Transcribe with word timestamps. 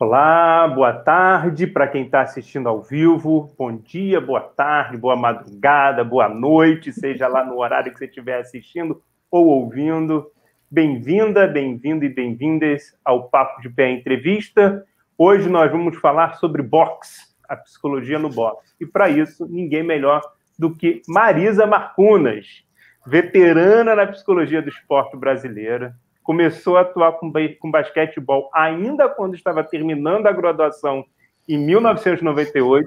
Olá, 0.00 0.68
boa 0.68 0.92
tarde 0.92 1.66
para 1.66 1.88
quem 1.88 2.04
está 2.04 2.20
assistindo 2.20 2.68
ao 2.68 2.80
vivo. 2.80 3.52
Bom 3.58 3.78
dia, 3.78 4.20
boa 4.20 4.40
tarde, 4.40 4.96
boa 4.96 5.16
madrugada, 5.16 6.04
boa 6.04 6.28
noite, 6.28 6.92
seja 6.92 7.26
lá 7.26 7.44
no 7.44 7.58
horário 7.58 7.92
que 7.92 7.98
você 7.98 8.04
estiver 8.04 8.38
assistindo 8.38 9.02
ou 9.28 9.48
ouvindo. 9.48 10.30
Bem-vinda, 10.70 11.48
bem-vindo 11.48 12.04
e 12.04 12.08
bem-vindas 12.08 12.96
ao 13.04 13.28
Papo 13.28 13.60
de 13.60 13.68
Pé 13.68 13.90
Entrevista. 13.90 14.86
Hoje 15.18 15.48
nós 15.48 15.68
vamos 15.72 15.96
falar 15.96 16.34
sobre 16.34 16.62
boxe, 16.62 17.34
a 17.48 17.56
psicologia 17.56 18.20
no 18.20 18.30
boxe. 18.30 18.72
E 18.80 18.86
para 18.86 19.08
isso, 19.08 19.48
ninguém 19.48 19.82
melhor 19.82 20.22
do 20.56 20.72
que 20.72 21.02
Marisa 21.08 21.66
Marcunas, 21.66 22.62
veterana 23.04 23.96
na 23.96 24.06
psicologia 24.06 24.62
do 24.62 24.68
esporte 24.68 25.16
brasileira, 25.16 25.96
começou 26.28 26.76
a 26.76 26.82
atuar 26.82 27.12
com, 27.12 27.32
com 27.58 27.70
basquetebol 27.70 28.50
ainda 28.52 29.08
quando 29.08 29.34
estava 29.34 29.64
terminando 29.64 30.26
a 30.26 30.32
graduação 30.32 31.02
em 31.48 31.56
1998. 31.56 32.86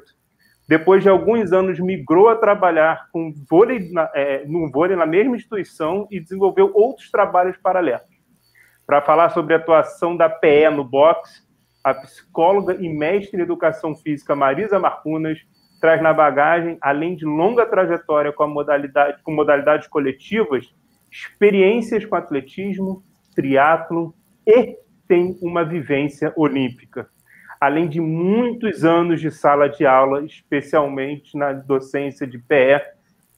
Depois 0.68 1.02
de 1.02 1.10
alguns 1.10 1.52
anos, 1.52 1.80
migrou 1.80 2.30
a 2.30 2.36
trabalhar 2.36 3.10
com 3.12 3.34
vôlei, 3.50 3.90
é, 4.14 4.46
no 4.46 4.70
vôlei 4.70 4.96
na 4.96 5.08
mesma 5.08 5.36
instituição 5.36 6.08
e 6.12 6.20
desenvolveu 6.20 6.70
outros 6.76 7.10
trabalhos 7.10 7.58
paralelos. 7.58 8.06
Para 8.86 9.02
falar 9.02 9.32
sobre 9.32 9.56
a 9.56 9.58
atuação 9.58 10.16
da 10.16 10.30
PE 10.30 10.70
no 10.70 10.84
boxe, 10.84 11.42
a 11.84 11.96
psicóloga 11.96 12.76
e 12.80 12.88
mestre 12.88 13.40
em 13.40 13.44
educação 13.44 13.96
física 13.96 14.36
Marisa 14.36 14.78
Marcunas 14.78 15.40
traz 15.82 16.00
na 16.00 16.14
bagagem, 16.14 16.78
além 16.80 17.16
de 17.16 17.26
longa 17.26 17.66
trajetória 17.66 18.32
com, 18.32 18.48
modalidade, 18.48 19.24
com 19.24 19.34
modalidades 19.34 19.88
coletivas, 19.88 20.72
experiências 21.10 22.06
com 22.06 22.16
atletismo, 22.16 23.04
triatlo 23.36 24.14
e 24.46 24.78
tem 25.08 25.38
uma 25.42 25.64
vivência 25.64 26.32
olímpica, 26.36 27.08
além 27.60 27.88
de 27.88 28.00
muitos 28.00 28.84
anos 28.84 29.20
de 29.20 29.30
sala 29.30 29.68
de 29.68 29.86
aula, 29.86 30.24
especialmente 30.26 31.38
na 31.38 31.52
docência 31.54 32.26
de 32.26 32.38
PE, 32.38 32.82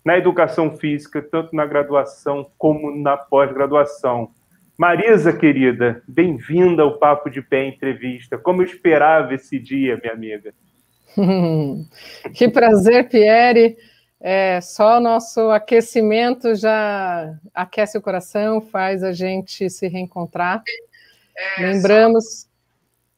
na 0.05 0.17
educação 0.17 0.75
física, 0.77 1.21
tanto 1.21 1.55
na 1.55 1.65
graduação 1.65 2.49
como 2.57 2.95
na 2.95 3.17
pós-graduação. 3.17 4.31
Marisa, 4.77 5.31
querida, 5.31 6.03
bem-vinda 6.07 6.83
ao 6.83 6.97
Papo 6.97 7.29
de 7.29 7.41
Pé 7.41 7.65
Entrevista. 7.67 8.37
Como 8.37 8.61
eu 8.61 8.65
esperava 8.65 9.33
esse 9.33 9.59
dia, 9.59 9.99
minha 10.01 10.13
amiga. 10.13 10.53
que 12.33 12.49
prazer, 12.49 13.07
Pierre. 13.07 13.77
É, 14.25 14.61
só 14.61 14.99
o 14.99 15.01
nosso 15.01 15.51
aquecimento 15.51 16.55
já 16.55 17.37
aquece 17.53 17.97
o 17.97 18.01
coração, 18.01 18.61
faz 18.61 19.03
a 19.03 19.11
gente 19.11 19.69
se 19.69 19.85
reencontrar. 19.89 20.63
É, 21.35 21.61
lembramos, 21.61 22.47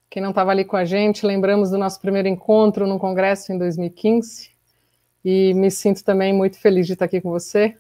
quem 0.09 0.19
não 0.19 0.31
estava 0.31 0.49
ali 0.49 0.65
com 0.65 0.75
a 0.75 0.83
gente, 0.83 1.23
lembramos 1.23 1.69
do 1.69 1.77
nosso 1.77 2.01
primeiro 2.01 2.27
encontro 2.27 2.87
no 2.87 2.97
Congresso 2.97 3.53
em 3.53 3.57
2015, 3.59 4.49
e 5.23 5.53
me 5.53 5.69
sinto 5.69 6.03
também 6.03 6.33
muito 6.33 6.59
feliz 6.59 6.87
de 6.87 6.93
estar 6.93 7.05
aqui 7.05 7.21
com 7.21 7.29
você. 7.29 7.77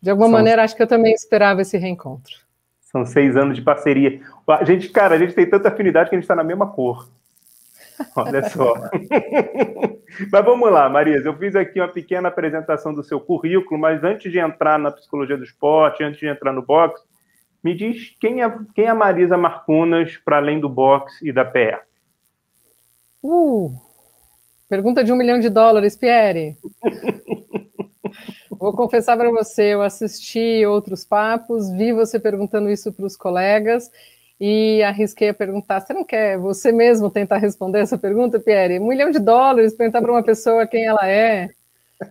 De 0.00 0.08
alguma 0.08 0.28
São... 0.28 0.38
maneira, 0.38 0.64
acho 0.64 0.74
que 0.74 0.82
eu 0.82 0.86
também 0.86 1.12
esperava 1.12 1.60
esse 1.60 1.76
reencontro. 1.76 2.34
São 2.80 3.04
seis 3.04 3.36
anos 3.36 3.56
de 3.56 3.62
parceria. 3.62 4.22
A 4.48 4.64
gente, 4.64 4.88
cara, 4.88 5.16
a 5.16 5.18
gente 5.18 5.34
tem 5.34 5.44
tanta 5.48 5.68
afinidade 5.68 6.08
que 6.08 6.14
a 6.14 6.18
gente 6.18 6.24
está 6.24 6.34
na 6.34 6.44
mesma 6.44 6.66
cor. 6.66 7.10
Olha 8.16 8.48
só. 8.48 8.74
mas 10.32 10.44
vamos 10.44 10.70
lá, 10.70 10.88
Marisa. 10.88 11.28
Eu 11.28 11.36
fiz 11.36 11.54
aqui 11.56 11.80
uma 11.80 11.88
pequena 11.88 12.28
apresentação 12.28 12.94
do 12.94 13.02
seu 13.02 13.20
currículo, 13.20 13.80
mas 13.80 14.02
antes 14.04 14.30
de 14.30 14.38
entrar 14.38 14.78
na 14.78 14.90
psicologia 14.90 15.36
do 15.36 15.44
esporte, 15.44 16.02
antes 16.02 16.20
de 16.20 16.26
entrar 16.26 16.52
no 16.52 16.62
boxe, 16.62 17.02
me 17.62 17.74
diz 17.74 18.16
quem 18.20 18.42
é, 18.42 18.58
quem 18.74 18.84
é 18.86 18.88
a 18.88 18.94
Marisa 18.94 19.36
Marcunas 19.36 20.16
para 20.16 20.36
além 20.36 20.60
do 20.60 20.68
boxe 20.68 21.28
e 21.28 21.32
da 21.32 21.44
PE? 21.44 21.78
Uh, 23.22 23.74
pergunta 24.68 25.02
de 25.02 25.12
um 25.12 25.16
milhão 25.16 25.40
de 25.40 25.48
dólares, 25.48 25.96
Pierre. 25.96 26.56
Vou 28.50 28.72
confessar 28.72 29.16
para 29.16 29.30
você, 29.30 29.74
eu 29.74 29.82
assisti 29.82 30.66
outros 30.66 31.04
papos, 31.04 31.70
vi 31.70 31.92
você 31.92 32.18
perguntando 32.18 32.68
isso 32.68 32.92
para 32.92 33.06
os 33.06 33.16
colegas 33.16 33.90
e 34.40 34.82
arrisquei 34.82 35.30
a 35.30 35.34
perguntar: 35.34 35.80
você 35.80 35.92
não 35.92 36.04
quer 36.04 36.38
você 36.38 36.70
mesmo 36.70 37.10
tentar 37.10 37.38
responder 37.38 37.80
essa 37.80 37.98
pergunta, 37.98 38.38
Pierre? 38.38 38.78
Um 38.78 38.88
milhão 38.88 39.10
de 39.10 39.18
dólares, 39.18 39.74
perguntar 39.74 40.00
para 40.00 40.12
uma 40.12 40.22
pessoa 40.22 40.66
quem 40.66 40.84
ela 40.84 41.06
é. 41.06 41.50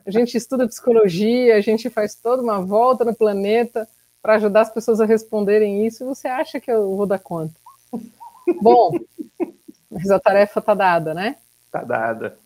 A 0.06 0.12
gente 0.12 0.36
estuda 0.36 0.68
psicologia, 0.68 1.56
a 1.56 1.62
gente 1.62 1.90
faz 1.90 2.16
toda 2.16 2.44
uma 2.44 2.60
volta 2.60 3.06
no 3.06 3.16
planeta 3.16 3.88
para 4.22 4.36
ajudar 4.36 4.62
as 4.62 4.74
pessoas 4.74 5.00
a 5.00 5.06
responderem 5.06 5.88
isso. 5.88 6.04
E 6.04 6.08
você 6.08 6.28
acha 6.28 6.60
que 6.60 6.70
eu 6.70 6.98
vou 6.98 7.06
dar 7.06 7.20
conta? 7.20 7.56
Bom, 8.62 8.92
mas 9.90 10.12
a 10.12 10.20
tarefa 10.20 10.60
está 10.60 10.74
dada, 10.74 11.14
né? 11.14 11.38
Está 11.66 11.84
dada. 11.84 12.38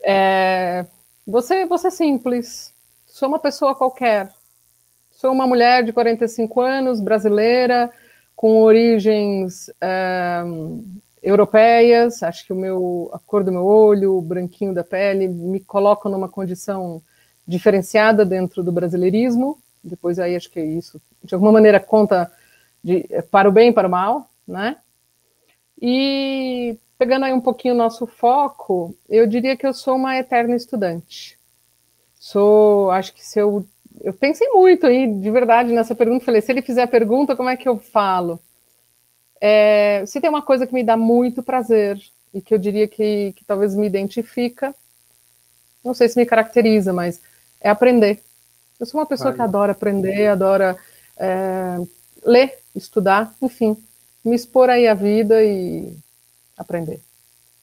É, 0.00 0.86
você, 1.26 1.66
você 1.66 1.88
é 1.88 1.90
simples. 1.90 2.72
Sou 3.04 3.28
uma 3.28 3.40
pessoa 3.40 3.74
qualquer. 3.74 4.32
Sou 5.10 5.32
uma 5.32 5.46
mulher 5.46 5.82
de 5.82 5.92
45 5.92 6.60
anos, 6.60 7.00
brasileira 7.00 7.90
com 8.36 8.60
origens 8.60 9.70
europeias, 11.22 12.22
acho 12.22 12.46
que 12.46 12.52
o 12.52 12.56
meu, 12.56 13.10
a 13.12 13.18
cor 13.18 13.42
do 13.42 13.50
meu 13.50 13.64
olho, 13.64 14.16
o 14.16 14.22
branquinho 14.22 14.74
da 14.74 14.84
pele, 14.84 15.26
me 15.26 15.58
colocam 15.58 16.12
numa 16.12 16.28
condição 16.28 17.02
diferenciada 17.48 18.24
dentro 18.24 18.62
do 18.62 18.70
brasileirismo. 18.70 19.58
Depois 19.82 20.18
aí 20.18 20.36
acho 20.36 20.50
que 20.50 20.60
isso, 20.60 21.00
de 21.24 21.34
alguma 21.34 21.52
maneira, 21.52 21.80
conta 21.80 22.30
de, 22.84 23.08
para 23.30 23.48
o 23.48 23.52
bem 23.52 23.70
e 23.70 23.72
para 23.72 23.88
o 23.88 23.90
mal, 23.90 24.28
né? 24.46 24.76
E 25.80 26.78
pegando 26.98 27.24
aí 27.24 27.32
um 27.32 27.40
pouquinho 27.40 27.74
o 27.74 27.78
nosso 27.78 28.06
foco, 28.06 28.94
eu 29.08 29.26
diria 29.26 29.56
que 29.56 29.66
eu 29.66 29.72
sou 29.72 29.96
uma 29.96 30.16
eterna 30.16 30.54
estudante. 30.54 31.38
Sou, 32.18 32.90
acho 32.90 33.14
que 33.14 33.24
se 33.24 33.38
eu 33.38 33.66
eu 34.02 34.12
pensei 34.12 34.48
muito 34.50 34.86
aí, 34.86 35.06
de 35.06 35.30
verdade, 35.30 35.72
nessa 35.72 35.94
pergunta. 35.94 36.24
Falei, 36.24 36.40
se 36.40 36.52
ele 36.52 36.62
fizer 36.62 36.82
a 36.82 36.88
pergunta, 36.88 37.36
como 37.36 37.48
é 37.48 37.56
que 37.56 37.68
eu 37.68 37.78
falo? 37.78 38.40
É, 39.40 40.04
se 40.06 40.20
tem 40.20 40.30
uma 40.30 40.42
coisa 40.42 40.66
que 40.66 40.74
me 40.74 40.82
dá 40.82 40.96
muito 40.96 41.42
prazer 41.42 42.00
e 42.32 42.40
que 42.40 42.54
eu 42.54 42.58
diria 42.58 42.88
que, 42.88 43.32
que 43.36 43.44
talvez 43.44 43.74
me 43.74 43.86
identifica, 43.86 44.74
não 45.84 45.94
sei 45.94 46.08
se 46.08 46.18
me 46.18 46.26
caracteriza, 46.26 46.92
mas 46.92 47.20
é 47.60 47.68
aprender. 47.68 48.22
Eu 48.78 48.86
sou 48.86 49.00
uma 49.00 49.06
pessoa 49.06 49.32
que 49.32 49.40
adora 49.40 49.72
aprender, 49.72 50.26
adora 50.26 50.76
é, 51.16 51.78
ler, 52.24 52.58
estudar, 52.74 53.32
enfim, 53.40 53.76
me 54.24 54.34
expor 54.34 54.68
aí 54.68 54.86
à 54.86 54.94
vida 54.94 55.42
e 55.42 55.96
aprender. 56.56 57.00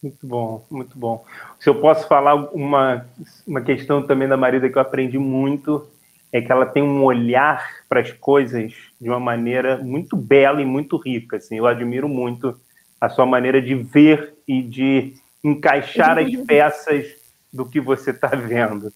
Muito 0.02 0.28
bom, 0.28 0.66
muito 0.70 0.98
bom. 0.98 1.24
Se 1.60 1.70
eu 1.70 1.80
posso 1.80 2.08
falar 2.08 2.36
uma, 2.54 3.06
uma 3.48 3.62
questão 3.62 4.06
também 4.06 4.28
da 4.28 4.36
Marida 4.36 4.70
que 4.70 4.78
eu 4.78 4.82
aprendi 4.82 5.18
muito, 5.18 5.88
é 6.34 6.42
que 6.42 6.52
ela 6.52 6.66
tem 6.66 6.82
um 6.82 7.04
olhar 7.04 7.64
para 7.88 8.00
as 8.00 8.12
coisas 8.12 8.74
de 9.00 9.08
uma 9.08 9.20
maneira 9.20 9.78
muito 9.78 10.18
bela 10.18 10.60
e 10.60 10.66
muito 10.66 10.98
rica. 10.98 11.38
Assim, 11.38 11.58
eu 11.60 11.68
admiro 11.68 12.10
muito 12.10 12.60
a 13.00 13.08
sua 13.08 13.24
maneira 13.24 13.62
de 13.62 13.76
ver 13.76 14.34
e 14.48 14.64
de 14.64 15.14
encaixar 15.44 16.18
as 16.18 16.36
peças 16.48 17.06
do 17.54 17.64
que 17.64 17.80
você 17.80 18.10
está 18.10 18.30
vendo. 18.30 18.92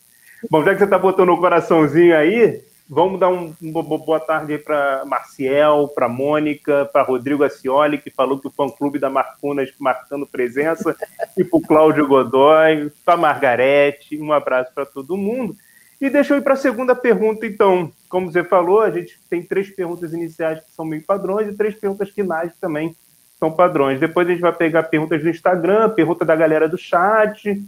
Bom, 0.49 0.63
já 0.63 0.71
que 0.71 0.79
você 0.79 0.85
está 0.85 0.97
botando 0.97 1.29
o 1.29 1.37
coraçãozinho 1.37 2.17
aí, 2.17 2.59
vamos 2.89 3.19
dar 3.19 3.29
um, 3.29 3.53
uma 3.61 3.83
boa 3.83 4.19
tarde 4.19 4.57
para 4.57 5.03
Marciel, 5.05 5.91
para 5.93 6.09
Mônica, 6.09 6.89
para 6.91 7.03
Rodrigo 7.03 7.43
Acioli, 7.43 7.99
que 7.99 8.09
falou 8.09 8.39
que 8.39 8.47
o 8.47 8.51
fã-clube 8.51 8.97
da 8.97 9.11
Marcunas 9.11 9.71
marcando 9.79 10.25
presença, 10.25 10.95
e 11.37 11.43
para 11.43 11.57
o 11.57 11.61
Cláudio 11.61 12.07
Godoy, 12.07 12.91
para 13.05 13.15
Margarete, 13.15 14.19
um 14.19 14.33
abraço 14.33 14.73
para 14.73 14.87
todo 14.87 15.15
mundo. 15.15 15.55
E 15.99 16.09
deixa 16.09 16.33
eu 16.33 16.37
ir 16.37 16.41
para 16.41 16.53
a 16.53 16.57
segunda 16.57 16.95
pergunta, 16.95 17.45
então. 17.45 17.91
Como 18.07 18.31
você 18.31 18.43
falou, 18.43 18.81
a 18.81 18.91
gente 18.91 19.19
tem 19.29 19.41
três 19.41 19.69
perguntas 19.69 20.13
iniciais 20.13 20.59
que 20.59 20.71
são 20.71 20.85
meio 20.85 21.03
padrões 21.03 21.47
e 21.47 21.57
três 21.57 21.75
perguntas 21.75 22.09
finais 22.09 22.51
que 22.51 22.59
também 22.59 22.95
são 23.39 23.51
padrões. 23.51 23.99
Depois 23.99 24.27
a 24.27 24.31
gente 24.31 24.41
vai 24.41 24.53
pegar 24.53 24.83
perguntas 24.83 25.21
do 25.21 25.29
Instagram, 25.29 25.89
pergunta 25.89 26.23
da 26.23 26.35
galera 26.35 26.69
do 26.69 26.77
chat. 26.77 27.61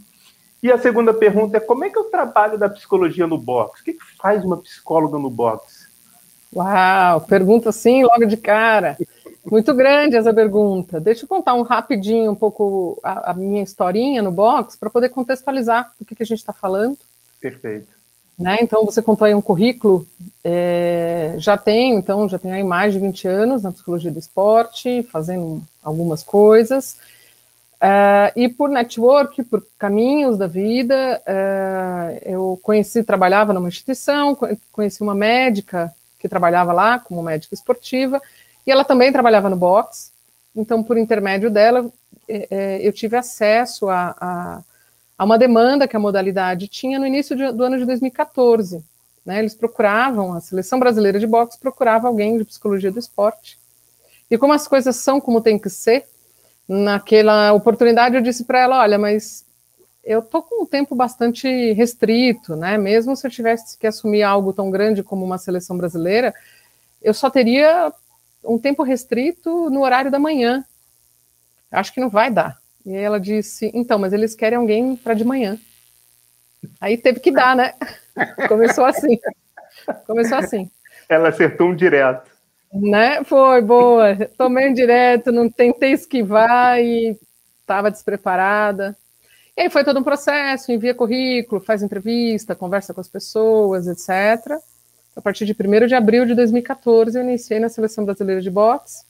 E 0.62 0.70
a 0.70 0.78
segunda 0.78 1.12
pergunta 1.12 1.56
é 1.56 1.60
como 1.60 1.84
é 1.84 1.90
que 1.90 1.98
é 1.98 2.00
o 2.00 2.10
trabalho 2.10 2.58
da 2.58 2.68
psicologia 2.68 3.26
no 3.26 3.38
box? 3.38 3.80
O 3.80 3.84
que, 3.84 3.94
que 3.94 4.04
faz 4.16 4.44
uma 4.44 4.58
psicóloga 4.58 5.18
no 5.18 5.30
box? 5.30 5.88
Uau, 6.54 7.20
pergunta 7.22 7.70
assim 7.70 8.04
logo 8.04 8.26
de 8.26 8.36
cara. 8.36 8.96
Muito 9.50 9.72
grande 9.74 10.16
essa 10.16 10.34
pergunta. 10.34 11.00
Deixa 11.00 11.24
eu 11.24 11.28
contar 11.28 11.54
um 11.54 11.62
rapidinho 11.62 12.30
um 12.30 12.34
pouco 12.34 13.00
a, 13.02 13.30
a 13.30 13.34
minha 13.34 13.62
historinha 13.62 14.22
no 14.22 14.30
box 14.30 14.76
para 14.76 14.90
poder 14.90 15.08
contextualizar 15.08 15.92
o 16.00 16.04
que, 16.04 16.14
que 16.14 16.22
a 16.22 16.26
gente 16.26 16.38
está 16.38 16.52
falando. 16.52 16.98
Perfeito. 17.40 17.99
Né? 18.40 18.56
Então, 18.62 18.86
você 18.86 19.02
aí 19.26 19.34
um 19.34 19.42
currículo, 19.42 20.06
é, 20.42 21.34
já 21.36 21.58
tem, 21.58 21.94
então, 21.94 22.26
já 22.26 22.38
tem 22.38 22.50
aí 22.50 22.64
mais 22.64 22.94
de 22.94 22.98
20 22.98 23.28
anos 23.28 23.62
na 23.62 23.70
psicologia 23.70 24.10
do 24.10 24.18
esporte, 24.18 25.02
fazendo 25.12 25.62
algumas 25.84 26.22
coisas, 26.22 26.96
é, 27.78 28.32
e 28.34 28.48
por 28.48 28.70
network, 28.70 29.44
por 29.44 29.62
caminhos 29.78 30.38
da 30.38 30.46
vida, 30.46 31.20
é, 31.26 32.22
eu 32.24 32.58
conheci, 32.62 33.04
trabalhava 33.04 33.52
numa 33.52 33.68
instituição, 33.68 34.34
conheci 34.72 35.02
uma 35.02 35.14
médica 35.14 35.94
que 36.18 36.26
trabalhava 36.26 36.72
lá 36.72 36.98
como 36.98 37.22
médica 37.22 37.54
esportiva, 37.54 38.22
e 38.66 38.70
ela 38.70 38.84
também 38.84 39.12
trabalhava 39.12 39.50
no 39.50 39.56
box, 39.56 40.12
então, 40.56 40.82
por 40.82 40.96
intermédio 40.96 41.50
dela, 41.50 41.90
é, 42.26 42.80
eu 42.80 42.92
tive 42.92 43.18
acesso 43.18 43.90
a, 43.90 44.16
a, 44.18 44.62
a, 45.20 45.24
uma 45.24 45.36
demanda 45.36 45.86
que 45.86 45.94
a 45.94 46.00
modalidade 46.00 46.66
tinha 46.66 46.98
no 46.98 47.06
início 47.06 47.36
de, 47.36 47.52
do 47.52 47.62
ano 47.62 47.76
de 47.76 47.84
2014. 47.84 48.82
Né? 49.22 49.40
Eles 49.40 49.54
procuravam, 49.54 50.32
a 50.32 50.40
seleção 50.40 50.80
brasileira 50.80 51.20
de 51.20 51.26
boxe 51.26 51.60
procurava 51.60 52.08
alguém 52.08 52.38
de 52.38 52.44
psicologia 52.46 52.90
do 52.90 52.98
esporte. 52.98 53.58
E 54.30 54.38
como 54.38 54.54
as 54.54 54.66
coisas 54.66 54.96
são 54.96 55.20
como 55.20 55.42
tem 55.42 55.58
que 55.58 55.68
ser, 55.68 56.06
naquela 56.66 57.52
oportunidade 57.52 58.16
eu 58.16 58.22
disse 58.22 58.44
para 58.44 58.60
ela, 58.60 58.80
olha, 58.80 58.98
mas 58.98 59.44
eu 60.02 60.22
tô 60.22 60.40
com 60.40 60.62
um 60.62 60.66
tempo 60.66 60.94
bastante 60.94 61.72
restrito, 61.74 62.56
né? 62.56 62.78
Mesmo 62.78 63.14
se 63.14 63.26
eu 63.26 63.30
tivesse 63.30 63.76
que 63.76 63.86
assumir 63.86 64.22
algo 64.22 64.54
tão 64.54 64.70
grande 64.70 65.02
como 65.02 65.22
uma 65.22 65.36
seleção 65.36 65.76
brasileira, 65.76 66.32
eu 67.02 67.12
só 67.12 67.28
teria 67.28 67.92
um 68.42 68.58
tempo 68.58 68.82
restrito 68.82 69.68
no 69.68 69.82
horário 69.82 70.10
da 70.10 70.18
manhã. 70.18 70.64
Acho 71.70 71.92
que 71.92 72.00
não 72.00 72.08
vai 72.08 72.30
dar. 72.30 72.59
E 72.84 72.94
ela 72.94 73.20
disse: 73.20 73.70
então, 73.74 73.98
mas 73.98 74.12
eles 74.12 74.34
querem 74.34 74.58
alguém 74.58 74.96
para 74.96 75.14
de 75.14 75.24
manhã. 75.24 75.58
Aí 76.80 76.96
teve 76.96 77.20
que 77.20 77.30
dar, 77.30 77.56
né? 77.56 77.74
Começou 78.48 78.84
assim. 78.84 79.18
Começou 80.06 80.38
assim. 80.38 80.70
Ela 81.08 81.28
acertou 81.28 81.68
um 81.68 81.74
direto. 81.74 82.30
Né? 82.72 83.24
Foi 83.24 83.60
boa. 83.62 84.16
Tomei 84.36 84.68
um 84.68 84.74
direto, 84.74 85.32
não 85.32 85.48
tentei 85.48 85.92
esquivar 85.92 86.78
e 86.80 87.16
estava 87.60 87.90
despreparada. 87.90 88.96
E 89.56 89.62
aí 89.62 89.70
foi 89.70 89.84
todo 89.84 89.98
um 89.98 90.04
processo, 90.04 90.72
envia 90.72 90.94
currículo, 90.94 91.60
faz 91.60 91.82
entrevista, 91.82 92.54
conversa 92.54 92.94
com 92.94 93.00
as 93.00 93.08
pessoas, 93.08 93.86
etc. 93.86 94.58
A 95.14 95.20
partir 95.20 95.44
de 95.44 95.52
1 95.52 95.86
de 95.86 95.94
abril 95.94 96.24
de 96.24 96.34
2014, 96.34 97.18
eu 97.18 97.22
iniciei 97.22 97.58
na 97.58 97.68
Seleção 97.68 98.04
Brasileira 98.04 98.40
de 98.40 98.50
Boxe, 98.50 99.04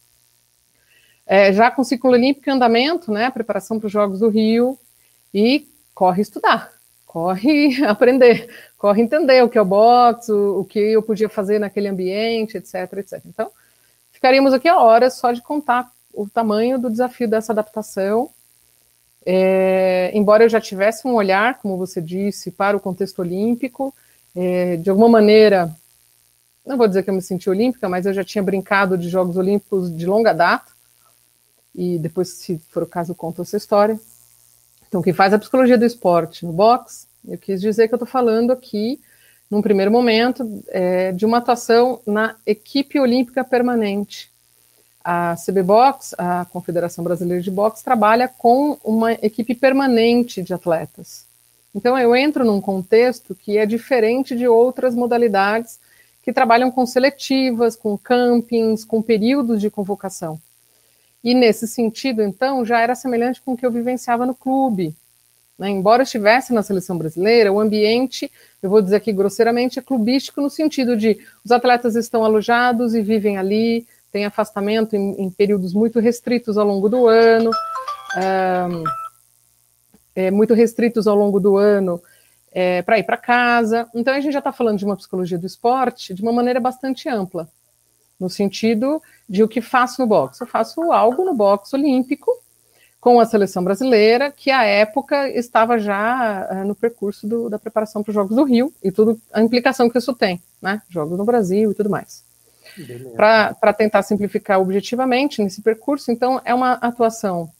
é, 1.30 1.52
já 1.52 1.70
com 1.70 1.84
ciclo 1.84 2.10
olímpico 2.10 2.50
em 2.50 2.54
andamento, 2.54 3.12
né, 3.12 3.30
preparação 3.30 3.78
para 3.78 3.86
os 3.86 3.92
Jogos 3.92 4.18
do 4.18 4.28
Rio, 4.28 4.76
e 5.32 5.64
corre 5.94 6.22
estudar, 6.22 6.72
corre 7.06 7.80
aprender, 7.86 8.52
corre 8.76 9.00
entender 9.00 9.40
o 9.44 9.48
que 9.48 9.56
é 9.56 9.62
o 9.62 9.64
boxe, 9.64 10.32
o, 10.32 10.58
o 10.58 10.64
que 10.64 10.80
eu 10.80 11.00
podia 11.00 11.28
fazer 11.28 11.60
naquele 11.60 11.86
ambiente, 11.86 12.56
etc, 12.56 12.74
etc. 12.94 13.20
Então, 13.26 13.48
ficaríamos 14.10 14.52
aqui 14.52 14.66
a 14.66 14.76
horas 14.76 15.14
só 15.14 15.30
de 15.30 15.40
contar 15.40 15.88
o 16.12 16.28
tamanho 16.28 16.80
do 16.80 16.90
desafio 16.90 17.28
dessa 17.28 17.52
adaptação, 17.52 18.28
é, 19.24 20.10
embora 20.12 20.42
eu 20.42 20.48
já 20.48 20.60
tivesse 20.60 21.06
um 21.06 21.14
olhar, 21.14 21.60
como 21.60 21.76
você 21.76 22.00
disse, 22.00 22.50
para 22.50 22.76
o 22.76 22.80
contexto 22.80 23.20
olímpico, 23.20 23.94
é, 24.34 24.78
de 24.78 24.90
alguma 24.90 25.08
maneira 25.08 25.70
não 26.66 26.76
vou 26.76 26.88
dizer 26.88 27.04
que 27.04 27.10
eu 27.10 27.14
me 27.14 27.22
senti 27.22 27.48
olímpica, 27.48 27.88
mas 27.88 28.04
eu 28.04 28.12
já 28.12 28.24
tinha 28.24 28.42
brincado 28.42 28.98
de 28.98 29.08
Jogos 29.08 29.36
Olímpicos 29.36 29.96
de 29.96 30.06
longa 30.06 30.32
data, 30.32 30.79
e 31.74 31.98
depois, 31.98 32.28
se 32.28 32.58
for 32.70 32.82
o 32.82 32.86
caso, 32.86 33.14
conto 33.14 33.42
essa 33.42 33.56
história. 33.56 33.98
Então, 34.88 35.02
quem 35.02 35.12
faz 35.12 35.32
a 35.32 35.38
psicologia 35.38 35.78
do 35.78 35.84
esporte 35.84 36.44
no 36.44 36.52
boxe, 36.52 37.06
eu 37.26 37.38
quis 37.38 37.60
dizer 37.60 37.86
que 37.88 37.94
eu 37.94 37.96
estou 37.96 38.08
falando 38.08 38.50
aqui, 38.50 39.00
num 39.50 39.62
primeiro 39.62 39.90
momento, 39.90 40.62
é, 40.68 41.12
de 41.12 41.24
uma 41.24 41.38
atuação 41.38 42.00
na 42.06 42.36
equipe 42.46 42.98
olímpica 42.98 43.44
permanente. 43.44 44.30
A 45.02 45.34
CB 45.36 45.62
Box, 45.62 46.14
a 46.18 46.44
Confederação 46.46 47.02
Brasileira 47.04 47.42
de 47.42 47.50
Boxe, 47.50 47.84
trabalha 47.84 48.28
com 48.28 48.78
uma 48.84 49.12
equipe 49.12 49.54
permanente 49.54 50.42
de 50.42 50.52
atletas. 50.52 51.24
Então, 51.74 51.96
eu 51.96 52.14
entro 52.14 52.44
num 52.44 52.60
contexto 52.60 53.34
que 53.34 53.56
é 53.56 53.64
diferente 53.64 54.36
de 54.36 54.46
outras 54.48 54.94
modalidades 54.94 55.78
que 56.22 56.32
trabalham 56.32 56.70
com 56.70 56.84
seletivas, 56.84 57.76
com 57.76 57.96
campings, 57.96 58.84
com 58.84 59.00
períodos 59.00 59.60
de 59.60 59.70
convocação. 59.70 60.38
E 61.22 61.34
nesse 61.34 61.66
sentido, 61.66 62.22
então, 62.22 62.64
já 62.64 62.80
era 62.80 62.94
semelhante 62.94 63.40
com 63.42 63.52
o 63.52 63.56
que 63.56 63.64
eu 63.64 63.70
vivenciava 63.70 64.24
no 64.24 64.34
clube. 64.34 64.94
Né? 65.58 65.68
Embora 65.68 66.00
eu 66.00 66.04
estivesse 66.04 66.54
na 66.54 66.62
seleção 66.62 66.96
brasileira, 66.96 67.52
o 67.52 67.60
ambiente, 67.60 68.32
eu 68.62 68.70
vou 68.70 68.80
dizer 68.80 68.96
aqui 68.96 69.12
grosseiramente, 69.12 69.78
é 69.78 69.82
clubístico 69.82 70.40
no 70.40 70.48
sentido 70.48 70.96
de 70.96 71.18
os 71.44 71.52
atletas 71.52 71.94
estão 71.96 72.24
alojados 72.24 72.94
e 72.94 73.02
vivem 73.02 73.36
ali, 73.36 73.86
tem 74.10 74.24
afastamento 74.24 74.96
em, 74.96 75.22
em 75.22 75.30
períodos 75.30 75.74
muito 75.74 76.00
restritos 76.00 76.56
ao 76.56 76.66
longo 76.66 76.88
do 76.88 77.06
ano, 77.06 77.50
um, 78.16 78.84
é, 80.16 80.30
muito 80.30 80.54
restritos 80.54 81.06
ao 81.06 81.14
longo 81.14 81.38
do 81.38 81.56
ano 81.56 82.02
é, 82.50 82.82
para 82.82 82.98
ir 82.98 83.04
para 83.04 83.16
casa. 83.16 83.86
Então 83.94 84.14
a 84.14 84.20
gente 84.20 84.32
já 84.32 84.40
está 84.40 84.52
falando 84.52 84.78
de 84.78 84.84
uma 84.84 84.96
psicologia 84.96 85.38
do 85.38 85.46
esporte 85.46 86.14
de 86.14 86.22
uma 86.22 86.32
maneira 86.32 86.58
bastante 86.58 87.08
ampla, 87.08 87.48
no 88.20 88.28
sentido 88.28 89.02
de 89.28 89.42
o 89.42 89.48
que 89.48 89.62
faço 89.62 90.02
no 90.02 90.06
boxe. 90.06 90.42
Eu 90.42 90.46
faço 90.46 90.92
algo 90.92 91.24
no 91.24 91.34
boxe 91.34 91.74
olímpico 91.74 92.30
com 93.00 93.18
a 93.18 93.24
seleção 93.24 93.64
brasileira, 93.64 94.30
que 94.30 94.50
à 94.50 94.62
época 94.64 95.28
estava 95.30 95.78
já 95.78 96.46
uh, 96.52 96.66
no 96.66 96.74
percurso 96.74 97.26
do, 97.26 97.48
da 97.48 97.58
preparação 97.58 98.02
para 98.02 98.10
os 98.10 98.14
Jogos 98.14 98.36
do 98.36 98.44
Rio 98.44 98.72
e 98.84 98.92
tudo 98.92 99.18
a 99.32 99.40
implicação 99.40 99.88
que 99.88 99.96
isso 99.96 100.12
tem, 100.14 100.42
né? 100.60 100.82
Jogos 100.90 101.16
no 101.16 101.24
Brasil 101.24 101.72
e 101.72 101.74
tudo 101.74 101.88
mais. 101.88 102.22
Para 103.16 103.72
tentar 103.72 104.02
simplificar 104.02 104.60
objetivamente 104.60 105.42
nesse 105.42 105.62
percurso, 105.62 106.12
então 106.12 106.40
é 106.44 106.54
uma 106.54 106.74
atuação 106.74 107.50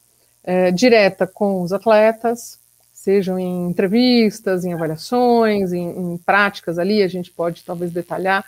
é, 0.45 0.71
direta 0.71 1.27
com 1.27 1.63
os 1.63 1.73
atletas, 1.73 2.61
sejam 2.93 3.39
em 3.39 3.71
entrevistas, 3.71 4.65
em 4.65 4.75
avaliações, 4.75 5.73
em, 5.73 5.89
em 5.89 6.19
práticas 6.19 6.79
ali, 6.79 7.03
a 7.03 7.09
gente 7.09 7.31
pode 7.31 7.65
talvez 7.65 7.91
detalhar 7.91 8.45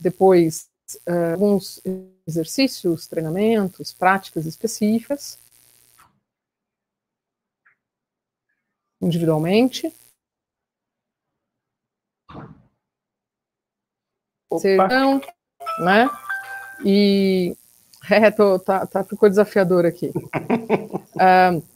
depois 0.00 0.66
uh, 1.06 1.32
alguns 1.32 1.82
exercícios, 2.26 3.06
treinamentos, 3.06 3.92
práticas 3.92 4.46
específicas, 4.46 5.38
individualmente. 9.00 9.92
Sejam, 14.60 15.20
né? 15.80 16.10
E 16.84 17.56
é, 18.10 18.30
tô, 18.30 18.58
tá, 18.58 18.86
tá, 18.86 19.04
ficou 19.04 19.28
desafiador 19.28 19.86
aqui. 19.86 20.12
uh, 20.16 21.62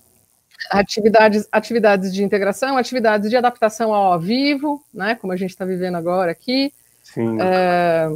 atividades, 0.70 1.48
atividades 1.52 2.12
de 2.12 2.22
integração, 2.24 2.76
atividades 2.76 3.30
de 3.30 3.36
adaptação 3.36 3.94
ao, 3.94 4.14
ao 4.14 4.20
vivo, 4.20 4.82
né, 4.92 5.14
como 5.14 5.32
a 5.32 5.36
gente 5.36 5.50
está 5.50 5.64
vivendo 5.64 5.96
agora 5.96 6.30
aqui. 6.30 6.72
Sim. 7.02 7.38
É, 7.40 8.08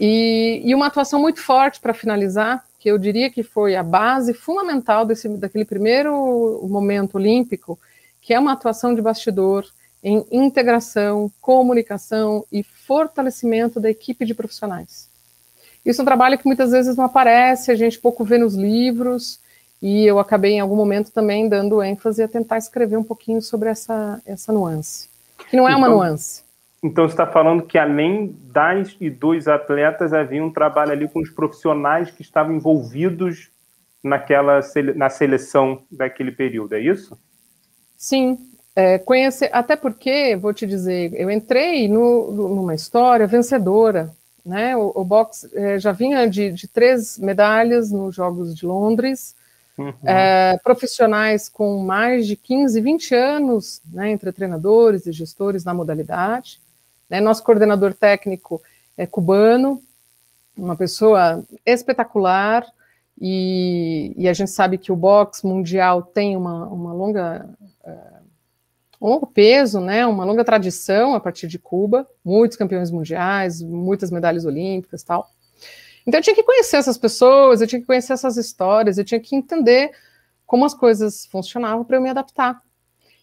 e, 0.00 0.62
e, 0.64 0.74
uma 0.74 0.86
atuação 0.86 1.20
muito 1.20 1.40
forte 1.40 1.80
para 1.80 1.94
finalizar, 1.94 2.64
que 2.78 2.90
eu 2.90 2.98
diria 2.98 3.30
que 3.30 3.42
foi 3.42 3.76
a 3.76 3.82
base 3.82 4.34
fundamental 4.34 5.04
desse, 5.04 5.28
daquele 5.28 5.64
primeiro 5.64 6.66
momento 6.68 7.16
olímpico, 7.16 7.78
que 8.20 8.34
é 8.34 8.38
uma 8.38 8.52
atuação 8.52 8.94
de 8.94 9.02
bastidor 9.02 9.66
em 10.02 10.24
integração, 10.32 11.30
comunicação 11.40 12.44
e 12.50 12.62
fortalecimento 12.62 13.78
da 13.78 13.90
equipe 13.90 14.24
de 14.24 14.34
profissionais. 14.34 15.08
Isso 15.84 16.00
é 16.00 16.02
um 16.02 16.06
trabalho 16.06 16.38
que 16.38 16.46
muitas 16.46 16.70
vezes 16.70 16.96
não 16.96 17.04
aparece, 17.04 17.70
a 17.70 17.76
gente 17.76 17.98
pouco 17.98 18.24
vê 18.24 18.38
nos 18.38 18.54
livros, 18.54 19.40
e 19.80 20.04
eu 20.04 20.18
acabei 20.18 20.52
em 20.52 20.60
algum 20.60 20.76
momento 20.76 21.10
também 21.10 21.48
dando 21.48 21.82
ênfase 21.82 22.22
a 22.22 22.28
tentar 22.28 22.58
escrever 22.58 22.96
um 22.96 23.02
pouquinho 23.02 23.42
sobre 23.42 23.68
essa, 23.68 24.22
essa 24.24 24.52
nuance, 24.52 25.08
que 25.50 25.56
não 25.56 25.68
é 25.68 25.74
uma 25.74 25.88
então, 25.88 25.98
nuance. 25.98 26.42
Então 26.82 27.06
você 27.06 27.12
está 27.12 27.26
falando 27.26 27.62
que 27.62 27.78
além 27.78 28.36
das 28.44 28.96
e 29.00 29.08
dos 29.08 29.46
atletas 29.46 30.12
havia 30.12 30.42
um 30.44 30.52
trabalho 30.52 30.92
ali 30.92 31.08
com 31.08 31.20
os 31.20 31.30
profissionais 31.30 32.10
que 32.10 32.22
estavam 32.22 32.54
envolvidos 32.54 33.50
naquela 34.02 34.60
na 34.96 35.08
seleção 35.08 35.82
daquele 35.90 36.32
período, 36.32 36.74
é 36.74 36.80
isso? 36.80 37.16
Sim, 37.96 38.36
é, 38.74 38.98
conhecer, 38.98 39.48
até 39.52 39.76
porque, 39.76 40.34
vou 40.34 40.52
te 40.52 40.66
dizer, 40.66 41.12
eu 41.14 41.30
entrei 41.30 41.86
no, 41.86 42.32
numa 42.32 42.74
história 42.74 43.28
vencedora, 43.28 44.10
né? 44.44 44.76
O, 44.76 44.90
o 44.96 45.04
boxe 45.04 45.48
é, 45.54 45.78
já 45.78 45.92
vinha 45.92 46.28
de, 46.28 46.50
de 46.50 46.66
três 46.66 47.16
medalhas 47.16 47.92
nos 47.92 48.16
Jogos 48.16 48.56
de 48.56 48.66
Londres, 48.66 49.36
Uhum. 49.78 49.92
É, 50.04 50.58
profissionais 50.62 51.48
com 51.48 51.78
mais 51.78 52.26
de 52.26 52.36
15, 52.36 52.80
20 52.80 53.14
anos, 53.14 53.80
né, 53.90 54.10
entre 54.10 54.30
treinadores 54.30 55.06
e 55.06 55.12
gestores 55.12 55.64
na 55.64 55.72
modalidade. 55.72 56.60
Né, 57.12 57.20
nosso 57.20 57.44
coordenador 57.44 57.92
técnico 57.92 58.62
é 58.96 59.04
cubano, 59.04 59.82
uma 60.56 60.74
pessoa 60.74 61.44
espetacular, 61.66 62.66
e, 63.20 64.14
e, 64.16 64.26
a 64.26 64.32
gente 64.32 64.50
sabe 64.50 64.78
que 64.78 64.90
o 64.90 64.96
boxe 64.96 65.46
mundial 65.46 66.02
tem 66.02 66.34
uma, 66.38 66.66
uma 66.68 66.94
longa, 66.94 67.46
uh, 67.84 68.22
um 68.98 69.10
longo 69.10 69.26
peso, 69.26 69.78
né, 69.78 70.06
uma 70.06 70.24
longa 70.24 70.42
tradição 70.42 71.14
a 71.14 71.20
partir 71.20 71.48
de 71.48 71.58
Cuba, 71.58 72.08
muitos 72.24 72.56
campeões 72.56 72.90
mundiais, 72.90 73.60
muitas 73.60 74.10
medalhas 74.10 74.46
olímpicas 74.46 75.02
tal. 75.02 75.28
Então 76.06 76.18
eu 76.18 76.24
tinha 76.24 76.34
que 76.34 76.42
conhecer 76.42 76.78
essas 76.78 76.96
pessoas, 76.96 77.60
eu 77.60 77.66
tinha 77.66 77.80
que 77.80 77.86
conhecer 77.86 78.14
essas 78.14 78.38
histórias, 78.38 78.96
eu 78.96 79.04
tinha 79.04 79.20
que 79.20 79.36
entender 79.36 79.90
como 80.46 80.64
as 80.64 80.72
coisas 80.72 81.26
funcionavam 81.26 81.84
para 81.84 81.98
eu 81.98 82.00
me 82.00 82.08
adaptar. 82.08 82.62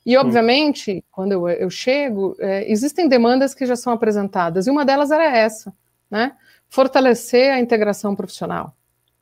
E, 0.05 0.17
obviamente, 0.17 1.03
quando 1.11 1.33
eu, 1.33 1.47
eu 1.49 1.69
chego, 1.69 2.35
é, 2.39 2.69
existem 2.71 3.07
demandas 3.07 3.53
que 3.53 3.65
já 3.65 3.75
são 3.75 3.93
apresentadas, 3.93 4.65
e 4.65 4.71
uma 4.71 4.85
delas 4.85 5.11
era 5.11 5.25
essa, 5.25 5.73
né? 6.09 6.35
Fortalecer 6.69 7.53
a 7.53 7.59
integração 7.59 8.15
profissional. 8.15 8.73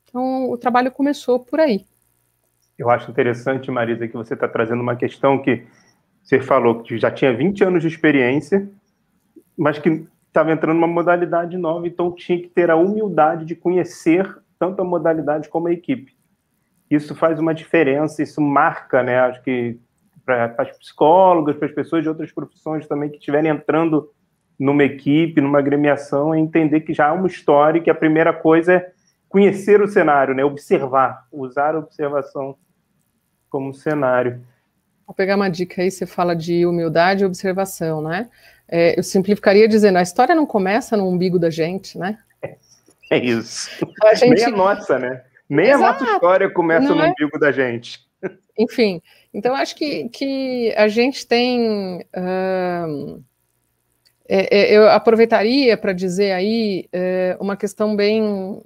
Então, 0.04 0.50
o 0.50 0.56
trabalho 0.56 0.90
começou 0.90 1.40
por 1.40 1.60
aí. 1.60 1.84
Eu 2.78 2.88
acho 2.90 3.10
interessante, 3.10 3.70
Marisa, 3.70 4.06
que 4.06 4.16
você 4.16 4.34
está 4.34 4.46
trazendo 4.46 4.80
uma 4.80 4.94
questão 4.94 5.42
que 5.42 5.66
você 6.22 6.40
falou 6.40 6.82
que 6.82 6.96
já 6.98 7.10
tinha 7.10 7.34
20 7.34 7.64
anos 7.64 7.82
de 7.82 7.88
experiência, 7.88 8.68
mas 9.56 9.78
que 9.78 10.06
estava 10.28 10.52
entrando 10.52 10.76
numa 10.76 10.86
modalidade 10.86 11.56
nova, 11.56 11.86
então 11.88 12.14
tinha 12.14 12.40
que 12.40 12.48
ter 12.48 12.70
a 12.70 12.76
humildade 12.76 13.44
de 13.44 13.56
conhecer 13.56 14.38
tanto 14.58 14.80
a 14.80 14.84
modalidade 14.84 15.48
como 15.48 15.68
a 15.68 15.72
equipe. 15.72 16.16
Isso 16.90 17.14
faz 17.14 17.38
uma 17.40 17.54
diferença, 17.54 18.22
isso 18.22 18.40
marca, 18.40 19.02
né? 19.02 19.18
Acho 19.20 19.42
que 19.42 19.78
para 20.28 20.70
as 20.70 20.76
psicólogas, 20.76 21.56
para 21.56 21.68
as 21.68 21.74
pessoas 21.74 22.02
de 22.02 22.08
outras 22.08 22.30
profissões 22.30 22.86
também 22.86 23.08
que 23.08 23.16
estiverem 23.16 23.50
entrando 23.50 24.10
numa 24.58 24.84
equipe, 24.84 25.40
numa 25.40 25.58
agremiação, 25.58 26.34
é 26.34 26.38
entender 26.38 26.80
que 26.80 26.92
já 26.92 27.08
há 27.08 27.12
uma 27.12 27.28
história 27.28 27.78
e 27.78 27.82
que 27.82 27.90
a 27.90 27.94
primeira 27.94 28.32
coisa 28.32 28.74
é 28.74 28.92
conhecer 29.28 29.80
o 29.80 29.88
cenário, 29.88 30.34
né? 30.34 30.44
Observar, 30.44 31.26
usar 31.32 31.74
a 31.74 31.78
observação 31.78 32.56
como 33.48 33.72
cenário. 33.72 34.42
Vou 35.06 35.14
pegar 35.14 35.36
uma 35.36 35.48
dica 35.48 35.80
aí, 35.80 35.90
você 35.90 36.04
fala 36.04 36.34
de 36.36 36.66
humildade 36.66 37.22
e 37.22 37.26
observação, 37.26 38.02
né? 38.02 38.28
É, 38.68 38.98
eu 38.98 39.02
simplificaria 39.02 39.66
dizendo, 39.66 39.96
a 39.96 40.02
história 40.02 40.34
não 40.34 40.44
começa 40.44 40.96
no 40.96 41.08
umbigo 41.08 41.38
da 41.38 41.48
gente, 41.50 41.96
né? 41.96 42.18
É 43.10 43.16
isso. 43.16 43.70
A 44.04 44.12
gente... 44.12 44.34
Nem 44.34 44.44
a 44.44 44.50
nossa, 44.50 44.98
né? 44.98 45.22
Nem 45.48 45.70
Exato. 45.70 45.82
a 45.82 45.92
nossa 45.92 46.12
história 46.12 46.50
começa 46.50 46.90
não 46.90 46.96
no 46.96 47.04
é? 47.04 47.08
umbigo 47.08 47.38
da 47.38 47.50
gente. 47.50 48.06
Enfim, 48.58 49.00
então 49.32 49.54
acho 49.54 49.76
que, 49.76 50.08
que 50.08 50.74
a 50.76 50.88
gente 50.88 51.26
tem. 51.26 52.00
Uh, 52.16 53.22
é, 54.28 54.76
eu 54.76 54.88
aproveitaria 54.90 55.76
para 55.76 55.94
dizer 55.94 56.32
aí 56.32 56.86
é, 56.92 57.36
uma 57.40 57.56
questão 57.56 57.96
bem 57.96 58.60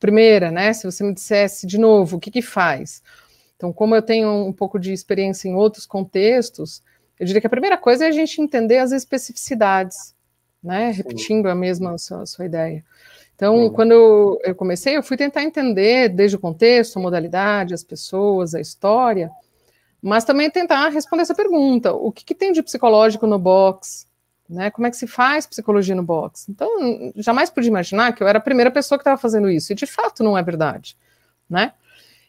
primeira, 0.00 0.50
né? 0.50 0.72
Se 0.72 0.84
você 0.84 1.04
me 1.04 1.12
dissesse 1.12 1.66
de 1.66 1.78
novo, 1.78 2.16
o 2.16 2.20
que, 2.20 2.30
que 2.30 2.40
faz? 2.40 3.02
Então, 3.56 3.72
como 3.72 3.94
eu 3.94 4.02
tenho 4.02 4.46
um 4.46 4.52
pouco 4.52 4.78
de 4.78 4.92
experiência 4.92 5.48
em 5.48 5.54
outros 5.54 5.86
contextos, 5.86 6.82
eu 7.18 7.26
diria 7.26 7.40
que 7.40 7.46
a 7.46 7.50
primeira 7.50 7.76
coisa 7.76 8.04
é 8.04 8.08
a 8.08 8.12
gente 8.12 8.40
entender 8.40 8.78
as 8.78 8.92
especificidades, 8.92 10.14
né? 10.62 10.90
Repetindo 10.90 11.48
a 11.48 11.54
mesma 11.54 11.94
a 11.94 11.98
sua, 11.98 12.22
a 12.22 12.26
sua 12.26 12.46
ideia. 12.46 12.84
Então, 13.34 13.68
quando 13.70 13.92
eu, 13.92 14.38
eu, 14.44 14.54
comecei, 14.54 14.96
eu 14.96 15.02
fui 15.02 15.16
tentar 15.16 15.42
entender 15.42 16.08
desde 16.08 16.36
o 16.36 16.40
contexto, 16.40 16.98
a 16.98 17.02
modalidade, 17.02 17.74
as 17.74 17.82
pessoas, 17.82 18.54
a 18.54 18.60
história, 18.60 19.30
mas 20.00 20.24
também 20.24 20.50
tentar 20.50 20.88
responder 20.88 21.22
essa 21.22 21.34
pergunta: 21.34 21.92
o 21.92 22.12
que, 22.12 22.24
que 22.24 22.34
tem 22.34 22.52
de 22.52 22.62
psicológico 22.62 23.26
no 23.26 23.38
box? 23.38 24.06
Né? 24.48 24.70
Como 24.70 24.86
é 24.86 24.90
que 24.90 24.96
se 24.96 25.06
faz 25.06 25.46
psicologia 25.46 25.94
no 25.94 26.02
box? 26.02 26.46
Então, 26.48 27.12
jamais 27.16 27.50
pude 27.50 27.66
imaginar 27.66 28.12
que 28.12 28.22
eu 28.22 28.28
era 28.28 28.38
a 28.38 28.42
primeira 28.42 28.70
pessoa 28.70 28.98
que 28.98 29.02
estava 29.02 29.20
fazendo 29.20 29.48
isso, 29.48 29.72
e 29.72 29.74
de 29.74 29.86
fato 29.86 30.22
não 30.22 30.36
é 30.36 30.42
verdade, 30.42 30.96
né? 31.48 31.72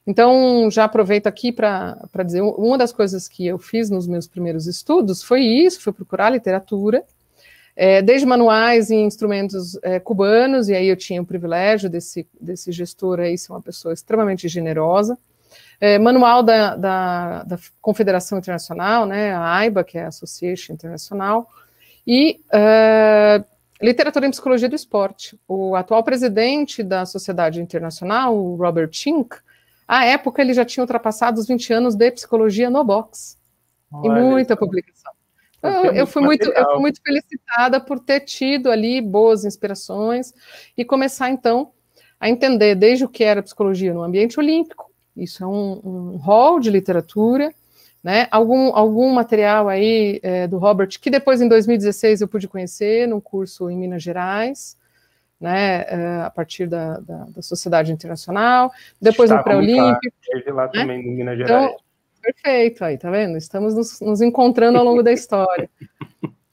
Então, 0.07 0.69
já 0.69 0.85
aproveito 0.85 1.25
aqui 1.27 1.51
para 1.51 2.23
dizer, 2.23 2.41
uma 2.41 2.77
das 2.77 2.93
coisas 2.93 3.27
que 3.27 3.45
eu 3.45 3.57
fiz 3.57 3.89
nos 3.89 4.07
meus 4.07 4.27
primeiros 4.27 4.67
estudos 4.67 5.23
foi 5.23 5.41
isso, 5.41 5.81
foi 5.81 5.91
procurar 5.91 6.29
literatura, 6.29 7.03
é, 7.75 8.01
desde 8.01 8.25
manuais 8.25 8.89
e 8.89 8.95
instrumentos 8.95 9.77
é, 9.83 9.99
cubanos, 9.99 10.69
e 10.69 10.75
aí 10.75 10.87
eu 10.87 10.95
tinha 10.95 11.21
o 11.21 11.25
privilégio 11.25 11.89
desse, 11.89 12.27
desse 12.39 12.71
gestor 12.71 13.19
aí 13.19 13.37
ser 13.37 13.51
uma 13.51 13.61
pessoa 13.61 13.93
extremamente 13.93 14.47
generosa, 14.47 15.17
é, 15.79 15.99
manual 15.99 16.41
da, 16.41 16.75
da, 16.75 17.43
da, 17.43 17.59
Confederação 17.81 18.37
Internacional, 18.37 19.05
né, 19.05 19.33
a 19.33 19.55
AIBA, 19.57 19.83
que 19.83 19.97
é 19.97 20.05
a 20.05 20.07
Association 20.07 20.73
Internacional, 20.73 21.49
e 22.07 22.39
é, 22.53 23.43
literatura 23.81 24.25
em 24.25 24.31
psicologia 24.31 24.69
do 24.69 24.75
esporte. 24.75 25.37
O 25.47 25.75
atual 25.75 26.03
presidente 26.03 26.81
da 26.81 27.05
Sociedade 27.05 27.61
Internacional, 27.61 28.37
o 28.37 28.55
Robert 28.55 28.89
Chink, 28.91 29.35
à 29.87 30.05
época, 30.05 30.41
ele 30.41 30.53
já 30.53 30.65
tinha 30.65 30.83
ultrapassado 30.83 31.39
os 31.39 31.47
20 31.47 31.73
anos 31.73 31.95
de 31.95 32.09
psicologia 32.11 32.69
no 32.69 32.83
box. 32.83 33.37
Olha, 33.91 34.19
e 34.19 34.23
muita 34.23 34.55
publicação. 34.57 35.11
Eu, 35.67 35.91
eu, 35.93 36.07
fui 36.07 36.21
muito, 36.21 36.49
eu 36.49 36.65
fui 36.71 36.79
muito 36.79 37.01
felicitada 37.01 37.79
por 37.79 37.99
ter 37.99 38.21
tido 38.21 38.71
ali 38.71 39.01
boas 39.01 39.45
inspirações 39.45 40.33
e 40.77 40.83
começar, 40.85 41.29
então, 41.29 41.71
a 42.19 42.29
entender 42.29 42.75
desde 42.75 43.05
o 43.05 43.09
que 43.09 43.23
era 43.23 43.43
psicologia 43.43 43.93
no 43.93 44.03
ambiente 44.03 44.39
olímpico, 44.39 44.91
isso 45.15 45.43
é 45.43 45.47
um, 45.47 45.81
um 45.83 46.17
hall 46.17 46.59
de 46.59 46.69
literatura, 46.69 47.53
né? 48.03 48.27
Algum, 48.29 48.75
algum 48.75 49.11
material 49.11 49.67
aí 49.67 50.19
é, 50.21 50.47
do 50.47 50.57
Robert, 50.57 50.89
que 51.01 51.09
depois 51.09 51.41
em 51.41 51.47
2016 51.47 52.21
eu 52.21 52.27
pude 52.27 52.47
conhecer 52.47 53.07
num 53.07 53.19
curso 53.19 53.69
em 53.69 53.77
Minas 53.77 54.03
Gerais, 54.03 54.77
né, 55.39 55.81
uh, 55.81 56.25
a 56.25 56.29
partir 56.29 56.67
da, 56.67 56.99
da, 56.99 57.25
da, 57.25 57.41
Sociedade 57.41 57.91
Internacional, 57.91 58.71
depois 59.01 59.29
Estava 59.29 59.39
no 59.39 59.43
pré-olímpico. 59.43 60.15
Esteve 60.21 60.51
lá 60.51 60.65
né? 60.65 60.71
também 60.71 61.01
em 61.01 61.15
Minas 61.15 61.35
então, 61.35 61.47
Gerais. 61.47 61.65
Então, 61.71 61.84
perfeito, 62.33 62.83
aí, 62.83 62.97
tá 62.97 63.11
vendo? 63.11 63.37
Estamos 63.37 63.75
nos, 63.75 64.01
nos 64.01 64.21
encontrando 64.21 64.77
ao 64.77 64.83
longo 64.83 65.03
da 65.03 65.11
história. 65.11 65.69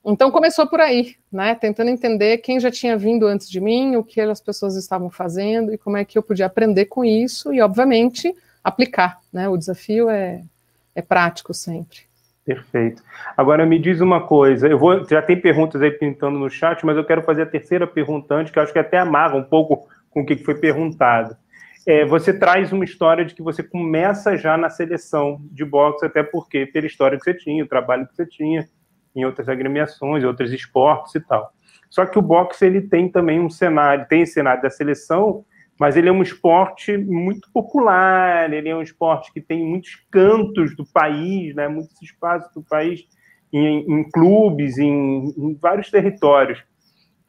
Então 0.05 0.31
começou 0.31 0.67
por 0.67 0.81
aí, 0.81 1.15
né, 1.31 1.55
tentando 1.55 1.89
entender 1.89 2.39
quem 2.39 2.59
já 2.59 2.71
tinha 2.71 2.97
vindo 2.97 3.27
antes 3.27 3.49
de 3.49 3.61
mim, 3.61 3.95
o 3.95 4.03
que 4.03 4.21
as 4.21 4.41
pessoas 4.41 4.75
estavam 4.75 5.09
fazendo 5.09 5.73
e 5.73 5.79
como 5.79 5.97
é 5.97 6.05
que 6.05 6.19
eu 6.19 6.23
podia 6.23 6.47
aprender 6.47 6.87
com 6.87 7.05
isso 7.05 7.53
e, 7.53 7.61
obviamente, 7.61 8.35
aplicar, 8.65 9.21
né? 9.33 9.49
O 9.49 9.57
desafio 9.57 10.11
é, 10.11 10.43
é 10.95 11.03
prático 11.03 11.55
sempre. 11.55 12.01
Perfeito. 12.45 13.03
Agora 13.37 13.65
me 13.65 13.79
diz 13.79 14.01
uma 14.01 14.27
coisa, 14.27 14.67
eu 14.67 14.77
vou, 14.77 15.09
já 15.09 15.23
tem 15.23 15.41
perguntas 15.41 15.81
aí 15.81 15.93
pintando 15.93 16.37
no 16.37 16.51
chat, 16.51 16.85
mas 16.85 16.97
eu 16.97 17.05
quero 17.05 17.23
fazer 17.23 17.43
a 17.43 17.47
terceira 17.47 17.87
pergunta 17.87 18.35
antes, 18.35 18.53
que 18.53 18.59
eu 18.59 18.63
acho 18.63 18.73
que 18.73 18.79
até 18.81 18.99
amarra 18.99 19.37
um 19.37 19.45
pouco 19.45 19.89
com 20.11 20.23
o 20.23 20.27
que 20.27 20.37
foi 20.37 20.57
perguntado. 20.57 21.37
É, 21.87 22.05
você 22.05 22.33
traz 22.33 22.73
uma 22.73 22.85
história 22.85 23.25
de 23.25 23.35
que 23.35 23.43
você 23.43 23.63
começa 23.63 24.37
já 24.37 24.57
na 24.57 24.71
seleção 24.71 25.41
de 25.51 25.65
boxe, 25.65 26.07
até 26.07 26.23
porque 26.23 26.67
pela 26.67 26.87
história 26.87 27.19
que 27.19 27.25
você 27.25 27.35
tinha, 27.35 27.65
o 27.65 27.69
trabalho 27.69 28.07
que 28.07 28.15
você 28.15 28.27
tinha 28.27 28.69
em 29.15 29.25
outras 29.25 29.49
agremiações, 29.49 30.25
outros 30.25 30.53
esportes 30.53 31.15
e 31.15 31.21
tal. 31.21 31.53
Só 31.91 32.07
que 32.07 32.19
o 32.19 32.23
boxe 32.23 32.65
ele 32.65 32.81
tem 32.81 33.09
também 33.09 33.41
um 33.41 33.51
cenário, 33.51 34.07
tem 34.09 34.25
cenário 34.25 34.63
da 34.63 34.71
seleção, 34.71 35.45
mas 35.79 35.97
ele 35.97 36.09
é 36.09 36.13
um 36.13 36.23
esporte 36.23 36.97
muito 36.97 37.51
popular, 37.53 38.53
ele 38.53 38.69
é 38.69 38.77
um 38.77 38.83
esporte 38.83 39.33
que 39.33 39.41
tem 39.41 39.67
muitos 39.67 39.97
cantos 40.11 40.77
do 40.77 40.87
país, 40.87 41.55
né, 41.55 41.69
muitos 41.69 42.01
espaços 42.01 42.53
do 42.55 42.63
país, 42.63 43.05
em, 43.53 43.81
em 43.81 44.11
clubes, 44.11 44.79
em, 44.79 45.25
em, 45.37 45.59
vários 45.61 45.91
territórios. 45.91 46.63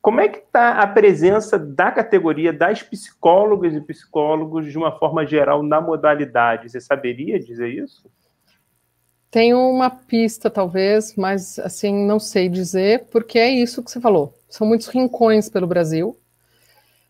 Como 0.04 0.20
é 0.20 0.28
que 0.28 0.40
está 0.40 0.80
a 0.80 0.86
presença 0.86 1.58
da 1.58 1.90
categoria 1.90 2.52
das 2.52 2.84
psicólogas 2.84 3.74
e 3.74 3.80
psicólogos 3.80 4.70
de 4.70 4.78
uma 4.78 4.92
forma 5.00 5.26
geral 5.26 5.64
na 5.64 5.80
modalidade? 5.80 6.70
Você 6.70 6.82
saberia 6.82 7.40
dizer 7.40 7.70
isso? 7.70 8.12
Tenho 9.32 9.58
uma 9.58 9.90
pista, 9.90 10.50
talvez, 10.50 11.16
mas 11.16 11.58
assim, 11.58 12.06
não 12.06 12.20
sei 12.20 12.50
dizer, 12.50 13.06
porque 13.10 13.40
é 13.40 13.50
isso 13.50 13.82
que 13.82 13.90
você 13.90 14.02
falou. 14.02 14.34
São 14.50 14.68
muitos 14.68 14.88
rincões 14.88 15.48
pelo 15.48 15.66
Brasil, 15.66 16.20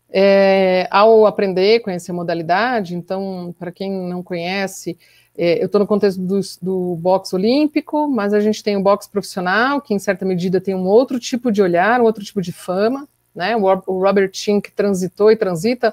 é, 0.08 0.86
ao 0.88 1.26
aprender, 1.26 1.80
conhecer 1.80 2.12
a 2.12 2.14
modalidade, 2.14 2.94
então, 2.94 3.52
para 3.58 3.72
quem 3.72 3.90
não 3.90 4.22
conhece, 4.22 4.96
é, 5.36 5.60
eu 5.60 5.66
estou 5.66 5.80
no 5.80 5.86
contexto 5.86 6.20
do, 6.20 6.40
do 6.62 6.96
boxe 6.96 7.34
olímpico, 7.34 8.08
mas 8.08 8.32
a 8.32 8.40
gente 8.40 8.62
tem 8.62 8.76
o 8.76 8.82
boxe 8.82 9.08
profissional, 9.08 9.80
que 9.80 9.92
em 9.92 9.98
certa 9.98 10.24
medida 10.24 10.60
tem 10.60 10.74
um 10.74 10.86
outro 10.86 11.18
tipo 11.18 11.50
de 11.50 11.60
olhar, 11.60 12.00
um 12.00 12.04
outro 12.04 12.22
tipo 12.22 12.40
de 12.40 12.52
fama, 12.52 13.08
né? 13.34 13.56
O, 13.56 13.74
Robert 14.00 14.30
Chink 14.32 14.70
transitou 14.70 15.30
e 15.32 15.36
transita 15.36 15.92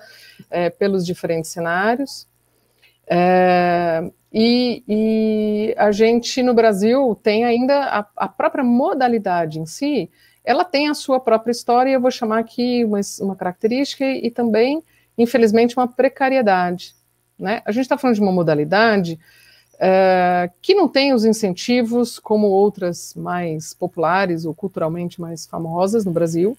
é, 0.50 0.70
pelos 0.70 1.06
diferentes 1.06 1.50
cenários. 1.50 2.28
É, 3.08 4.12
e, 4.32 4.84
e, 4.88 5.76
a 5.76 5.92
gente 5.92 6.44
no 6.44 6.54
Brasil 6.54 7.20
tem 7.22 7.44
ainda 7.44 7.84
a, 7.84 8.08
a 8.16 8.28
própria 8.28 8.64
modalidade 8.64 9.60
em 9.60 9.66
si, 9.66 10.10
ela 10.44 10.64
tem 10.64 10.88
a 10.88 10.94
sua 10.94 11.20
própria 11.20 11.52
história, 11.52 11.92
eu 11.92 12.02
vou 12.02 12.12
chamar 12.12 12.40
aqui 12.40 12.86
uma, 12.86 13.00
uma 13.20 13.36
característica 13.36 14.06
e, 14.06 14.28
e, 14.28 14.32
também, 14.32 14.84
infelizmente, 15.18 15.76
uma 15.76 15.88
precariedade. 15.88 16.96
Né? 17.42 17.62
A 17.66 17.72
gente 17.72 17.84
está 17.84 17.98
falando 17.98 18.16
de 18.16 18.22
uma 18.22 18.32
modalidade 18.32 19.20
uh, 19.76 20.52
que 20.62 20.74
não 20.74 20.88
tem 20.88 21.14
os 21.14 21.26
incentivos 21.26 22.20
como 22.20 22.48
outras 22.48 23.14
mais 23.16 23.74
populares 23.74 24.46
ou 24.46 24.54
culturalmente 24.54 25.20
mais 25.20 25.46
famosas 25.46 26.06
no 26.06 26.12
Brasil, 26.12 26.58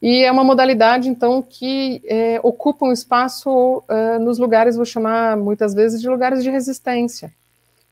e 0.00 0.22
é 0.22 0.30
uma 0.30 0.44
modalidade, 0.44 1.08
então, 1.08 1.42
que 1.42 2.00
é, 2.06 2.38
ocupa 2.44 2.86
um 2.86 2.92
espaço 2.92 3.50
uh, 3.50 4.18
nos 4.20 4.38
lugares, 4.38 4.76
vou 4.76 4.84
chamar 4.84 5.36
muitas 5.36 5.74
vezes 5.74 6.00
de 6.00 6.08
lugares 6.08 6.44
de 6.44 6.50
resistência. 6.50 7.32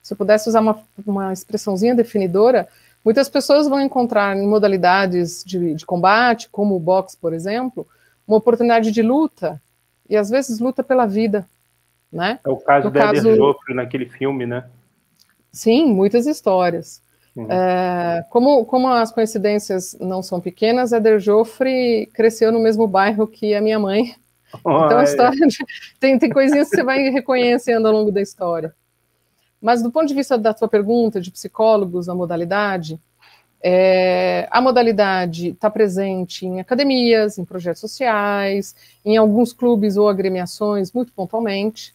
Se 0.00 0.14
eu 0.14 0.16
pudesse 0.16 0.48
usar 0.48 0.60
uma, 0.60 0.78
uma 1.04 1.32
expressãozinha 1.32 1.96
definidora, 1.96 2.68
Muitas 3.06 3.28
pessoas 3.28 3.68
vão 3.68 3.80
encontrar 3.80 4.36
em 4.36 4.48
modalidades 4.48 5.44
de, 5.44 5.74
de 5.74 5.86
combate, 5.86 6.48
como 6.50 6.74
o 6.74 6.80
boxe, 6.80 7.16
por 7.16 7.32
exemplo, 7.32 7.86
uma 8.26 8.36
oportunidade 8.36 8.90
de 8.90 9.00
luta, 9.00 9.62
e 10.10 10.16
às 10.16 10.28
vezes 10.28 10.58
luta 10.58 10.82
pela 10.82 11.06
vida, 11.06 11.46
né? 12.16 12.40
É 12.44 12.48
o 12.48 12.56
caso 12.56 12.86
no 12.86 12.92
da 12.92 13.00
caso... 13.00 13.36
Joffre 13.36 13.74
naquele 13.74 14.06
filme, 14.06 14.46
né? 14.46 14.64
Sim, 15.52 15.92
muitas 15.92 16.26
histórias. 16.26 17.02
Uhum. 17.36 17.46
É, 17.50 18.24
como, 18.30 18.64
como 18.64 18.88
as 18.88 19.12
coincidências 19.12 19.96
não 20.00 20.22
são 20.22 20.40
pequenas, 20.40 20.92
Eder 20.92 21.20
Joffre 21.20 22.06
cresceu 22.14 22.50
no 22.50 22.58
mesmo 22.58 22.88
bairro 22.88 23.26
que 23.26 23.54
a 23.54 23.60
minha 23.60 23.78
mãe. 23.78 24.14
Oh, 24.64 24.86
então, 24.86 24.98
a 25.00 25.04
história 25.04 25.46
de, 25.46 25.58
tem, 25.98 26.18
tem 26.18 26.30
coisinhas 26.30 26.70
que 26.70 26.76
você 26.76 26.82
vai 26.82 27.10
reconhecendo 27.10 27.86
ao 27.88 27.92
longo 27.92 28.12
da 28.12 28.22
história. 28.22 28.72
Mas 29.60 29.82
do 29.82 29.90
ponto 29.90 30.06
de 30.06 30.14
vista 30.14 30.38
da 30.38 30.56
sua 30.56 30.68
pergunta 30.68 31.20
de 31.20 31.32
psicólogos 31.32 32.06
na 32.06 32.14
modalidade, 32.14 32.98
é, 33.60 34.46
a 34.48 34.60
modalidade 34.60 35.48
está 35.48 35.68
presente 35.68 36.46
em 36.46 36.60
academias, 36.60 37.36
em 37.36 37.44
projetos 37.44 37.80
sociais, 37.80 38.76
em 39.04 39.16
alguns 39.16 39.52
clubes 39.52 39.96
ou 39.96 40.08
agremiações, 40.08 40.92
muito 40.92 41.12
pontualmente. 41.12 41.92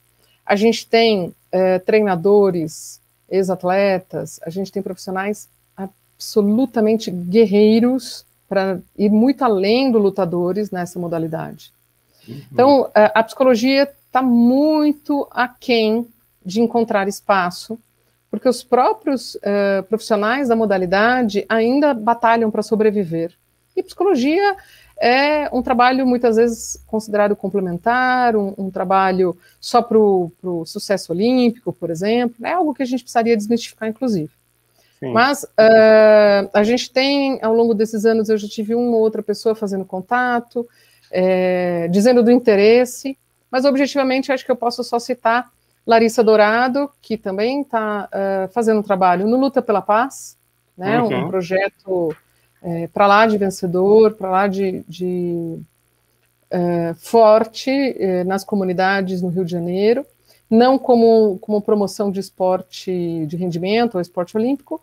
A 0.51 0.55
gente 0.57 0.85
tem 0.85 1.33
é, 1.49 1.79
treinadores, 1.79 2.99
ex-atletas, 3.29 4.37
a 4.43 4.49
gente 4.49 4.69
tem 4.69 4.81
profissionais 4.81 5.47
absolutamente 5.77 7.09
guerreiros 7.09 8.25
para 8.49 8.79
ir 8.97 9.09
muito 9.09 9.43
além 9.43 9.89
do 9.89 9.97
lutadores 9.97 10.69
nessa 10.69 10.99
modalidade. 10.99 11.71
Uhum. 12.27 12.41
Então, 12.51 12.91
a, 12.93 13.19
a 13.19 13.23
psicologia 13.23 13.83
está 13.83 14.21
muito 14.21 15.25
aquém 15.31 16.05
de 16.45 16.59
encontrar 16.59 17.07
espaço 17.07 17.79
porque 18.29 18.47
os 18.47 18.61
próprios 18.61 19.35
uh, 19.35 19.83
profissionais 19.89 20.49
da 20.49 20.55
modalidade 20.55 21.45
ainda 21.47 21.93
batalham 21.93 22.51
para 22.51 22.63
sobreviver. 22.63 23.33
E 23.75 23.83
psicologia 23.83 24.55
é 25.01 25.49
um 25.51 25.63
trabalho 25.63 26.05
muitas 26.05 26.35
vezes 26.35 26.81
considerado 26.85 27.35
complementar, 27.35 28.35
um, 28.35 28.53
um 28.55 28.69
trabalho 28.69 29.35
só 29.59 29.81
para 29.81 29.97
o 29.97 30.63
sucesso 30.65 31.11
olímpico, 31.11 31.73
por 31.73 31.89
exemplo, 31.89 32.45
é 32.45 32.53
algo 32.53 32.73
que 32.73 32.83
a 32.83 32.85
gente 32.85 33.01
precisaria 33.01 33.35
desmistificar, 33.35 33.89
inclusive. 33.89 34.29
Sim. 34.99 35.11
Mas 35.11 35.43
uh, 35.43 36.49
a 36.53 36.63
gente 36.63 36.91
tem, 36.91 37.39
ao 37.41 37.55
longo 37.55 37.73
desses 37.73 38.05
anos, 38.05 38.29
eu 38.29 38.37
já 38.37 38.47
tive 38.47 38.75
uma 38.75 38.95
ou 38.95 39.01
outra 39.01 39.23
pessoa 39.23 39.55
fazendo 39.55 39.83
contato, 39.83 40.67
é, 41.09 41.87
dizendo 41.87 42.21
do 42.21 42.29
interesse, 42.29 43.17
mas 43.49 43.65
objetivamente 43.65 44.31
acho 44.31 44.45
que 44.45 44.51
eu 44.51 44.55
posso 44.55 44.83
só 44.83 44.99
citar 44.99 45.51
Larissa 45.85 46.23
Dourado, 46.23 46.91
que 47.01 47.17
também 47.17 47.61
está 47.61 48.03
uh, 48.03 48.07
eh, 48.13 48.49
fazendo 48.53 48.79
um 48.79 48.83
trabalho 48.83 49.27
no 49.27 49.35
Luta 49.35 49.63
pela 49.63 49.81
Paz, 49.81 50.37
né, 50.77 51.01
uhum. 51.01 51.25
um 51.25 51.27
projeto 51.27 52.15
é, 52.61 52.87
para 52.87 53.07
lá 53.07 53.25
de 53.25 53.37
vencedor, 53.37 54.13
para 54.13 54.29
lá 54.29 54.47
de, 54.47 54.83
de 54.87 55.59
é, 56.49 56.93
forte 56.95 57.71
é, 57.71 58.23
nas 58.23 58.43
comunidades 58.43 59.21
no 59.21 59.29
Rio 59.29 59.43
de 59.43 59.51
Janeiro, 59.51 60.05
não 60.49 60.77
como, 60.77 61.39
como 61.39 61.61
promoção 61.61 62.11
de 62.11 62.19
esporte 62.19 63.25
de 63.25 63.35
rendimento 63.35 63.95
ou 63.95 64.01
esporte 64.01 64.37
olímpico, 64.37 64.81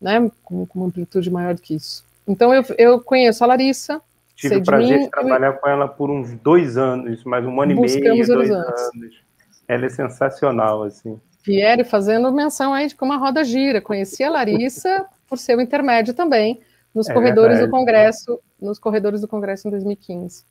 né, 0.00 0.30
com, 0.42 0.64
com 0.64 0.78
uma 0.78 0.86
amplitude 0.86 1.30
maior 1.30 1.54
do 1.54 1.60
que 1.60 1.74
isso. 1.74 2.04
Então 2.26 2.54
eu, 2.54 2.64
eu 2.78 3.00
conheço 3.00 3.44
a 3.44 3.46
Larissa. 3.48 4.00
Tive 4.36 4.56
o 4.56 4.64
prazer 4.64 4.86
de, 4.86 4.94
mim, 4.94 5.04
de 5.04 5.10
trabalhar 5.10 5.48
eu... 5.48 5.52
com 5.54 5.68
ela 5.68 5.86
por 5.86 6.08
uns 6.10 6.32
dois 6.36 6.78
anos, 6.78 7.22
mais 7.24 7.44
um 7.44 7.60
ano 7.60 7.72
e 7.72 7.74
meio, 7.74 8.26
dois 8.26 8.30
anos. 8.30 8.50
anos. 8.50 9.20
Ela 9.68 9.84
é 9.84 9.88
sensacional, 9.90 10.84
assim. 10.84 11.20
Pierre 11.42 11.84
fazendo 11.84 12.32
menção 12.32 12.72
aí 12.72 12.86
de 12.86 12.94
como 12.94 13.12
a 13.12 13.16
roda 13.16 13.44
gira. 13.44 13.80
Conheci 13.80 14.24
a 14.24 14.30
Larissa 14.30 15.04
por 15.28 15.38
ser 15.38 15.58
o 15.58 15.60
intermédio 15.60 16.14
também 16.14 16.60
nos 16.94 17.08
é 17.08 17.14
corredores 17.14 17.58
verdade. 17.58 17.70
do 17.70 17.76
Congresso, 17.76 18.40
nos 18.60 18.78
corredores 18.78 19.20
do 19.20 19.28
Congresso 19.28 19.68
em 19.68 19.70
2015. 19.70 20.44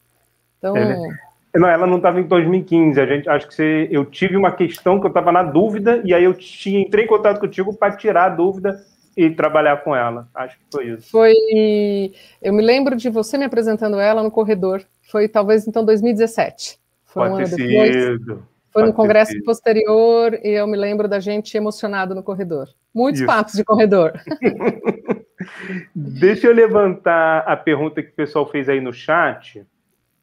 Então, 0.57 0.75
não, 1.55 1.67
ela 1.67 1.87
não 1.87 1.97
estava 1.97 2.19
em 2.19 2.23
2015. 2.23 3.01
A 3.01 3.05
gente, 3.05 3.29
acho 3.29 3.47
que 3.47 3.55
você, 3.55 3.87
eu 3.91 4.05
tive 4.05 4.35
uma 4.35 4.51
questão 4.51 4.99
que 4.99 5.05
eu 5.05 5.09
estava 5.09 5.31
na 5.31 5.41
dúvida 5.41 6.01
e 6.03 6.13
aí 6.13 6.23
eu 6.23 6.35
entrei 6.67 7.05
em 7.05 7.07
contato 7.07 7.39
contigo 7.39 7.73
para 7.73 7.95
tirar 7.95 8.25
a 8.25 8.29
dúvida 8.29 8.79
e 9.17 9.29
trabalhar 9.29 9.83
com 9.83 9.95
ela. 9.95 10.27
Acho 10.33 10.57
que 10.57 10.63
foi 10.71 10.87
isso. 10.89 11.09
Foi. 11.09 11.33
Eu 12.41 12.53
me 12.53 12.61
lembro 12.61 12.95
de 12.95 13.09
você 13.09 13.37
me 13.37 13.45
apresentando 13.45 13.99
ela 13.99 14.21
no 14.21 14.29
corredor. 14.29 14.83
Foi 15.01 15.27
talvez 15.27 15.67
então 15.67 15.83
2017. 15.83 16.79
Foi 17.05 17.29
Pode 17.29 17.33
um 17.33 17.45
ano 17.45 17.55
depois. 17.55 18.39
Foi 18.71 18.83
no 18.85 18.93
congresso 18.93 19.33
posterior 19.43 20.39
e 20.43 20.49
eu 20.49 20.67
me 20.67 20.77
lembro 20.77 21.07
da 21.07 21.19
gente 21.19 21.57
emocionado 21.57 22.13
no 22.13 22.21
corredor. 22.21 22.69
Muitos 22.93 23.21
Isso. 23.21 23.27
papos 23.27 23.53
de 23.53 23.63
corredor. 23.63 24.13
Deixa 25.95 26.47
eu 26.47 26.53
levantar 26.53 27.39
a 27.47 27.55
pergunta 27.55 28.03
que 28.03 28.09
o 28.09 28.15
pessoal 28.15 28.45
fez 28.49 28.67
aí 28.67 28.81
no 28.81 28.91
chat. 28.91 29.65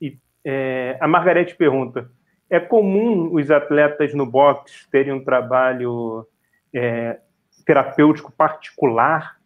E, 0.00 0.18
é, 0.44 0.96
a 1.00 1.08
Margarete 1.08 1.54
pergunta: 1.54 2.10
é 2.50 2.60
comum 2.60 3.34
os 3.34 3.50
atletas 3.50 4.14
no 4.14 4.26
boxe 4.26 4.88
terem 4.90 5.12
um 5.12 5.24
trabalho 5.24 6.26
é, 6.74 7.18
terapêutico 7.64 8.30
particular? 8.32 9.36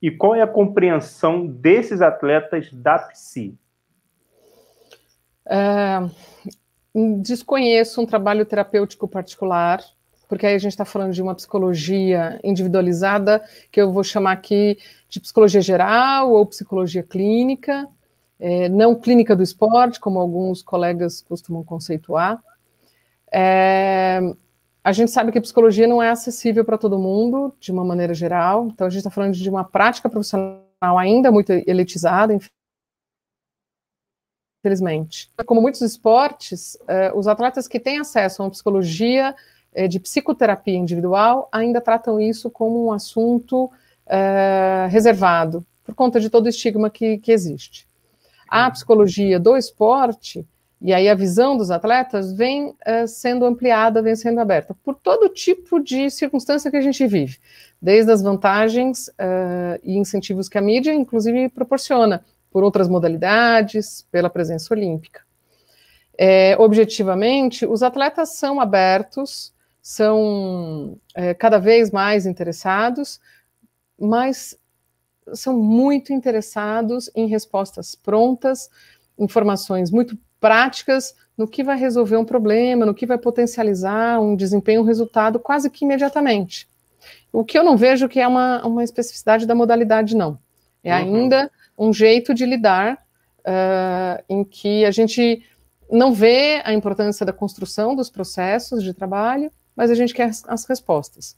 E 0.00 0.10
qual 0.10 0.34
é 0.34 0.42
a 0.42 0.48
compreensão 0.48 1.46
desses 1.46 2.02
atletas 2.02 2.72
da 2.72 2.98
psi? 2.98 3.56
É, 5.46 6.00
desconheço 7.20 8.00
um 8.00 8.06
trabalho 8.06 8.44
terapêutico 8.44 9.06
particular, 9.06 9.80
porque 10.32 10.46
aí 10.46 10.54
a 10.54 10.58
gente 10.58 10.72
está 10.72 10.86
falando 10.86 11.12
de 11.12 11.20
uma 11.20 11.34
psicologia 11.34 12.40
individualizada, 12.42 13.44
que 13.70 13.78
eu 13.78 13.92
vou 13.92 14.02
chamar 14.02 14.32
aqui 14.32 14.78
de 15.06 15.20
psicologia 15.20 15.60
geral 15.60 16.32
ou 16.32 16.46
psicologia 16.46 17.02
clínica, 17.02 17.86
é, 18.40 18.66
não 18.70 18.94
clínica 18.94 19.36
do 19.36 19.42
esporte, 19.42 20.00
como 20.00 20.18
alguns 20.18 20.62
colegas 20.62 21.20
costumam 21.20 21.62
conceituar. 21.62 22.42
É, 23.30 24.20
a 24.82 24.90
gente 24.90 25.10
sabe 25.10 25.32
que 25.32 25.38
a 25.38 25.42
psicologia 25.42 25.86
não 25.86 26.02
é 26.02 26.08
acessível 26.08 26.64
para 26.64 26.78
todo 26.78 26.98
mundo, 26.98 27.54
de 27.60 27.70
uma 27.70 27.84
maneira 27.84 28.14
geral, 28.14 28.68
então 28.68 28.86
a 28.86 28.90
gente 28.90 29.00
está 29.00 29.10
falando 29.10 29.34
de 29.34 29.50
uma 29.50 29.64
prática 29.64 30.08
profissional 30.08 30.62
ainda 30.80 31.30
muito 31.30 31.52
elitizada, 31.52 32.34
infelizmente. 34.64 35.30
Como 35.44 35.60
muitos 35.60 35.82
esportes, 35.82 36.74
uh, 36.74 37.18
os 37.18 37.28
atletas 37.28 37.68
que 37.68 37.78
têm 37.78 37.98
acesso 37.98 38.40
a 38.40 38.46
uma 38.46 38.50
psicologia 38.50 39.36
uh, 39.76 39.88
de 39.88 40.00
psicoterapia 40.00 40.76
individual 40.76 41.48
ainda 41.52 41.80
tratam 41.80 42.20
isso 42.20 42.50
como 42.50 42.86
um 42.86 42.92
assunto 42.92 43.64
uh, 43.66 44.88
reservado, 44.88 45.64
por 45.84 45.94
conta 45.94 46.20
de 46.20 46.30
todo 46.30 46.46
o 46.46 46.48
estigma 46.48 46.90
que, 46.90 47.18
que 47.18 47.32
existe. 47.32 47.86
A 48.48 48.66
uhum. 48.66 48.70
psicologia 48.72 49.40
do 49.40 49.56
esporte, 49.56 50.46
e 50.80 50.92
aí 50.92 51.08
a 51.08 51.14
visão 51.14 51.56
dos 51.56 51.70
atletas, 51.70 52.32
vem 52.32 52.74
sendo 53.06 53.46
ampliada, 53.46 54.02
vem 54.02 54.16
sendo 54.16 54.40
aberta, 54.40 54.76
por 54.82 54.96
todo 54.96 55.28
tipo 55.28 55.80
de 55.80 56.10
circunstância 56.10 56.70
que 56.70 56.76
a 56.76 56.80
gente 56.80 57.06
vive, 57.06 57.38
desde 57.80 58.10
as 58.10 58.20
vantagens 58.20 59.08
e 59.82 59.96
incentivos 59.96 60.48
que 60.48 60.58
a 60.58 60.60
mídia, 60.60 60.92
inclusive, 60.92 61.48
proporciona 61.50 62.24
por 62.50 62.62
outras 62.62 62.88
modalidades, 62.88 64.06
pela 64.10 64.28
presença 64.28 64.74
olímpica. 64.74 65.22
É, 66.16 66.56
objetivamente, 66.58 67.64
os 67.66 67.82
atletas 67.82 68.34
são 68.34 68.60
abertos, 68.60 69.52
são 69.82 70.96
é, 71.12 71.34
cada 71.34 71.58
vez 71.58 71.90
mais 71.90 72.24
interessados, 72.24 73.20
mas 73.98 74.56
são 75.34 75.58
muito 75.58 76.12
interessados 76.12 77.10
em 77.14 77.26
respostas 77.26 77.96
prontas, 77.96 78.70
informações 79.18 79.90
muito 79.90 80.16
práticas 80.40 81.14
no 81.36 81.48
que 81.48 81.64
vai 81.64 81.76
resolver 81.76 82.16
um 82.16 82.24
problema, 82.24 82.86
no 82.86 82.94
que 82.94 83.06
vai 83.06 83.18
potencializar 83.18 84.20
um 84.20 84.36
desempenho, 84.36 84.82
um 84.82 84.84
resultado 84.84 85.38
quase 85.38 85.68
que 85.68 85.84
imediatamente. 85.84 86.68
O 87.32 87.44
que 87.44 87.58
eu 87.58 87.64
não 87.64 87.76
vejo 87.76 88.08
que 88.08 88.20
é 88.20 88.28
uma, 88.28 88.64
uma 88.64 88.84
especificidade 88.84 89.46
da 89.46 89.54
modalidade, 89.54 90.14
não. 90.14 90.38
É 90.84 90.94
uhum. 90.94 90.98
ainda 90.98 91.50
um 91.76 91.92
jeito 91.92 92.34
de 92.34 92.46
lidar 92.46 93.04
uh, 93.40 94.22
em 94.28 94.44
que 94.44 94.84
a 94.84 94.90
gente 94.90 95.44
não 95.90 96.12
vê 96.12 96.60
a 96.64 96.72
importância 96.72 97.24
da 97.24 97.32
construção 97.32 97.94
dos 97.94 98.10
processos 98.10 98.82
de 98.82 98.94
trabalho, 98.94 99.50
mas 99.76 99.90
a 99.90 99.94
gente 99.94 100.14
quer 100.14 100.30
as 100.48 100.64
respostas. 100.66 101.36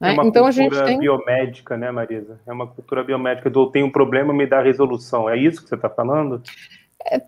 Né? 0.00 0.10
É 0.10 0.12
uma 0.12 0.26
então 0.26 0.44
cultura 0.44 0.48
a 0.48 0.52
gente 0.52 0.84
tem 0.84 0.98
biomédica, 0.98 1.76
né, 1.76 1.90
Marisa? 1.90 2.40
É 2.46 2.52
uma 2.52 2.66
cultura 2.66 3.02
biomédica 3.02 3.50
do 3.50 3.70
tem 3.70 3.82
um 3.82 3.90
problema, 3.90 4.32
me 4.32 4.46
dá 4.46 4.58
a 4.58 4.62
resolução. 4.62 5.28
É 5.28 5.36
isso 5.36 5.62
que 5.62 5.68
você 5.68 5.74
está 5.74 5.88
falando? 5.88 6.42
É, 7.10 7.22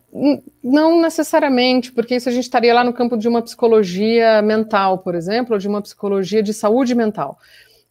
não 0.63 1.01
necessariamente, 1.01 1.93
porque 1.93 2.17
isso 2.17 2.29
a 2.29 2.33
gente 2.33 2.45
estaria 2.45 2.75
lá 2.75 2.85
no 2.85 2.93
campo 2.93 3.17
de 3.17 3.29
uma 3.29 3.43
psicologia 3.43 4.43
mental, 4.43 4.99
por 4.99 5.15
exemplo, 5.15 5.55
ou 5.55 5.59
de 5.59 5.69
uma 5.69 5.81
psicologia 5.81 6.43
de 6.43 6.53
saúde 6.53 6.95
mental. 6.95 7.39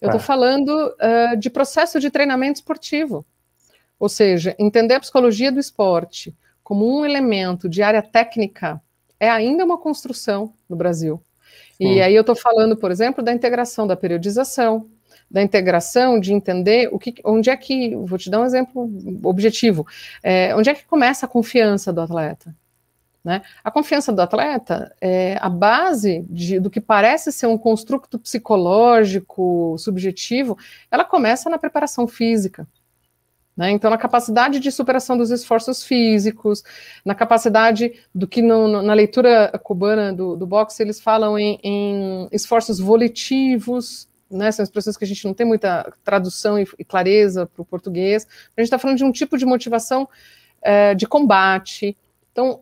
Eu 0.02 0.08
estou 0.08 0.22
ah. 0.22 0.24
falando 0.24 0.70
uh, 0.70 1.38
de 1.38 1.50
processo 1.50 2.00
de 2.00 2.10
treinamento 2.10 2.60
esportivo. 2.60 3.26
Ou 4.00 4.08
seja, 4.08 4.56
entender 4.58 4.96
a 4.96 5.00
psicologia 5.00 5.52
do 5.52 5.60
esporte 5.60 6.34
como 6.64 7.00
um 7.00 7.04
elemento 7.06 7.68
de 7.68 7.82
área 7.82 8.02
técnica 8.02 8.82
é 9.20 9.30
ainda 9.30 9.66
uma 9.66 9.78
construção 9.78 10.54
no 10.70 10.76
Brasil. 10.76 11.22
E 11.80 12.02
aí 12.02 12.14
eu 12.14 12.22
estou 12.22 12.36
falando, 12.36 12.76
por 12.76 12.92
exemplo, 12.92 13.24
da 13.24 13.32
integração 13.32 13.88
da 13.88 13.96
periodização, 13.96 14.90
da 15.32 15.42
integração 15.42 16.20
de 16.20 16.34
entender 16.34 16.90
o 16.92 17.00
que, 17.00 17.16
onde 17.24 17.50
é 17.50 17.56
que, 17.56 17.96
vou 17.96 18.18
te 18.18 18.30
dar 18.30 18.42
um 18.42 18.46
exemplo 18.46 18.92
objetivo, 19.24 19.88
é, 20.22 20.54
onde 20.56 20.70
é 20.70 20.74
que 20.74 20.86
começa 20.86 21.26
a 21.26 21.30
confiança 21.30 21.94
do 21.94 22.02
atleta. 22.02 22.54
Né? 23.24 23.42
A 23.64 23.70
confiança 23.70 24.12
do 24.12 24.22
atleta, 24.22 24.94
é 25.00 25.38
a 25.40 25.50
base 25.50 26.26
de, 26.30 26.60
do 26.60 26.70
que 26.70 26.82
parece 26.82 27.32
ser 27.32 27.48
um 27.48 27.58
construto 27.58 28.18
psicológico 28.18 29.76
subjetivo, 29.78 30.58
ela 30.90 31.06
começa 31.06 31.50
na 31.50 31.58
preparação 31.58 32.08
física. 32.08 32.68
Né? 33.60 33.72
Então, 33.72 33.92
na 33.92 33.98
capacidade 33.98 34.58
de 34.58 34.72
superação 34.72 35.18
dos 35.18 35.32
esforços 35.32 35.84
físicos, 35.84 36.64
na 37.04 37.14
capacidade 37.14 37.92
do 38.16 38.26
que 38.26 38.42
no, 38.42 38.70
no, 38.70 38.82
na 38.82 38.94
leitura 38.94 39.52
cubana 39.62 40.14
do, 40.14 40.38
do 40.38 40.48
boxe 40.48 40.82
eles 40.82 41.02
falam 41.02 41.38
em, 41.38 41.60
em 41.62 42.30
esforços 42.32 42.80
volitivos, 42.80 44.08
né, 44.32 44.50
são 44.54 44.64
expressões 44.64 44.96
que 44.96 45.04
a 45.04 45.08
gente 45.08 45.26
não 45.26 45.34
tem 45.34 45.46
muita 45.46 45.92
tradução 46.06 46.58
e, 46.58 46.66
e 46.78 46.86
clareza 46.86 47.48
para 47.48 47.62
o 47.62 47.66
português. 47.66 48.26
A 48.56 48.62
gente 48.62 48.68
está 48.68 48.80
falando 48.80 48.96
de 48.96 49.04
um 49.04 49.12
tipo 49.12 49.38
de 49.38 49.46
motivação 49.46 50.08
é, 50.62 50.96
de 50.96 51.06
combate. 51.06 51.98
Então, 52.32 52.62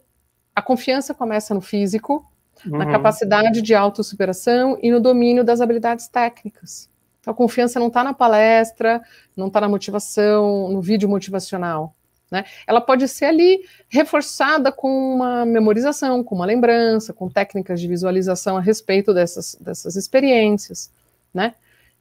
a 0.55 0.63
confiança 0.63 1.13
começa 1.13 1.53
no 1.53 1.61
físico, 1.61 2.25
uhum. 2.65 2.75
na 2.75 2.87
capacidade 2.87 3.61
de 3.61 3.75
autossuperação 3.75 4.79
e 4.81 4.89
no 4.89 4.99
domínio 4.99 5.43
das 5.43 5.61
habilidades 5.61 6.07
técnicas. 6.07 6.89
Então, 7.19 7.33
a 7.33 7.35
confiança 7.35 7.79
não 7.79 7.87
está 7.87 8.03
na 8.03 8.13
palestra, 8.13 9.01
não 9.35 9.47
está 9.47 9.61
na 9.61 9.69
motivação, 9.69 10.69
no 10.69 10.81
vídeo 10.81 11.09
motivacional. 11.09 11.93
Né? 12.29 12.43
Ela 12.65 12.81
pode 12.81 13.07
ser 13.07 13.25
ali 13.25 13.61
reforçada 13.89 14.71
com 14.71 15.15
uma 15.15 15.45
memorização, 15.45 16.23
com 16.23 16.35
uma 16.35 16.45
lembrança, 16.45 17.13
com 17.13 17.29
técnicas 17.29 17.79
de 17.79 17.87
visualização 17.87 18.57
a 18.57 18.61
respeito 18.61 19.13
dessas, 19.13 19.55
dessas 19.55 19.95
experiências. 19.95 20.91
Né? 21.33 21.53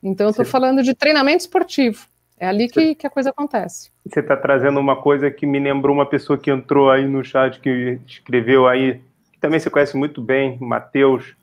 Então, 0.02 0.26
eu 0.26 0.30
estou 0.30 0.44
falando 0.44 0.82
de 0.82 0.94
treinamento 0.94 1.42
esportivo. 1.42 2.06
É 2.38 2.46
ali 2.46 2.68
que, 2.68 2.94
que 2.94 3.06
a 3.06 3.10
coisa 3.10 3.30
acontece. 3.30 3.90
Você 4.04 4.20
está 4.20 4.36
trazendo 4.36 4.78
uma 4.78 5.00
coisa 5.00 5.30
que 5.30 5.46
me 5.46 5.58
lembrou 5.58 5.94
uma 5.94 6.04
pessoa 6.04 6.38
que 6.38 6.50
entrou 6.50 6.90
aí 6.90 7.06
no 7.06 7.24
chat, 7.24 7.58
que 7.60 7.98
escreveu 8.06 8.68
aí, 8.68 9.00
que 9.32 9.38
também 9.40 9.58
você 9.58 9.70
conhece 9.70 9.96
muito 9.96 10.20
bem, 10.20 10.58
Matheus, 10.60 11.34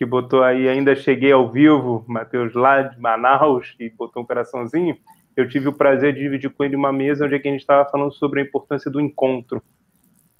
que 0.00 0.06
botou 0.06 0.42
aí, 0.42 0.68
ainda 0.68 0.96
cheguei 0.96 1.30
ao 1.30 1.48
vivo, 1.48 2.04
Matheus 2.08 2.54
lá 2.54 2.82
de 2.82 2.98
Manaus, 2.98 3.76
e 3.78 3.88
botou 3.90 4.24
um 4.24 4.26
coraçãozinho 4.26 4.96
eu 5.36 5.48
tive 5.48 5.68
o 5.68 5.72
prazer 5.72 6.12
de 6.12 6.20
dividir 6.20 6.50
com 6.50 6.64
ele 6.64 6.76
uma 6.76 6.92
mesa 6.92 7.24
onde 7.24 7.34
a 7.34 7.38
gente 7.38 7.60
estava 7.60 7.88
falando 7.88 8.12
sobre 8.12 8.40
a 8.40 8.44
importância 8.44 8.90
do 8.90 9.00
encontro 9.00 9.62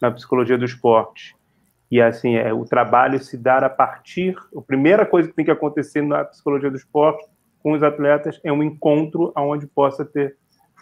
na 0.00 0.10
psicologia 0.10 0.58
do 0.58 0.64
esporte. 0.64 1.36
E 1.90 2.00
assim, 2.00 2.36
é, 2.36 2.52
o 2.52 2.64
trabalho 2.64 3.18
se 3.18 3.36
dar 3.36 3.64
a 3.64 3.70
partir. 3.70 4.36
A 4.56 4.60
primeira 4.60 5.04
coisa 5.04 5.28
que 5.28 5.34
tem 5.34 5.44
que 5.44 5.50
acontecer 5.50 6.02
na 6.02 6.24
psicologia 6.24 6.70
do 6.70 6.76
esporte 6.76 7.26
com 7.62 7.72
os 7.72 7.82
atletas 7.82 8.40
é 8.44 8.52
um 8.52 8.62
encontro 8.62 9.32
onde 9.36 9.66
possa 9.66 10.04
ter 10.04 10.36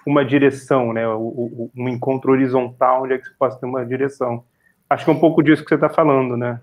uma 0.07 0.25
direção, 0.25 0.93
né? 0.93 1.07
Um 1.09 1.89
encontro 1.89 2.33
horizontal 2.33 3.05
onde 3.05 3.15
é 3.15 3.19
que 3.19 3.27
se 3.27 3.37
possa 3.37 3.59
ter 3.59 3.67
uma 3.67 3.85
direção. 3.85 4.45
Acho 4.89 5.05
que 5.05 5.11
é 5.11 5.15
um 5.15 5.21
pouco 5.21 5.43
disso 5.43 5.63
que 5.63 5.69
você 5.69 5.75
está 5.75 5.89
falando, 5.89 6.37
né? 6.37 6.61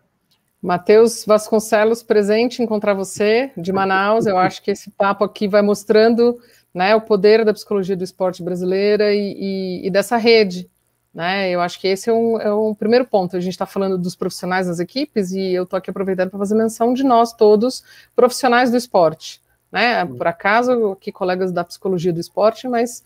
Matheus 0.66 1.24
Vasconcelos, 1.24 2.02
presente 2.02 2.64
encontrar 2.64 2.96
você 2.96 3.52
de 3.56 3.72
Manaus. 3.72 4.26
Eu 4.26 4.36
acho 4.36 4.64
que 4.64 4.72
esse 4.72 4.90
papo 4.90 5.24
aqui 5.24 5.48
vai 5.48 5.62
mostrando 5.62 6.40
né, 6.74 6.96
o 6.96 7.02
poder 7.02 7.46
da 7.46 7.54
psicologia 7.54 7.96
do 7.96 8.04
esporte 8.04 8.42
brasileira 8.42 9.14
e, 9.14 9.36
e, 9.38 9.88
e 9.88 9.90
dessa 9.92 10.18
rede. 10.18 10.68
Né? 11.14 11.52
Eu 11.52 11.62
acho 11.62 11.80
que 11.80 11.88
esse 11.88 12.10
é 12.10 12.14
um, 12.14 12.42
é 12.42 12.52
um 12.52 12.74
primeiro 12.74 13.06
ponto. 13.06 13.38
A 13.38 13.40
gente 13.40 13.54
está 13.54 13.68
falando 13.68 13.96
dos 13.96 14.16
profissionais 14.16 14.66
das 14.66 14.80
equipes 14.80 15.32
e 15.32 15.54
eu 15.54 15.66
estou 15.66 15.78
aqui 15.78 15.92
aproveitando 15.92 16.32
para 16.32 16.40
fazer 16.40 16.56
menção 16.56 16.96
de 16.96 17.04
nós 17.04 17.32
todos, 17.32 17.84
profissionais 18.16 18.72
do 18.72 18.78
esporte. 18.78 19.40
Né? 19.72 20.04
Por 20.04 20.26
acaso, 20.26 20.94
aqui 20.94 21.12
colegas 21.12 21.52
da 21.52 21.64
psicologia 21.64 22.12
do 22.12 22.20
esporte, 22.20 22.68
mas 22.68 23.04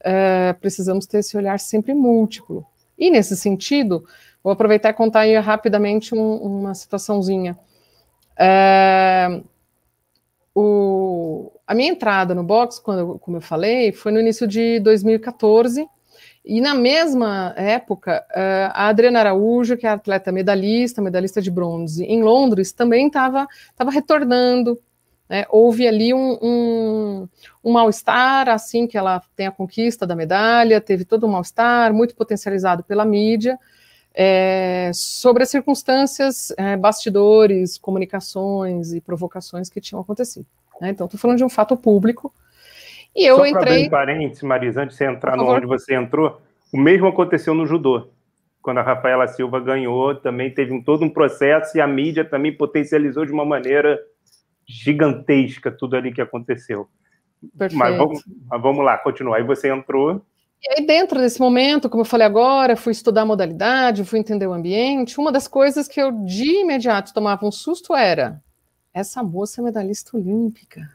é, 0.00 0.54
precisamos 0.54 1.04
ter 1.04 1.18
esse 1.18 1.36
olhar 1.36 1.60
sempre 1.60 1.92
múltiplo. 1.92 2.64
E 2.98 3.10
nesse 3.10 3.36
sentido, 3.36 4.02
vou 4.42 4.52
aproveitar 4.52 4.90
e 4.90 4.94
contar 4.94 5.20
aí 5.20 5.36
rapidamente 5.38 6.14
um, 6.14 6.36
uma 6.36 6.74
situaçãozinha. 6.74 7.58
É, 8.38 9.42
o, 10.54 11.52
a 11.66 11.74
minha 11.74 11.90
entrada 11.90 12.34
no 12.34 12.44
box, 12.44 12.78
quando, 12.78 13.18
como 13.18 13.38
eu 13.38 13.40
falei, 13.40 13.92
foi 13.92 14.12
no 14.12 14.20
início 14.20 14.46
de 14.46 14.78
2014. 14.80 15.86
E 16.44 16.60
na 16.60 16.74
mesma 16.74 17.54
época, 17.56 18.24
eh, 18.34 18.68
a 18.72 18.88
Adriana 18.88 19.20
Araújo, 19.20 19.76
que 19.76 19.86
é 19.86 19.90
atleta 19.90 20.32
medalhista, 20.32 21.00
medalhista 21.00 21.40
de 21.40 21.50
bronze 21.50 22.04
em 22.04 22.20
Londres, 22.22 22.72
também 22.72 23.06
estava 23.06 23.46
retornando. 23.90 24.80
Né? 25.28 25.44
Houve 25.48 25.86
ali 25.86 26.12
um, 26.12 26.38
um, 26.42 27.28
um 27.64 27.72
mal-estar, 27.72 28.48
assim 28.48 28.88
que 28.88 28.98
ela 28.98 29.22
tem 29.36 29.46
a 29.46 29.52
conquista 29.52 30.04
da 30.04 30.16
medalha, 30.16 30.80
teve 30.80 31.04
todo 31.04 31.26
um 31.26 31.30
mal-estar, 31.30 31.94
muito 31.94 32.14
potencializado 32.16 32.82
pela 32.82 33.04
mídia, 33.04 33.56
é, 34.14 34.90
sobre 34.92 35.42
as 35.42 35.50
circunstâncias, 35.50 36.52
é, 36.56 36.76
bastidores, 36.76 37.78
comunicações 37.78 38.92
e 38.92 39.00
provocações 39.00 39.68
que 39.68 39.80
tinham 39.80 40.00
acontecido. 40.00 40.46
Né? 40.80 40.90
Então, 40.90 41.06
estou 41.06 41.18
falando 41.18 41.38
de 41.38 41.44
um 41.44 41.48
fato 41.48 41.76
público. 41.76 42.32
E 43.14 43.24
eu 43.24 43.36
Só 43.36 43.46
entrei. 43.46 43.84
Só 43.84 43.90
parênteses, 43.90 44.42
Marisa, 44.42 44.82
antes 44.82 44.96
de 44.96 45.04
você 45.04 45.10
entrar 45.10 45.36
no 45.36 45.46
onde 45.46 45.66
você 45.66 45.94
entrou, 45.94 46.40
o 46.72 46.78
mesmo 46.78 47.06
aconteceu 47.06 47.54
no 47.54 47.66
judô. 47.66 48.08
Quando 48.60 48.78
a 48.78 48.82
Rafaela 48.82 49.26
Silva 49.26 49.60
ganhou, 49.60 50.14
também 50.14 50.52
teve 50.52 50.72
um, 50.72 50.82
todo 50.82 51.04
um 51.04 51.10
processo 51.10 51.76
e 51.76 51.80
a 51.80 51.86
mídia 51.86 52.24
também 52.24 52.56
potencializou 52.56 53.26
de 53.26 53.32
uma 53.32 53.44
maneira 53.44 54.00
gigantesca 54.66 55.70
tudo 55.70 55.96
ali 55.96 56.12
que 56.12 56.20
aconteceu. 56.20 56.88
Perfeito. 57.58 57.78
Mas 57.78 57.96
vamos, 57.96 58.22
mas 58.48 58.62
vamos 58.62 58.84
lá, 58.84 58.96
continua. 58.98 59.36
Aí 59.36 59.42
você 59.42 59.68
entrou. 59.68 60.24
E 60.64 60.74
aí, 60.78 60.86
dentro 60.86 61.18
desse 61.18 61.40
momento, 61.40 61.90
como 61.90 62.02
eu 62.02 62.06
falei 62.06 62.26
agora, 62.26 62.76
fui 62.76 62.92
estudar 62.92 63.22
a 63.22 63.26
modalidade, 63.26 64.04
fui 64.04 64.20
entender 64.20 64.46
o 64.46 64.52
ambiente. 64.52 65.18
Uma 65.18 65.32
das 65.32 65.48
coisas 65.48 65.88
que 65.88 66.00
eu 66.00 66.12
de 66.24 66.60
imediato 66.60 67.12
tomava 67.12 67.44
um 67.44 67.50
susto 67.50 67.96
era: 67.96 68.40
essa 68.94 69.22
moça 69.22 69.60
é 69.60 69.64
medalhista 69.64 70.16
olímpica. 70.16 70.88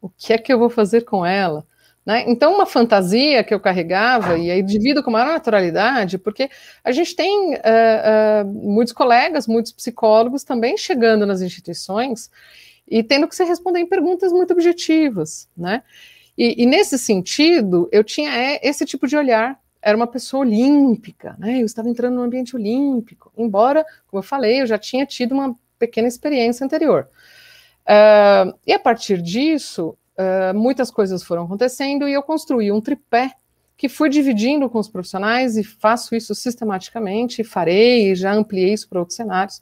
O 0.00 0.08
que 0.08 0.32
é 0.32 0.38
que 0.38 0.52
eu 0.52 0.58
vou 0.58 0.70
fazer 0.70 1.02
com 1.02 1.26
ela? 1.26 1.66
Né? 2.06 2.24
Então, 2.28 2.54
uma 2.54 2.66
fantasia 2.66 3.42
que 3.42 3.54
eu 3.54 3.58
carregava, 3.58 4.36
e 4.38 4.50
aí 4.50 4.62
divido 4.62 5.02
com 5.02 5.10
maior 5.10 5.32
naturalidade, 5.32 6.18
porque 6.18 6.50
a 6.84 6.92
gente 6.92 7.16
tem 7.16 7.54
uh, 7.54 7.56
uh, 7.56 8.44
muitos 8.46 8.92
colegas, 8.92 9.46
muitos 9.46 9.72
psicólogos 9.72 10.44
também 10.44 10.76
chegando 10.76 11.24
nas 11.26 11.40
instituições 11.40 12.30
e 12.86 13.02
tendo 13.02 13.26
que 13.26 13.34
se 13.34 13.42
responder 13.44 13.80
em 13.80 13.88
perguntas 13.88 14.32
muito 14.32 14.52
objetivas, 14.52 15.48
né? 15.56 15.82
E, 16.36 16.62
e, 16.62 16.66
nesse 16.66 16.98
sentido, 16.98 17.88
eu 17.92 18.02
tinha 18.02 18.30
é, 18.30 18.60
esse 18.62 18.84
tipo 18.84 19.06
de 19.06 19.16
olhar. 19.16 19.58
Era 19.80 19.96
uma 19.96 20.06
pessoa 20.06 20.40
olímpica, 20.40 21.36
né? 21.38 21.60
Eu 21.60 21.66
estava 21.66 21.88
entrando 21.88 22.14
no 22.14 22.22
ambiente 22.22 22.56
olímpico, 22.56 23.30
embora, 23.36 23.84
como 24.06 24.18
eu 24.20 24.22
falei, 24.22 24.62
eu 24.62 24.66
já 24.66 24.78
tinha 24.78 25.04
tido 25.04 25.32
uma 25.32 25.54
pequena 25.78 26.08
experiência 26.08 26.64
anterior. 26.64 27.08
Uh, 27.84 28.56
e 28.66 28.72
a 28.72 28.78
partir 28.78 29.20
disso, 29.20 29.96
uh, 30.18 30.58
muitas 30.58 30.90
coisas 30.90 31.22
foram 31.22 31.44
acontecendo 31.44 32.08
e 32.08 32.14
eu 32.14 32.22
construí 32.22 32.72
um 32.72 32.80
tripé 32.80 33.32
que 33.76 33.88
fui 33.88 34.08
dividindo 34.08 34.70
com 34.70 34.78
os 34.78 34.88
profissionais 34.88 35.56
e 35.56 35.64
faço 35.64 36.14
isso 36.14 36.34
sistematicamente, 36.34 37.44
farei, 37.44 38.12
e 38.12 38.14
já 38.14 38.32
ampliei 38.32 38.72
isso 38.72 38.88
para 38.88 39.00
outros 39.00 39.16
cenários. 39.16 39.60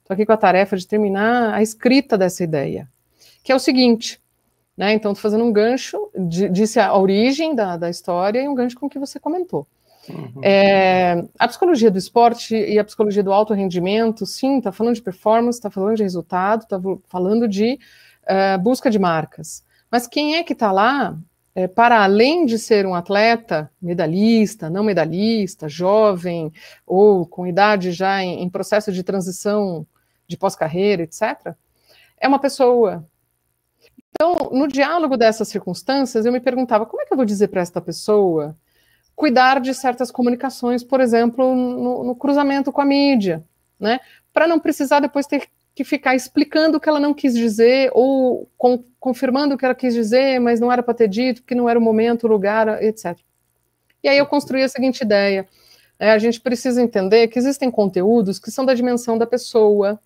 Estou 0.00 0.14
aqui 0.14 0.24
com 0.24 0.32
a 0.32 0.36
tarefa 0.36 0.76
de 0.76 0.86
terminar 0.86 1.52
a 1.52 1.60
escrita 1.60 2.16
dessa 2.16 2.42
ideia, 2.42 2.88
que 3.42 3.52
é 3.52 3.54
o 3.54 3.58
seguinte: 3.58 4.20
né? 4.78 4.92
Então, 4.92 5.10
estou 5.10 5.22
fazendo 5.22 5.42
um 5.42 5.52
gancho, 5.52 6.08
disse 6.52 6.78
a 6.78 6.96
origem 6.96 7.52
da, 7.52 7.76
da 7.76 7.90
história 7.90 8.40
e 8.40 8.48
um 8.48 8.54
gancho 8.54 8.78
com 8.78 8.86
o 8.86 8.88
que 8.88 8.98
você 8.98 9.18
comentou. 9.18 9.66
Uhum. 10.08 10.40
É, 10.40 11.24
a 11.36 11.48
psicologia 11.48 11.90
do 11.90 11.98
esporte 11.98 12.54
e 12.54 12.78
a 12.78 12.84
psicologia 12.84 13.24
do 13.24 13.32
alto 13.32 13.52
rendimento, 13.52 14.24
sim, 14.24 14.58
está 14.58 14.70
falando 14.70 14.94
de 14.94 15.02
performance, 15.02 15.58
está 15.58 15.68
falando 15.68 15.96
de 15.96 16.04
resultado, 16.04 16.62
está 16.62 16.80
falando 17.08 17.48
de 17.48 17.76
uh, 18.22 18.58
busca 18.62 18.88
de 18.88 19.00
marcas. 19.00 19.64
Mas 19.90 20.06
quem 20.06 20.36
é 20.36 20.44
que 20.44 20.52
está 20.52 20.70
lá 20.70 21.18
é, 21.56 21.66
para 21.66 22.04
além 22.04 22.46
de 22.46 22.56
ser 22.56 22.86
um 22.86 22.94
atleta 22.94 23.68
medalhista, 23.82 24.70
não 24.70 24.84
medalhista, 24.84 25.68
jovem 25.68 26.52
ou 26.86 27.26
com 27.26 27.48
idade 27.48 27.90
já 27.90 28.22
em, 28.22 28.44
em 28.44 28.48
processo 28.48 28.92
de 28.92 29.02
transição 29.02 29.84
de 30.28 30.36
pós-carreira, 30.36 31.02
etc., 31.02 31.52
é 32.20 32.28
uma 32.28 32.38
pessoa 32.38 33.04
então, 34.20 34.50
no 34.50 34.66
diálogo 34.66 35.16
dessas 35.16 35.46
circunstâncias, 35.46 36.26
eu 36.26 36.32
me 36.32 36.40
perguntava 36.40 36.84
como 36.84 37.00
é 37.00 37.06
que 37.06 37.12
eu 37.12 37.16
vou 37.16 37.24
dizer 37.24 37.46
para 37.46 37.60
esta 37.60 37.80
pessoa 37.80 38.56
cuidar 39.14 39.60
de 39.60 39.72
certas 39.72 40.10
comunicações, 40.10 40.82
por 40.82 41.00
exemplo, 41.00 41.54
no, 41.54 42.02
no 42.02 42.16
cruzamento 42.16 42.72
com 42.72 42.80
a 42.80 42.84
mídia, 42.84 43.44
né? 43.78 44.00
Para 44.32 44.48
não 44.48 44.58
precisar 44.58 44.98
depois 44.98 45.24
ter 45.24 45.46
que 45.72 45.84
ficar 45.84 46.16
explicando 46.16 46.78
o 46.78 46.80
que 46.80 46.88
ela 46.88 46.98
não 46.98 47.14
quis 47.14 47.32
dizer 47.32 47.92
ou 47.94 48.50
com, 48.58 48.82
confirmando 48.98 49.54
o 49.54 49.58
que 49.58 49.64
ela 49.64 49.74
quis 49.74 49.94
dizer, 49.94 50.40
mas 50.40 50.58
não 50.58 50.72
era 50.72 50.82
para 50.82 50.94
ter 50.94 51.06
dito, 51.06 51.44
que 51.44 51.54
não 51.54 51.68
era 51.68 51.78
o 51.78 51.82
momento, 51.82 52.24
o 52.24 52.28
lugar, 52.28 52.82
etc. 52.82 53.16
E 54.02 54.08
aí 54.08 54.18
eu 54.18 54.26
construí 54.26 54.64
a 54.64 54.68
seguinte 54.68 55.02
ideia: 55.02 55.46
é, 55.96 56.10
a 56.10 56.18
gente 56.18 56.40
precisa 56.40 56.82
entender 56.82 57.28
que 57.28 57.38
existem 57.38 57.70
conteúdos 57.70 58.40
que 58.40 58.50
são 58.50 58.66
da 58.66 58.74
dimensão 58.74 59.16
da 59.16 59.28
pessoa, 59.28 60.00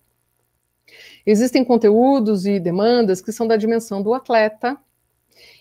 Existem 1.25 1.63
conteúdos 1.63 2.45
e 2.45 2.59
demandas 2.59 3.21
que 3.21 3.31
são 3.31 3.47
da 3.47 3.55
dimensão 3.55 4.01
do 4.01 4.13
atleta, 4.13 4.77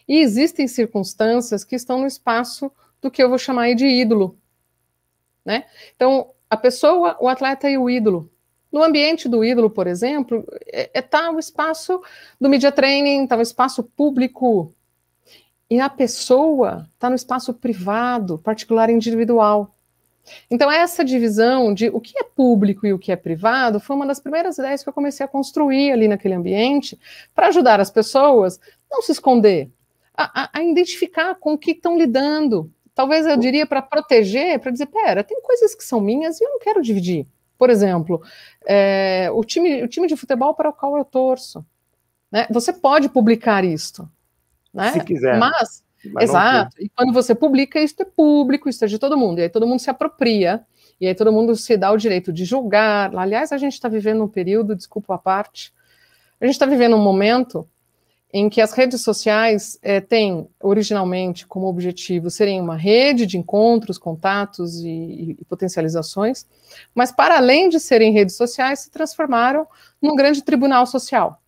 e 0.07 0.19
existem 0.19 0.67
circunstâncias 0.67 1.65
que 1.65 1.77
estão 1.77 2.01
no 2.01 2.07
espaço 2.07 2.71
do 3.01 3.11
que 3.11 3.23
eu 3.23 3.29
vou 3.29 3.39
chamar 3.39 3.75
de 3.75 3.87
ídolo. 3.87 4.39
Né? 5.45 5.65
Então, 5.95 6.31
a 6.49 6.57
pessoa, 6.57 7.17
o 7.21 7.29
atleta 7.29 7.69
e 7.69 7.79
o 7.79 7.89
ídolo. 7.89 8.31
No 8.71 8.83
ambiente 8.83 9.29
do 9.29 9.45
ídolo, 9.45 9.69
por 9.69 9.87
exemplo, 9.87 10.47
é, 10.67 10.91
é 10.95 11.03
tá 11.03 11.31
o 11.31 11.39
espaço 11.39 12.01
do 12.41 12.49
media 12.49 12.73
training, 12.73 13.25
está 13.25 13.37
o 13.37 13.43
espaço 13.43 13.83
público. 13.83 14.75
E 15.69 15.81
a 15.81 15.89
pessoa 15.89 16.89
está 16.93 17.09
no 17.09 17.17
espaço 17.17 17.53
privado, 17.55 18.39
particular 18.39 18.91
individual. 18.91 19.75
Então, 20.51 20.71
essa 20.71 21.05
divisão 21.05 21.75
de 21.75 21.89
o 21.89 22.01
que 22.01 22.19
é 22.19 22.23
público 22.23 22.87
e 22.87 22.93
o 22.93 22.99
que 22.99 23.13
é 23.13 23.17
privado 23.17 23.81
foi 23.81 23.97
uma 23.97 24.07
das 24.07 24.21
primeiras 24.21 24.59
ideias 24.59 24.83
que 24.83 24.89
eu 24.89 24.93
comecei 24.93 25.25
a 25.25 25.29
construir 25.29 25.93
ali 25.93 26.09
naquele 26.09 26.35
ambiente 26.35 26.99
para 27.35 27.49
ajudar 27.49 27.81
as 27.81 27.91
pessoas 27.91 28.61
a 28.91 28.95
não 28.95 29.03
se 29.03 29.13
esconder, 29.13 29.71
a, 30.15 30.45
a, 30.45 30.51
a 30.53 30.63
identificar 30.63 31.35
com 31.35 31.55
o 31.55 31.59
que 31.59 31.73
estão 31.73 31.99
lidando. 31.99 32.71
Talvez 32.95 33.27
eu 33.27 33.37
diria 33.37 33.67
para 33.67 33.83
proteger, 33.83 34.59
para 34.59 34.71
dizer, 34.71 34.87
pera, 34.87 35.25
tem 35.25 35.41
coisas 35.41 35.75
que 35.75 35.83
são 35.83 36.01
minhas 36.01 36.41
e 36.41 36.45
eu 36.45 36.51
não 36.51 36.59
quero 36.59 36.83
dividir. 36.83 37.27
Por 37.57 37.71
exemplo, 37.71 38.23
é, 38.67 39.31
o, 39.33 39.45
time, 39.45 39.83
o 39.83 39.89
time 39.89 40.07
de 40.07 40.17
futebol 40.17 40.55
para 40.55 40.69
o 40.69 40.73
qual 40.73 40.97
eu 40.97 41.05
torço. 41.05 41.65
Né? 42.31 42.47
Você 42.51 42.73
pode 42.73 43.09
publicar 43.09 43.65
isto. 43.65 44.09
Né? 44.73 44.93
Se 44.93 45.05
quiser. 45.05 45.39
Mas 45.39 45.83
Exato. 46.21 46.77
E 46.81 46.89
quando 46.89 47.13
você 47.13 47.35
publica, 47.35 47.81
isso 47.81 47.95
é 48.01 48.05
público, 48.05 48.69
isso 48.69 48.85
é 48.85 48.89
de 48.89 48.99
todo 48.99 49.17
mundo. 49.17 49.39
E 49.39 49.43
aí 49.43 49.49
todo 49.49 49.67
mundo 49.67 49.81
se 49.81 49.91
apropria, 49.91 50.65
e 51.01 51.07
aí 51.07 51.15
todo 51.15 51.33
mundo 51.33 51.55
se 51.57 51.77
dá 51.77 51.91
o 51.91 51.97
direito 51.97 52.33
de 52.33 52.45
julgar. 52.45 53.15
Aliás, 53.17 53.53
a 53.53 53.59
gente 53.59 53.75
está 53.75 53.89
vivendo 53.89 54.25
um 54.25 54.29
período, 54.29 54.77
desculpa 54.77 55.15
a 55.15 55.19
parte, 55.19 55.73
a 56.41 56.45
gente 56.45 56.55
está 56.55 56.67
vivendo 56.67 56.97
um 56.97 57.03
momento 57.03 57.69
em 58.33 58.49
que 58.49 58.63
as 58.63 58.73
redes 58.73 59.03
sociais 59.03 59.79
é, 59.83 60.01
têm 60.01 60.49
originalmente 60.59 61.47
como 61.47 61.67
objetivo 61.67 62.31
serem 62.31 62.61
uma 62.61 62.77
rede 62.77 63.27
de 63.27 63.37
encontros, 63.37 63.99
contatos 63.99 64.81
e, 64.81 65.37
e, 65.39 65.45
potencializações, 65.45 66.47
mas 66.95 67.13
para 67.13 67.37
além 67.37 67.69
de 67.69 67.79
serem 67.79 68.11
redes 68.11 68.35
sociais, 68.35 68.81
se 68.81 68.91
transformaram 68.91 69.67
num 70.01 70.17
grande 70.17 70.43
tribunal 70.43 70.87
social 70.87 71.42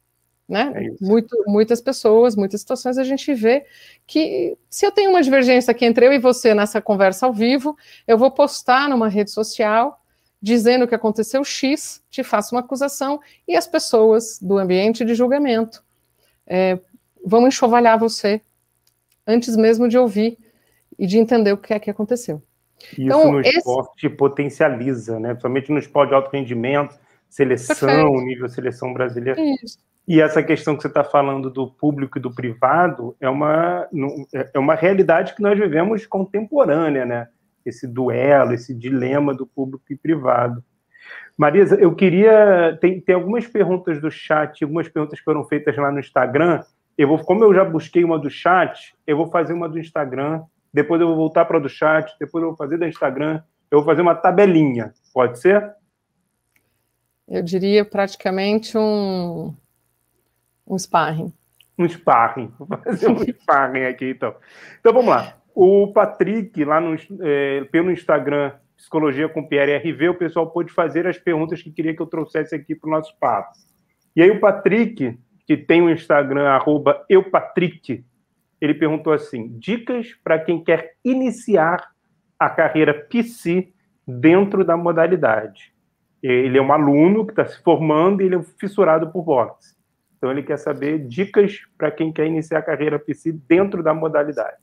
né? 0.48 0.72
É 0.74 1.04
Muito, 1.04 1.37
muitas 1.46 1.80
pessoas, 1.80 2.37
muitas 2.37 2.61
situações 2.61 2.98
a 2.98 3.04
gente 3.04 3.33
vê 3.33 3.64
que 4.07 4.57
se 4.68 4.87
eu 4.87 4.92
tenho 4.92 5.11
uma 5.11 5.22
divergência 5.22 5.70
aqui 5.70 5.85
entre 5.85 6.07
eu 6.07 6.12
e 6.12 6.18
você 6.18 6.54
nessa 6.54 6.80
conversa 6.80 7.26
ao 7.26 7.33
vivo, 7.33 7.76
eu 8.07 8.18
vou 8.18 8.30
postar 8.30 8.88
numa 8.88 9.09
rede 9.09 9.30
social 9.30 10.00
dizendo 10.40 10.87
que 10.87 10.94
aconteceu 10.94 11.42
X, 11.42 12.02
te 12.11 12.22
faço 12.22 12.54
uma 12.54 12.61
acusação 12.61 13.18
e 13.48 13.57
as 13.57 13.66
pessoas 13.66 14.38
do 14.38 14.59
ambiente 14.59 15.02
de 15.02 15.14
julgamento 15.14 15.83
é, 16.46 16.78
vão 17.24 17.48
enxovalhar 17.48 17.98
você 17.98 18.42
antes 19.26 19.57
mesmo 19.57 19.88
de 19.88 19.96
ouvir 19.96 20.38
e 20.98 21.07
de 21.07 21.18
entender 21.18 21.52
o 21.52 21.57
que 21.57 21.72
é 21.72 21.78
que 21.78 21.88
aconteceu. 21.90 22.42
Isso 22.92 23.00
então, 23.00 23.33
no 23.33 23.40
esse... 23.40 23.57
esporte 23.57 24.09
potencializa, 24.11 25.18
né? 25.18 25.28
Principalmente 25.28 25.72
no 25.72 25.78
esporte 25.78 26.11
de 26.11 26.14
alto 26.14 26.30
rendimento, 26.30 26.94
seleção, 27.28 27.88
Perfeito. 27.88 28.26
nível 28.26 28.48
seleção 28.50 28.92
brasileira. 28.92 29.40
Isso. 29.62 29.78
E 30.06 30.20
essa 30.20 30.42
questão 30.42 30.76
que 30.76 30.82
você 30.82 30.88
está 30.88 31.02
falando 31.02 31.50
do 31.50 31.66
público 31.66 32.18
e 32.18 32.20
do 32.20 32.34
privado 32.34 33.16
é 33.18 33.28
uma, 33.28 33.88
é 34.52 34.58
uma 34.58 34.74
realidade 34.74 35.34
que 35.34 35.42
nós 35.42 35.58
vivemos 35.58 36.06
contemporânea, 36.06 37.06
né? 37.06 37.28
Esse 37.64 37.86
duelo, 37.86 38.52
esse 38.52 38.74
dilema 38.74 39.32
do 39.32 39.46
público 39.46 39.84
e 39.88 39.96
privado. 39.96 40.62
Marisa, 41.36 41.76
eu 41.76 41.94
queria. 41.94 42.76
Tem, 42.80 43.00
tem 43.00 43.14
algumas 43.14 43.46
perguntas 43.46 44.00
do 44.00 44.10
chat, 44.10 44.62
algumas 44.62 44.88
perguntas 44.88 45.18
que 45.18 45.24
foram 45.24 45.44
feitas 45.44 45.76
lá 45.76 45.90
no 45.90 45.98
Instagram. 45.98 46.62
Eu 46.96 47.08
vou, 47.08 47.18
como 47.18 47.42
eu 47.42 47.54
já 47.54 47.64
busquei 47.64 48.04
uma 48.04 48.18
do 48.18 48.30
chat, 48.30 48.94
eu 49.06 49.16
vou 49.16 49.26
fazer 49.26 49.52
uma 49.52 49.68
do 49.68 49.78
Instagram, 49.78 50.42
depois 50.72 51.00
eu 51.00 51.08
vou 51.08 51.16
voltar 51.16 51.44
para 51.44 51.58
do 51.58 51.68
chat, 51.68 52.14
depois 52.20 52.42
eu 52.42 52.50
vou 52.50 52.56
fazer 52.56 52.76
do 52.76 52.86
Instagram, 52.86 53.42
eu 53.70 53.78
vou 53.78 53.84
fazer 53.84 54.02
uma 54.02 54.14
tabelinha. 54.14 54.92
Pode 55.12 55.40
ser? 55.40 55.74
Eu 57.26 57.42
diria 57.42 57.84
praticamente 57.84 58.76
um, 58.78 59.54
um 60.66 60.79
sparring. 60.79 61.33
Um 61.79 61.88
sparring. 61.88 62.53
Vou 62.59 62.68
fazer 62.79 63.09
um 63.09 63.18
sparring 63.18 63.85
aqui, 63.85 64.11
então. 64.11 64.35
Então, 64.81 64.92
vamos 64.92 65.11
lá. 65.11 65.37
O 65.55 65.92
Patrick, 65.92 66.64
lá 66.64 66.81
no, 66.81 66.96
é, 67.20 67.64
pelo 67.64 67.90
Instagram, 67.90 68.53
Psicologia 68.77 69.29
com 69.29 69.46
Pierre 69.46 69.77
RV, 69.77 70.09
o 70.11 70.14
pessoal 70.14 70.50
pôde 70.50 70.72
fazer 70.72 71.07
as 71.07 71.16
perguntas 71.16 71.62
que 71.62 71.70
queria 71.70 71.94
que 71.94 72.03
eu 72.03 72.07
trouxesse 72.07 72.55
aqui 72.55 72.74
para 72.74 72.88
o 72.88 72.90
nosso 72.90 73.16
papo. 73.18 73.53
E 74.16 74.22
aí 74.22 74.31
o 74.31 74.40
Patrick, 74.40 75.18
que 75.46 75.57
tem 75.57 75.81
o 75.81 75.90
Instagram, 75.90 76.48
arroba 76.48 77.05
eupatrick, 77.09 78.05
ele 78.61 78.74
perguntou 78.74 79.12
assim, 79.12 79.59
dicas 79.59 80.14
para 80.22 80.38
quem 80.38 80.62
quer 80.62 80.94
iniciar 81.05 81.92
a 82.38 82.50
carreira 82.50 82.94
PC 82.94 83.72
dentro 84.07 84.64
da 84.64 84.77
modalidade. 84.77 85.72
Ele 86.22 86.59
é 86.59 86.62
um 86.62 86.72
aluno 86.72 87.24
que 87.24 87.33
está 87.33 87.44
se 87.44 87.62
formando 87.62 88.22
e 88.22 88.27
ele 88.27 88.37
é 88.37 88.42
fissurado 88.59 89.11
por 89.11 89.22
boxe. 89.22 89.73
Então, 90.24 90.32
ele 90.32 90.42
quer 90.42 90.56
saber 90.56 91.06
dicas 91.06 91.60
para 91.76 91.90
quem 91.90 92.10
quer 92.10 92.24
iniciar 92.24 92.60
a 92.60 92.62
carreira 92.62 92.98
PC 92.98 93.30
dentro 93.46 93.82
da 93.82 93.92
modalidade. 93.92 94.56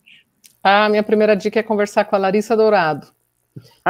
A 0.64 0.90
minha 0.90 1.04
primeira 1.04 1.36
dica 1.36 1.60
é 1.60 1.64
conversar 1.64 2.06
com 2.06 2.16
a 2.16 2.18
Larissa 2.18 2.58
Dourado. 2.58 3.06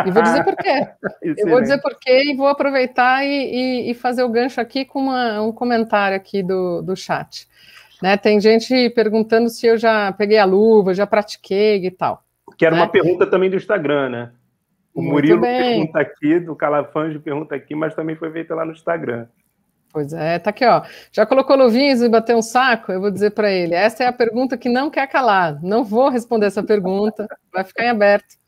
E 0.05 0.11
vou 0.11 0.21
dizer 0.21 0.43
por 0.43 0.57
quê. 0.57 0.85
Eu 1.23 1.47
vou 1.47 1.61
dizer 1.61 1.81
por 1.81 1.97
quê 1.97 2.23
e 2.25 2.35
vou 2.35 2.47
aproveitar 2.47 3.23
e, 3.23 3.29
e, 3.29 3.91
e 3.91 3.93
fazer 3.93 4.21
o 4.21 4.27
gancho 4.27 4.59
aqui 4.59 4.83
com 4.83 4.99
uma, 4.99 5.41
um 5.41 5.53
comentário 5.53 6.17
aqui 6.17 6.43
do, 6.43 6.81
do 6.81 6.93
chat. 6.93 7.47
Né, 8.03 8.17
tem 8.17 8.41
gente 8.41 8.89
perguntando 8.89 9.49
se 9.49 9.65
eu 9.65 9.77
já 9.77 10.11
peguei 10.11 10.39
a 10.39 10.43
luva, 10.43 10.93
já 10.93 11.07
pratiquei 11.07 11.85
e 11.85 11.91
tal. 11.91 12.21
Que 12.57 12.65
era 12.65 12.75
né? 12.75 12.81
uma 12.81 12.89
pergunta 12.89 13.25
também 13.25 13.49
do 13.49 13.55
Instagram, 13.55 14.09
né? 14.09 14.31
O 14.93 15.01
Muito 15.01 15.13
Murilo 15.13 15.39
bem. 15.39 15.61
pergunta 15.61 15.99
aqui, 16.01 16.37
do 16.37 16.53
Calafanjo 16.53 17.21
pergunta 17.21 17.55
aqui, 17.55 17.73
mas 17.73 17.95
também 17.95 18.17
foi 18.17 18.29
feita 18.29 18.53
lá 18.53 18.65
no 18.65 18.73
Instagram. 18.73 19.25
Pois 19.91 20.13
é, 20.13 20.39
tá 20.39 20.51
aqui, 20.51 20.65
ó. 20.65 20.83
Já 21.11 21.25
colocou 21.25 21.55
luvinhos 21.57 22.01
e 22.01 22.07
bateu 22.07 22.37
um 22.37 22.41
saco? 22.41 22.91
Eu 22.91 23.01
vou 23.01 23.11
dizer 23.11 23.31
para 23.31 23.51
ele. 23.51 23.75
Essa 23.75 24.05
é 24.05 24.07
a 24.07 24.13
pergunta 24.13 24.57
que 24.57 24.69
não 24.69 24.89
quer 24.89 25.07
calar. 25.07 25.61
Não 25.61 25.83
vou 25.83 26.09
responder 26.09 26.45
essa 26.45 26.63
pergunta, 26.63 27.27
vai 27.53 27.63
ficar 27.63 27.85
em 27.85 27.89
aberto. 27.89 28.41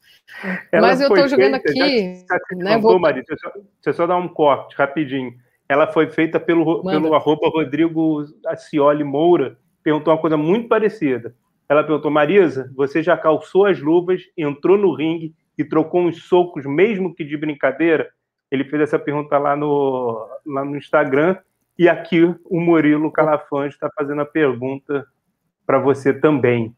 Ela 0.71 0.87
Mas 0.87 1.01
eu 1.01 1.09
estou 1.09 1.27
jogando 1.27 1.55
aqui. 1.55 2.25
Já, 2.27 2.35
já 2.37 2.57
né, 2.57 2.75
contou, 2.75 2.91
vou... 2.91 2.99
Maria, 2.99 3.23
deixa 3.27 3.33
eu, 3.33 3.51
só, 3.51 3.59
deixa 3.59 3.89
eu, 3.89 3.93
só, 3.93 4.07
dar 4.07 4.17
um 4.17 4.27
corte 4.27 4.75
rapidinho. 4.75 5.33
Ela 5.67 5.87
foi 5.87 6.09
feita 6.09 6.39
pelo, 6.39 6.83
pelo 6.83 7.13
arroba 7.13 7.49
Rodrigo 7.49 8.25
Acioli 8.47 9.03
Moura, 9.03 9.57
perguntou 9.83 10.13
uma 10.13 10.19
coisa 10.19 10.37
muito 10.37 10.67
parecida. 10.67 11.35
Ela 11.67 11.83
perguntou, 11.83 12.11
Marisa, 12.11 12.71
você 12.75 13.01
já 13.01 13.17
calçou 13.17 13.65
as 13.65 13.79
luvas, 13.79 14.21
entrou 14.37 14.77
no 14.77 14.93
ringue 14.93 15.33
e 15.57 15.63
trocou 15.63 16.01
uns 16.01 16.23
socos, 16.23 16.65
mesmo 16.65 17.13
que 17.13 17.23
de 17.23 17.37
brincadeira? 17.37 18.09
Ele 18.53 18.63
fez 18.65 18.83
essa 18.83 18.99
pergunta 18.99 19.35
lá 19.39 19.55
no, 19.55 20.29
lá 20.45 20.63
no 20.63 20.77
Instagram. 20.77 21.35
E 21.75 21.89
aqui 21.89 22.23
o 22.45 22.59
Murilo 22.59 23.11
Calafante 23.11 23.73
está 23.73 23.89
fazendo 23.97 24.21
a 24.21 24.27
pergunta 24.27 25.07
para 25.65 25.79
você 25.79 26.13
também. 26.13 26.77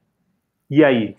E 0.70 0.86
aí? 0.86 1.18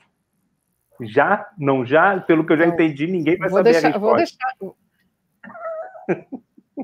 Já? 1.02 1.46
Não 1.58 1.84
já? 1.84 2.18
Pelo 2.20 2.46
que 2.46 2.54
eu 2.54 2.56
já 2.56 2.66
entendi, 2.66 3.06
ninguém 3.06 3.36
vai 3.36 3.50
vou 3.50 3.58
saber 3.58 3.72
deixar, 3.72 3.88
a 3.88 3.90
resposta. 3.90 4.36
Vou 4.58 4.76
deixar... 6.16 6.36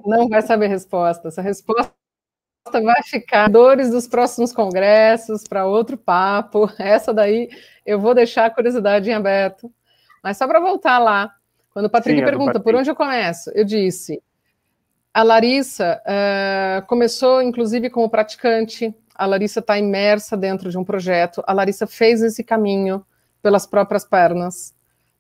Não 0.05 0.29
vai 0.29 0.43
saber 0.43 0.67
a 0.67 0.69
resposta. 0.69 1.29
Essa 1.29 1.41
resposta 1.41 1.95
vai 2.71 3.03
ficar 3.05 3.49
dores 3.49 3.89
dos 3.89 4.07
próximos 4.07 4.53
congressos 4.53 5.45
para 5.49 5.65
outro 5.65 5.97
papo. 5.97 6.71
Essa 6.79 7.15
daí 7.15 7.49
eu 7.87 7.99
vou 7.99 8.15
deixar 8.15 8.45
a 8.45 8.51
curiosidade 8.51 9.09
em 9.09 9.15
aberto. 9.15 9.73
Mas 10.23 10.37
só 10.37 10.47
para 10.47 10.61
voltar 10.61 10.99
lá, 10.99 11.35
quando 11.73 11.87
o 11.87 11.91
Patrick 11.91 12.19
Sim, 12.19 12.25
pergunta 12.25 12.61
por 12.61 12.75
onde 12.75 12.91
eu 12.91 12.95
começo, 12.95 13.51
eu 13.55 13.65
disse: 13.65 14.23
a 15.13 15.23
Larissa 15.23 16.01
uh, 16.07 16.87
começou, 16.87 17.43
inclusive, 17.43 17.91
como 17.91 18.09
praticante. 18.09 18.95
A 19.15 19.27
Larissa 19.27 19.61
está 19.61 19.79
imersa 19.79 20.37
dentro 20.37 20.71
de 20.71 20.79
um 20.79 20.85
projeto. 20.85 21.43
A 21.47 21.53
Larissa 21.53 21.87
fez 21.87 22.23
esse 22.23 22.43
caminho 22.43 23.05
pelas 23.43 23.67
próprias 23.67 24.05
pernas, 24.07 24.75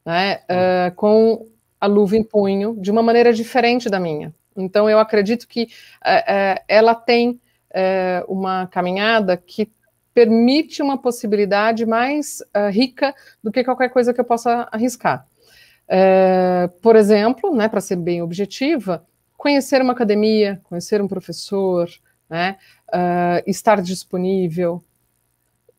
né, 0.05 0.41
uh, 0.45 0.95
com 0.95 1.47
a 1.79 1.87
luva 1.87 2.17
em 2.17 2.23
punho, 2.23 2.75
de 2.81 2.91
uma 2.91 3.03
maneira 3.03 3.33
diferente 3.33 3.91
da 3.91 4.01
minha. 4.01 4.35
Então, 4.57 4.89
eu 4.89 4.99
acredito 4.99 5.47
que 5.47 5.65
uh, 5.65 6.63
ela 6.69 6.95
tem 6.95 7.41
uma 8.29 8.67
caminhada 8.67 9.35
que 9.35 9.73
permite 10.13 10.83
uma 10.83 11.01
possibilidade 11.01 11.87
mais 11.87 12.43
rica 12.71 13.15
do 13.43 13.51
que 13.51 13.65
qualquer 13.65 13.89
coisa 13.89 14.13
que 14.13 14.21
eu 14.21 14.27
possa 14.27 14.69
arriscar. 14.71 15.27
É, 15.89 16.69
por 16.81 16.97
exemplo, 16.97 17.55
né, 17.55 17.69
para 17.69 17.81
ser 17.81 17.97
bem 17.97 18.23
objetiva, 18.23 19.05
conhecer 19.37 19.83
uma 19.83 19.93
academia, 19.93 20.61
conhecer 20.65 21.03
um 21.03 21.09
professor, 21.09 21.89
né, 22.31 22.57
uh, 22.89 23.43
estar 23.47 23.83
disponível 23.83 24.83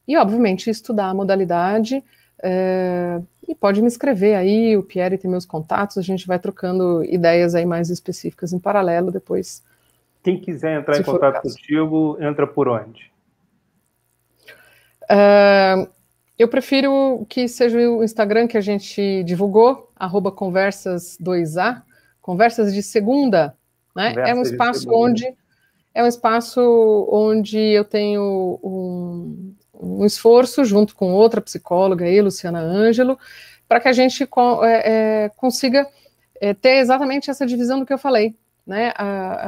e, 0.08 0.18
obviamente, 0.18 0.70
estudar 0.70 1.08
a 1.08 1.14
modalidade. 1.14 2.04
Uh, 2.40 3.26
e 3.48 3.56
pode 3.56 3.82
me 3.82 3.88
escrever 3.88 4.36
aí, 4.36 4.76
o 4.78 4.84
Pierre 4.84 5.18
tem 5.18 5.32
meus 5.32 5.46
contatos, 5.46 5.98
a 5.98 6.02
gente 6.02 6.28
vai 6.28 6.38
trocando 6.38 7.04
ideias 7.06 7.56
aí 7.56 7.66
mais 7.66 7.90
específicas 7.90 8.54
em 8.54 8.60
paralelo 8.60 9.12
depois. 9.12 9.64
Quem 10.22 10.40
quiser 10.40 10.80
entrar 10.80 11.00
em 11.00 11.04
contato 11.04 11.42
contigo, 11.42 12.18
entra 12.22 12.48
por 12.48 12.68
onde? 12.68 13.12
Uh, 15.04 15.90
eu 16.38 16.48
prefiro 16.48 17.26
que 17.30 17.48
seja 17.48 17.78
o 17.78 18.04
Instagram 18.04 18.48
que 18.48 18.58
a 18.58 18.62
gente 18.62 19.24
divulgou, 19.24 19.92
arroba 20.04 20.32
conversas2a, 20.32 21.82
conversas 22.22 22.74
de 22.74 22.84
segunda, 22.84 23.56
né? 23.96 24.14
é 24.18 24.34
um 24.34 24.42
espaço 24.42 24.90
onde 24.92 25.36
é 25.94 26.04
um 26.04 26.08
espaço 26.08 27.08
onde 27.12 27.58
eu 27.58 27.86
tenho 27.86 28.60
um, 28.64 29.54
um 29.80 30.06
esforço 30.06 30.66
junto 30.66 30.96
com 30.96 31.12
outra 31.12 31.40
psicóloga 31.40 32.06
aí, 32.06 32.20
Luciana 32.20 32.60
Ângelo, 32.60 33.18
para 33.68 33.80
que 33.80 33.88
a 33.88 33.94
gente 33.94 34.24
é, 34.24 34.28
é, 35.26 35.30
consiga 35.36 35.88
é, 36.42 36.54
ter 36.54 36.78
exatamente 36.78 37.30
essa 37.30 37.46
divisão 37.46 37.80
do 37.80 37.86
que 37.86 37.94
eu 37.94 37.98
falei. 37.98 38.36
Né? 38.66 38.92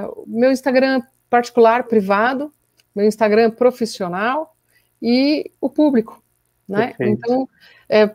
O 0.10 0.26
meu 0.28 0.52
Instagram 0.52 1.02
particular, 1.30 1.86
privado, 1.86 2.54
meu 2.96 3.08
Instagram 3.08 3.50
profissional 3.50 4.56
e 5.02 5.52
o 5.60 5.70
público. 5.70 6.24
Né? 6.68 6.94
Então, 7.00 7.50
é, 7.90 8.10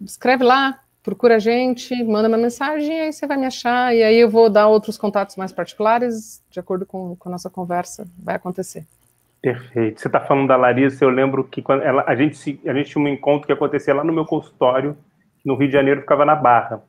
escreve 0.00 0.44
lá, 0.44 0.81
procura 1.02 1.36
a 1.36 1.38
gente, 1.38 2.02
manda 2.04 2.28
uma 2.28 2.38
mensagem, 2.38 2.96
e 2.96 3.00
aí 3.00 3.12
você 3.12 3.26
vai 3.26 3.36
me 3.36 3.46
achar, 3.46 3.94
e 3.94 4.02
aí 4.02 4.18
eu 4.18 4.30
vou 4.30 4.48
dar 4.48 4.68
outros 4.68 4.96
contatos 4.96 5.36
mais 5.36 5.52
particulares, 5.52 6.42
de 6.48 6.60
acordo 6.60 6.86
com, 6.86 7.16
com 7.16 7.28
a 7.28 7.32
nossa 7.32 7.50
conversa, 7.50 8.06
vai 8.18 8.36
acontecer. 8.36 8.86
Perfeito. 9.42 10.00
Você 10.00 10.06
está 10.06 10.20
falando 10.20 10.46
da 10.46 10.56
Larissa, 10.56 11.04
eu 11.04 11.10
lembro 11.10 11.42
que 11.42 11.60
quando 11.60 11.82
ela, 11.82 12.04
a, 12.06 12.14
gente, 12.14 12.60
a 12.64 12.72
gente 12.72 12.90
tinha 12.90 13.04
um 13.04 13.08
encontro 13.08 13.46
que 13.46 13.52
acontecia 13.52 13.92
lá 13.92 14.04
no 14.04 14.12
meu 14.12 14.24
consultório, 14.24 14.96
no 15.44 15.56
Rio 15.56 15.66
de 15.66 15.72
Janeiro, 15.72 16.02
ficava 16.02 16.24
na 16.24 16.36
Barra. 16.36 16.80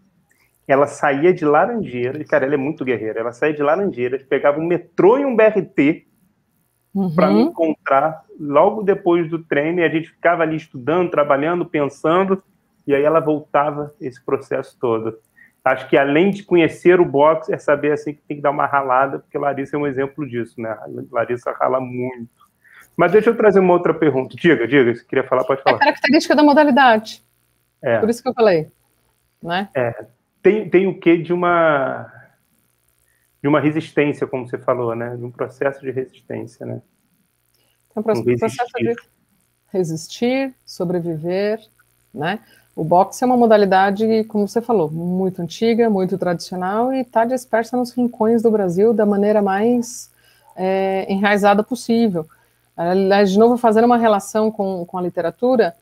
Ela 0.67 0.85
saía 0.85 1.33
de 1.33 1.43
Laranjeiras, 1.43 2.25
cara, 2.27 2.45
ela 2.45 2.53
é 2.53 2.57
muito 2.57 2.85
guerreira, 2.85 3.19
ela 3.19 3.33
saía 3.33 3.53
de 3.53 3.63
Laranjeiras, 3.63 4.21
pegava 4.21 4.59
um 4.59 4.67
metrô 4.67 5.17
e 5.17 5.25
um 5.25 5.35
BRT 5.35 6.05
uhum. 6.93 7.15
para 7.15 7.31
me 7.31 7.41
encontrar 7.41 8.23
logo 8.39 8.83
depois 8.83 9.27
do 9.27 9.39
treino, 9.39 9.79
e 9.79 9.83
a 9.83 9.89
gente 9.89 10.09
ficava 10.09 10.43
ali 10.43 10.55
estudando, 10.55 11.09
trabalhando, 11.09 11.65
pensando, 11.65 12.41
e 12.85 12.93
aí 12.93 13.03
ela 13.03 13.19
voltava 13.19 13.93
esse 13.99 14.23
processo 14.23 14.77
todo. 14.79 15.17
Acho 15.63 15.87
que 15.87 15.97
além 15.97 16.29
de 16.29 16.43
conhecer 16.43 16.99
o 16.99 17.05
boxe, 17.05 17.53
é 17.53 17.57
saber 17.57 17.93
assim 17.93 18.13
que 18.13 18.21
tem 18.21 18.37
que 18.37 18.43
dar 18.43 18.51
uma 18.51 18.65
ralada, 18.65 19.19
porque 19.19 19.37
Larissa 19.37 19.77
é 19.77 19.79
um 19.79 19.87
exemplo 19.87 20.27
disso, 20.27 20.59
né? 20.59 20.69
A 20.69 20.85
Larissa 21.11 21.51
rala 21.53 21.79
muito. 21.79 22.43
Mas 22.97 23.13
deixa 23.13 23.29
eu 23.29 23.37
trazer 23.37 23.59
uma 23.59 23.73
outra 23.73 23.93
pergunta. 23.93 24.35
Diga, 24.35 24.67
diga, 24.67 24.93
se 24.93 25.05
queria 25.05 25.23
falar, 25.23 25.45
pode 25.45 25.63
falar. 25.63 25.77
É 25.77 25.79
característica 25.79 26.35
da 26.35 26.43
modalidade. 26.43 27.23
É. 27.81 27.99
Por 27.99 28.09
isso 28.09 28.21
que 28.21 28.29
eu 28.29 28.33
falei. 28.33 28.69
Né? 29.41 29.69
É. 29.73 30.05
Tem, 30.41 30.69
tem 30.69 30.87
o 30.87 30.99
quê 30.99 31.17
de 31.17 31.31
uma 31.31 32.11
de 33.41 33.49
uma 33.49 33.59
resistência, 33.59 34.25
como 34.25 34.47
você 34.47 34.57
falou, 34.57 34.95
né? 34.95 35.17
De 35.17 35.23
um 35.25 35.31
processo 35.31 35.81
de 35.81 35.91
resistência, 35.91 36.65
né? 36.65 36.81
Um 37.95 38.01
processo, 38.01 38.29
um 38.29 38.37
processo 38.37 38.71
de 38.77 38.95
resistir, 39.69 40.55
sobreviver, 40.65 41.59
né? 42.13 42.39
O 42.75 42.83
boxe 42.83 43.23
é 43.23 43.27
uma 43.27 43.37
modalidade, 43.37 44.23
como 44.25 44.47
você 44.47 44.59
falou, 44.59 44.89
muito 44.89 45.41
antiga, 45.41 45.89
muito 45.89 46.17
tradicional 46.17 46.91
e 46.91 47.01
está 47.01 47.23
dispersa 47.23 47.77
nos 47.77 47.91
rincões 47.91 48.41
do 48.41 48.49
Brasil 48.49 48.93
da 48.93 49.05
maneira 49.05 49.41
mais 49.41 50.09
é, 50.55 51.05
enraizada 51.07 51.63
possível. 51.63 52.25
Aliás, 52.75 53.31
de 53.31 53.37
novo, 53.37 53.57
fazendo 53.57 53.85
uma 53.85 53.97
relação 53.97 54.49
com, 54.49 54.83
com 54.85 54.97
a 54.97 55.01
literatura, 55.01 55.75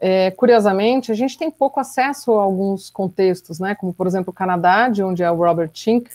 é, 0.00 0.32
curiosamente, 0.32 1.12
a 1.12 1.14
gente 1.14 1.38
tem 1.38 1.48
pouco 1.48 1.78
acesso 1.78 2.32
a 2.32 2.42
alguns 2.42 2.90
contextos, 2.90 3.60
né? 3.60 3.76
Como, 3.76 3.94
por 3.94 4.08
exemplo, 4.08 4.30
o 4.30 4.34
Canadá, 4.34 4.88
de 4.88 5.00
onde 5.00 5.22
é 5.22 5.30
o 5.30 5.36
Robert 5.36 5.70
Chink, 5.72 6.10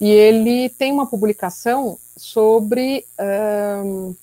e 0.00 0.08
ele 0.08 0.68
tem 0.68 0.92
uma 0.92 1.06
publicação 1.06 1.98
sobre 2.16 3.04
um, 3.84 4.14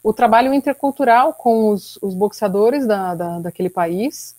o 0.00 0.12
trabalho 0.12 0.54
intercultural 0.54 1.34
com 1.34 1.70
os, 1.70 1.98
os 2.00 2.14
boxeadores 2.14 2.86
da, 2.86 3.16
da, 3.16 3.38
daquele 3.40 3.68
país, 3.68 4.36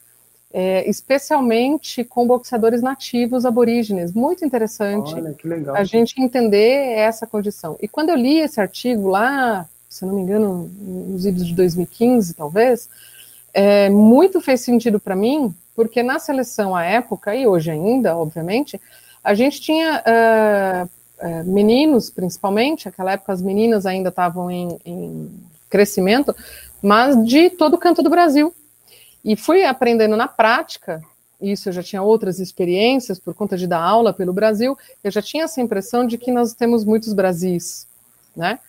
é, 0.54 0.88
especialmente 0.88 2.04
com 2.04 2.28
boxeadores 2.28 2.82
nativos 2.82 3.46
aborígenes. 3.46 4.14
Muito 4.14 4.46
interessante 4.46 5.16
Olha, 5.16 5.34
que 5.34 5.48
legal. 5.48 5.76
a 5.76 5.84
gente 5.84 6.22
entender 6.22 6.94
essa 6.96 7.26
condição. 7.26 7.76
E 7.82 7.88
quando 7.88 8.10
eu 8.10 8.16
li 8.16 8.40
esse 8.40 8.62
artigo 8.62 9.10
lá 9.10 9.68
se 9.94 10.06
não 10.06 10.14
me 10.16 10.22
engano, 10.22 10.72
nos 10.82 11.24
idos 11.24 11.46
de 11.46 11.54
2015, 11.54 12.34
talvez, 12.34 12.90
é, 13.54 13.92
muito 13.92 14.42
fez 14.42 14.62
sentido 14.62 15.00
para 15.00 15.16
mim, 15.16 15.54
porque 15.76 16.02
na 16.02 16.18
seleção 16.18 16.76
à 16.76 16.84
época, 16.84 17.36
e 17.36 17.46
hoje 17.46 17.70
ainda, 17.70 18.18
obviamente, 18.18 18.82
a 19.24 19.36
gente 19.36 19.62
tinha 19.62 20.04
uh, 20.04 20.90
uh, 21.26 21.44
meninos, 21.46 22.10
principalmente, 22.10 22.88
naquela 22.88 23.12
época 23.12 23.34
as 23.34 23.42
meninas 23.42 23.86
ainda 23.86 24.10
estavam 24.10 24.50
em, 24.50 24.80
em 24.84 25.32
crescimento, 25.70 26.36
mas 26.82 27.16
de 27.24 27.52
todo 27.52 27.78
canto 27.78 28.02
do 28.02 28.10
Brasil. 28.10 28.54
E 29.24 29.36
fui 29.36 29.64
aprendendo 29.64 30.18
na 30.18 30.28
prática, 30.28 31.02
isso 31.42 31.70
eu 31.70 31.74
já 31.74 31.84
tinha 31.84 32.02
outras 32.02 32.40
experiências 32.40 33.20
por 33.20 33.34
conta 33.34 33.58
de 33.58 33.68
dar 33.68 33.82
aula 33.82 34.14
pelo 34.14 34.34
Brasil, 34.34 34.78
eu 35.04 35.12
já 35.12 35.22
tinha 35.22 35.46
essa 35.46 35.62
impressão 35.62 36.06
de 36.06 36.18
que 36.18 36.32
nós 36.32 36.54
temos 36.54 36.84
muitos 36.84 37.14
Brasis, 37.14 37.88
né? 38.36 38.60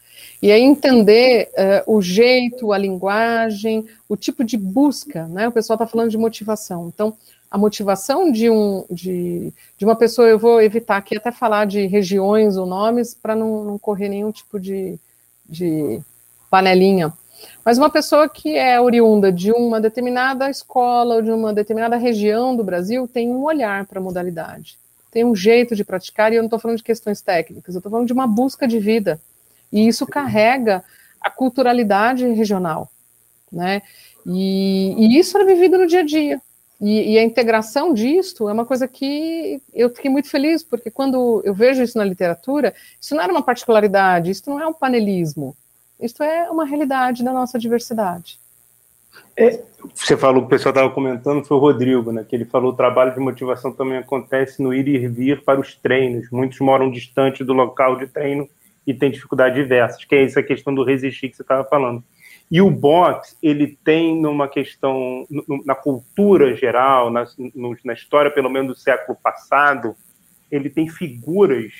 E 0.40 0.53
aí 0.53 0.62
entender 0.62 1.51
uh, 1.87 1.97
o 1.97 2.03
jeito, 2.03 2.73
a 2.73 2.79
linguagem, 2.79 3.87
o 4.09 4.17
tipo 4.17 4.45
de 4.45 4.57
busca, 4.57 5.27
né? 5.27 5.49
O 5.49 5.53
pessoal 5.53 5.75
está 5.75 5.87
falando 5.87 6.11
de 6.11 6.19
motivação. 6.19 6.90
Então, 6.93 7.17
a 7.51 7.57
motivação 7.57 8.31
de, 8.31 8.51
um, 8.51 8.85
de, 8.90 9.53
de 9.79 9.85
uma 9.85 9.95
pessoa, 9.95 10.29
eu 10.29 10.38
vou 10.38 10.61
evitar 10.61 10.97
aqui 10.97 11.17
até 11.17 11.31
falar 11.31 11.67
de 11.67 11.87
regiões 11.87 12.57
ou 12.57 12.67
nomes 12.67 13.14
para 13.14 13.35
não, 13.37 13.64
não 13.64 13.79
correr 13.79 14.09
nenhum 14.09 14.33
tipo 14.33 14.59
de, 14.59 14.99
de 15.49 16.01
panelinha. 16.51 17.12
Mas 17.64 17.78
uma 17.78 17.90
pessoa 17.90 18.28
que 18.28 18.57
é 18.57 18.80
oriunda 18.80 19.33
de 19.33 19.52
uma 19.52 19.80
determinada 19.80 20.50
escola 20.50 21.16
ou 21.16 21.22
de 21.22 21.30
uma 21.30 21.52
determinada 21.52 21.96
região 21.96 22.54
do 22.54 22.64
Brasil 22.64 23.09
tem 23.09 23.28
um 23.30 23.42
olhar 23.42 23.87
para 23.87 23.98
a 23.98 24.02
modalidade, 24.02 24.78
tem 25.11 25.24
um 25.24 25.35
jeito 25.35 25.74
de 25.76 25.85
praticar, 25.85 26.33
e 26.33 26.37
eu 26.37 26.42
não 26.42 26.46
estou 26.46 26.59
falando 26.59 26.78
de 26.78 26.83
questões 26.83 27.20
técnicas, 27.20 27.74
eu 27.74 27.78
estou 27.78 27.90
falando 27.90 28.07
de 28.07 28.12
uma 28.12 28.26
busca 28.26 28.66
de 28.66 28.78
vida. 28.78 29.20
E 29.72 29.87
isso 29.88 30.07
carrega 30.07 30.85
a 31.20 31.30
culturalidade 31.30 32.26
regional, 32.28 32.90
né? 33.50 33.83
E, 34.26 34.94
e 34.98 35.18
isso 35.18 35.37
é 35.38 35.44
vivido 35.44 35.78
no 35.78 35.87
dia 35.87 36.00
a 36.00 36.04
dia. 36.04 36.40
E, 36.80 37.12
e, 37.12 37.18
a 37.18 37.22
integração 37.22 37.94
disto 37.94 38.48
é 38.48 38.52
uma 38.52 38.66
coisa 38.66 38.87
que 38.88 39.61
eu 39.72 39.88
fiquei 39.90 40.11
muito 40.11 40.28
feliz, 40.28 40.62
porque 40.62 40.90
quando 40.90 41.40
eu 41.44 41.54
vejo 41.54 41.83
isso 41.83 41.96
na 41.96 42.04
literatura, 42.04 42.74
isso 43.00 43.14
não 43.14 43.22
era 43.22 43.33
uma 43.33 43.42
particularidade, 43.42 44.30
isso 44.30 44.50
não 44.50 44.61
é 44.61 44.66
um 44.66 44.72
panelismo, 44.72 45.57
isso 46.05 46.23
é 46.23 46.51
uma 46.51 46.64
realidade 46.64 47.25
da 47.25 47.33
nossa 47.33 47.59
diversidade. 47.59 48.38
É, 49.37 49.62
você 49.95 50.17
falou, 50.17 50.45
o 50.45 50.49
pessoal 50.49 50.71
estava 50.71 50.90
comentando, 50.90 51.45
foi 51.45 51.57
o 51.57 51.61
Rodrigo, 51.61 52.12
né, 52.12 52.25
que 52.29 52.35
ele 52.35 52.45
falou 52.45 52.73
o 52.73 52.77
trabalho 52.77 53.12
de 53.12 53.21
motivação 53.21 53.73
também 53.73 53.99
acontece 53.99 54.62
no 54.62 54.73
ir 54.73 54.87
e 54.87 55.09
vir 55.09 55.43
para 55.43 55.61
os 55.61 55.75
treinos. 55.75 56.31
Muitos 56.31 56.61
moram 56.61 56.90
distante 56.90 57.43
do 57.43 57.53
local 57.53 57.97
de 57.97 58.07
treino 58.07 58.49
e 58.87 58.93
tem 58.93 59.11
dificuldades 59.11 59.57
diversas, 59.57 60.05
que 60.05 60.14
é 60.14 60.25
essa 60.25 60.43
questão 60.43 60.75
do 60.75 60.85
resistir 60.85 61.29
que 61.29 61.37
você 61.37 61.43
estava 61.43 61.64
falando. 61.64 62.03
E 62.51 62.61
o 62.61 62.71
boxe, 62.71 63.37
ele 63.43 63.79
tem 63.83 64.21
numa 64.21 64.47
questão, 64.47 65.27
na 65.64 65.75
cultura 65.75 66.55
geral, 66.55 67.11
na, 67.11 67.27
na 67.85 67.95
história 67.95 68.31
pelo 68.31 68.51
menos 68.51 68.77
do 68.77 68.81
século 68.81 69.19
passado, 69.21 69.97
ele 70.51 70.69
tem 70.69 70.88
figuras 70.88 71.73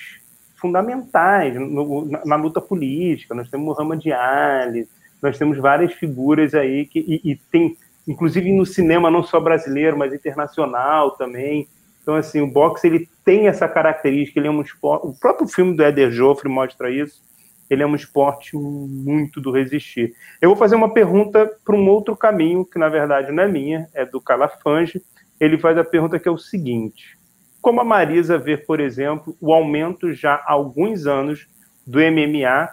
fundamentais 0.55 1.55
no, 1.55 2.05
na, 2.05 2.25
na, 2.25 2.35
luta 2.35 2.61
política. 2.61 3.35
Nós 3.35 3.49
temos 3.49 3.65
Muhammad 3.65 4.05
Ali, 4.07 4.87
nós 5.21 5.37
temos 5.37 5.57
várias 5.57 5.93
figuras 5.93 6.53
aí 6.53 6.85
que 6.85 6.99
e, 6.99 7.31
e, 7.31 7.35
tem, 7.35 7.77
inclusive 8.07 8.51
no 8.51 8.65
cinema 8.65 9.11
não 9.11 9.23
só 9.23 9.39
brasileiro, 9.39 9.97
mas 9.97 10.13
internacional 10.13 11.11
também. 11.11 11.67
Então 12.01 12.15
assim, 12.15 12.41
o 12.41 12.47
boxe 12.47 12.87
ele 12.87 13.09
tem 13.23 13.47
essa 13.47 13.67
característica, 13.67 14.39
ele 14.39 14.47
é 14.47 14.51
um 14.51 14.61
esporte. 14.61 15.07
O 15.07 15.13
próprio 15.13 15.47
filme 15.47 15.75
do 15.75 15.83
Éder 15.83 16.11
Joffre 16.11 16.49
mostra 16.49 16.89
isso. 16.89 17.23
Ele 17.67 17.81
é 17.81 17.87
um 17.87 17.95
esporte 17.95 18.55
muito 18.55 19.41
do 19.41 19.51
resistir. 19.51 20.13
Eu 20.39 20.49
vou 20.49 20.57
fazer 20.57 20.75
uma 20.75 20.93
pergunta 20.93 21.51
para 21.65 21.75
um 21.75 21.89
outro 21.89 22.15
caminho, 22.15 22.63
que 22.63 22.77
na 22.77 22.89
verdade 22.89 23.31
não 23.31 23.41
é 23.41 23.47
minha, 23.47 23.89
é 23.93 24.05
do 24.05 24.21
Calafange. 24.21 25.01
Ele 25.39 25.57
faz 25.57 25.75
a 25.75 25.83
pergunta 25.83 26.19
que 26.19 26.27
é 26.27 26.31
o 26.31 26.37
seguinte: 26.37 27.17
Como 27.65 27.81
a 27.81 27.83
Marisa 27.83 28.37
vê, 28.37 28.55
por 28.55 28.79
exemplo, 28.79 29.35
o 29.41 29.51
aumento 29.51 30.13
já 30.13 30.35
há 30.35 30.51
alguns 30.51 31.07
anos 31.07 31.47
do 31.83 31.97
MMA 31.97 32.69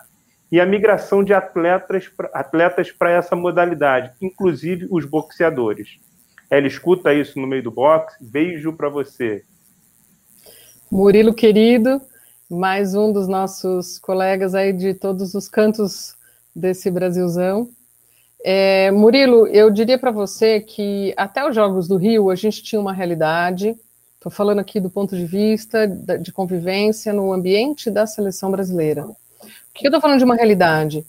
e 0.51 0.61
a 0.61 0.67
migração 0.67 1.25
de 1.25 1.33
atletas 1.33 2.11
atletas 2.31 2.93
para 2.93 3.11
essa 3.11 3.35
modalidade, 3.35 4.13
inclusive 4.21 4.87
os 4.91 5.07
boxeadores? 5.07 5.99
Ela 6.51 6.67
escuta 6.67 7.15
isso 7.15 7.41
no 7.41 7.47
meio 7.47 7.63
do 7.63 7.71
boxe. 7.71 8.17
Beijo 8.21 8.75
para 8.75 8.91
você. 8.91 9.43
Murilo 10.91 11.33
querido, 11.33 11.99
mais 12.51 12.95
um 12.95 13.15
dos 13.15 13.27
nossos 13.27 13.99
colegas 13.99 14.55
aí 14.55 14.75
de 14.75 14.93
todos 14.93 15.35
os 15.35 15.49
cantos 15.49 16.15
desse 16.55 16.91
Brasilzão. 16.91 17.71
É, 18.45 18.91
Murilo, 18.91 19.47
eu 19.47 19.71
diria 19.71 19.99
para 19.99 20.11
você 20.11 20.61
que 20.61 21.15
até 21.17 21.49
os 21.49 21.55
Jogos 21.55 21.89
do 21.89 21.97
Rio 21.97 22.29
a 22.29 22.35
gente 22.35 22.63
tinha 22.63 22.79
uma 22.79 22.93
realidade. 22.93 23.75
Estou 24.23 24.31
falando 24.31 24.61
aqui 24.61 24.79
do 24.79 24.89
ponto 24.89 25.17
de 25.17 25.25
vista 25.25 25.85
de 25.85 26.31
convivência 26.31 27.13
no 27.13 27.33
ambiente 27.33 27.91
da 27.91 28.07
seleção 28.07 28.53
brasileira. 28.53 29.05
O 29.05 29.17
que 29.75 29.85
eu 29.85 29.89
estou 29.89 30.01
falando 30.01 30.19
de 30.19 30.25
uma 30.25 30.37
realidade? 30.37 31.05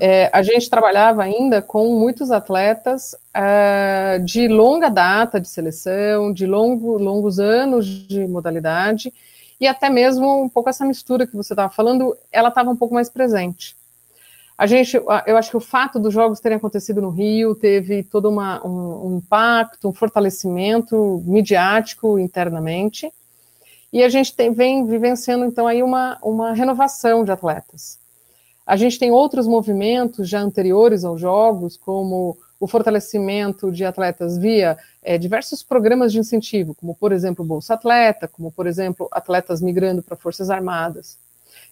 É, 0.00 0.28
a 0.32 0.42
gente 0.42 0.68
trabalhava 0.68 1.22
ainda 1.22 1.62
com 1.62 1.96
muitos 1.96 2.32
atletas 2.32 3.14
uh, 3.14 4.24
de 4.24 4.48
longa 4.48 4.88
data 4.88 5.40
de 5.40 5.48
seleção, 5.48 6.32
de 6.32 6.46
longo, 6.46 6.98
longos 6.98 7.38
anos 7.38 7.86
de 7.86 8.26
modalidade, 8.26 9.14
e 9.60 9.68
até 9.68 9.88
mesmo 9.88 10.42
um 10.42 10.48
pouco 10.48 10.68
essa 10.68 10.84
mistura 10.84 11.28
que 11.28 11.36
você 11.36 11.52
estava 11.52 11.72
falando, 11.72 12.16
ela 12.32 12.48
estava 12.48 12.70
um 12.70 12.76
pouco 12.76 12.92
mais 12.92 13.08
presente. 13.08 13.76
A 14.58 14.66
gente, 14.66 14.96
eu 14.96 15.36
acho 15.36 15.50
que 15.50 15.56
o 15.56 15.60
fato 15.60 16.00
dos 16.00 16.12
jogos 16.12 16.40
terem 16.40 16.58
acontecido 16.58 17.00
no 17.00 17.10
Rio 17.10 17.54
teve 17.54 18.02
todo 18.02 18.28
uma, 18.28 18.60
um, 18.66 19.06
um 19.06 19.16
impacto, 19.18 19.88
um 19.88 19.92
fortalecimento 19.92 21.22
midiático 21.24 22.18
internamente, 22.18 23.08
e 23.92 24.02
a 24.02 24.08
gente 24.08 24.34
tem, 24.34 24.52
vem 24.52 24.84
vivenciando 24.84 25.44
então 25.44 25.64
aí 25.64 25.80
uma, 25.80 26.18
uma 26.24 26.52
renovação 26.52 27.24
de 27.24 27.30
atletas. 27.30 28.00
A 28.66 28.76
gente 28.76 28.98
tem 28.98 29.12
outros 29.12 29.46
movimentos 29.46 30.28
já 30.28 30.40
anteriores 30.40 31.04
aos 31.04 31.20
jogos, 31.20 31.76
como 31.76 32.36
o 32.58 32.66
fortalecimento 32.66 33.70
de 33.70 33.84
atletas 33.84 34.36
via 34.36 34.76
é, 35.04 35.16
diversos 35.16 35.62
programas 35.62 36.12
de 36.12 36.18
incentivo, 36.18 36.74
como 36.74 36.96
por 36.96 37.12
exemplo 37.12 37.44
Bolsa 37.44 37.74
Atleta, 37.74 38.26
como 38.26 38.50
por 38.50 38.66
exemplo 38.66 39.08
atletas 39.12 39.62
migrando 39.62 40.02
para 40.02 40.16
Forças 40.16 40.50
Armadas. 40.50 41.16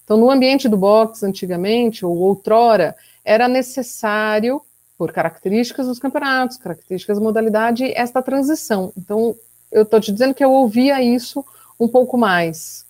Então, 0.07 0.17
no 0.17 0.31
ambiente 0.31 0.69
do 0.69 0.77
boxe, 0.77 1.27
antigamente, 1.27 2.07
ou 2.07 2.17
outrora, 2.17 2.95
era 3.25 3.49
necessário, 3.49 4.63
por 4.97 5.11
características 5.11 5.89
dos 5.89 5.99
campeonatos, 5.99 6.57
características 6.59 7.19
da 7.19 7.25
modalidade, 7.25 7.93
esta 7.93 8.23
transição. 8.23 8.93
Então, 8.97 9.35
eu 9.71 9.83
estou 9.83 10.01
te 10.01 10.13
dizendo 10.13 10.33
que 10.33 10.45
eu 10.45 10.53
ouvia 10.53 11.03
isso 11.03 11.45
um 11.79 11.89
pouco 11.89 12.17
mais. 12.17 12.87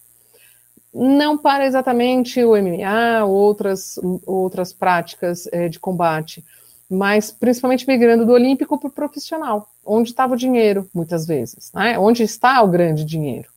Não 0.93 1.39
para 1.39 1.65
exatamente 1.65 2.45
o 2.45 2.51
MMA 2.55 3.25
ou 3.25 3.33
outras, 3.33 3.99
outras 4.27 4.75
práticas 4.75 5.49
é, 5.53 5.71
de 5.71 5.81
combate, 5.81 6.45
mas 6.89 7.31
principalmente 7.31 7.89
migrando 7.89 8.27
do 8.27 8.33
olímpico 8.33 8.79
para 8.79 8.89
o 8.89 8.93
profissional, 8.93 9.71
onde 9.85 10.11
estava 10.11 10.35
o 10.35 10.39
dinheiro, 10.39 10.87
muitas 10.93 11.27
vezes, 11.27 11.73
né? 11.73 11.99
onde 11.99 12.23
está 12.23 12.63
o 12.63 12.69
grande 12.69 13.07
dinheiro. 13.07 13.56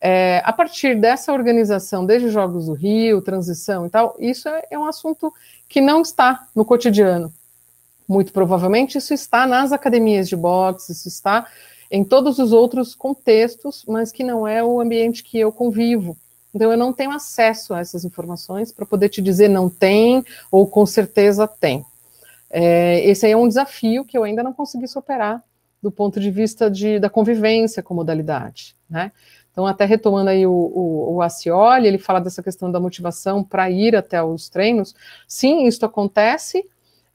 É, 0.00 0.40
a 0.44 0.52
partir 0.52 0.94
dessa 0.94 1.32
organização, 1.32 2.06
desde 2.06 2.28
os 2.28 2.32
Jogos 2.32 2.66
do 2.66 2.72
Rio, 2.72 3.20
transição 3.20 3.86
e 3.86 3.90
tal, 3.90 4.16
isso 4.18 4.48
é, 4.48 4.62
é 4.70 4.78
um 4.78 4.84
assunto 4.84 5.32
que 5.68 5.80
não 5.80 6.02
está 6.02 6.46
no 6.54 6.64
cotidiano. 6.64 7.32
Muito 8.08 8.32
provavelmente 8.32 8.96
isso 8.96 9.12
está 9.12 9.46
nas 9.46 9.72
academias 9.72 10.28
de 10.28 10.36
boxe, 10.36 10.92
isso 10.92 11.08
está 11.08 11.46
em 11.90 12.04
todos 12.04 12.38
os 12.38 12.52
outros 12.52 12.94
contextos, 12.94 13.84
mas 13.88 14.12
que 14.12 14.22
não 14.22 14.46
é 14.46 14.62
o 14.62 14.80
ambiente 14.80 15.22
que 15.22 15.38
eu 15.38 15.50
convivo. 15.50 16.16
Então 16.54 16.70
eu 16.70 16.78
não 16.78 16.92
tenho 16.92 17.10
acesso 17.10 17.74
a 17.74 17.80
essas 17.80 18.04
informações 18.04 18.72
para 18.72 18.86
poder 18.86 19.08
te 19.08 19.20
dizer 19.20 19.48
não 19.48 19.68
tem 19.68 20.24
ou 20.50 20.66
com 20.66 20.86
certeza 20.86 21.46
tem. 21.46 21.84
É, 22.50 23.04
esse 23.04 23.26
aí 23.26 23.32
é 23.32 23.36
um 23.36 23.48
desafio 23.48 24.04
que 24.04 24.16
eu 24.16 24.24
ainda 24.24 24.42
não 24.42 24.52
consegui 24.52 24.88
superar 24.88 25.42
do 25.82 25.90
ponto 25.90 26.18
de 26.18 26.30
vista 26.30 26.70
de, 26.70 26.98
da 26.98 27.10
convivência 27.10 27.82
com 27.82 27.94
modalidade, 27.94 28.74
né? 28.88 29.12
Então, 29.52 29.66
até 29.66 29.84
retomando 29.84 30.30
aí 30.30 30.46
o, 30.46 30.52
o, 30.52 31.16
o 31.16 31.78
ele 31.82 31.98
fala 31.98 32.20
dessa 32.20 32.42
questão 32.42 32.70
da 32.70 32.78
motivação 32.78 33.42
para 33.42 33.70
ir 33.70 33.96
até 33.96 34.22
os 34.22 34.48
treinos. 34.48 34.94
Sim, 35.26 35.66
isso 35.66 35.84
acontece 35.84 36.64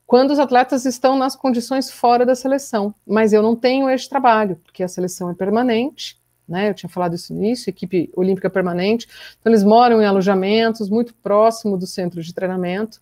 quando 0.05 0.31
os 0.31 0.39
atletas 0.39 0.85
estão 0.85 1.17
nas 1.17 1.35
condições 1.35 1.89
fora 1.89 2.25
da 2.25 2.35
seleção, 2.35 2.93
mas 3.07 3.33
eu 3.33 3.41
não 3.41 3.55
tenho 3.55 3.89
este 3.89 4.09
trabalho, 4.09 4.57
porque 4.63 4.83
a 4.83 4.87
seleção 4.87 5.29
é 5.29 5.33
permanente, 5.33 6.17
né? 6.47 6.69
Eu 6.69 6.73
tinha 6.73 6.89
falado 6.89 7.15
isso 7.15 7.33
nisso, 7.33 7.69
equipe 7.69 8.11
olímpica 8.15 8.49
permanente. 8.49 9.07
Então, 9.39 9.51
eles 9.51 9.63
moram 9.63 10.01
em 10.01 10.05
alojamentos 10.05 10.89
muito 10.89 11.13
próximo 11.15 11.77
do 11.77 11.87
centro 11.87 12.21
de 12.21 12.33
treinamento 12.33 13.01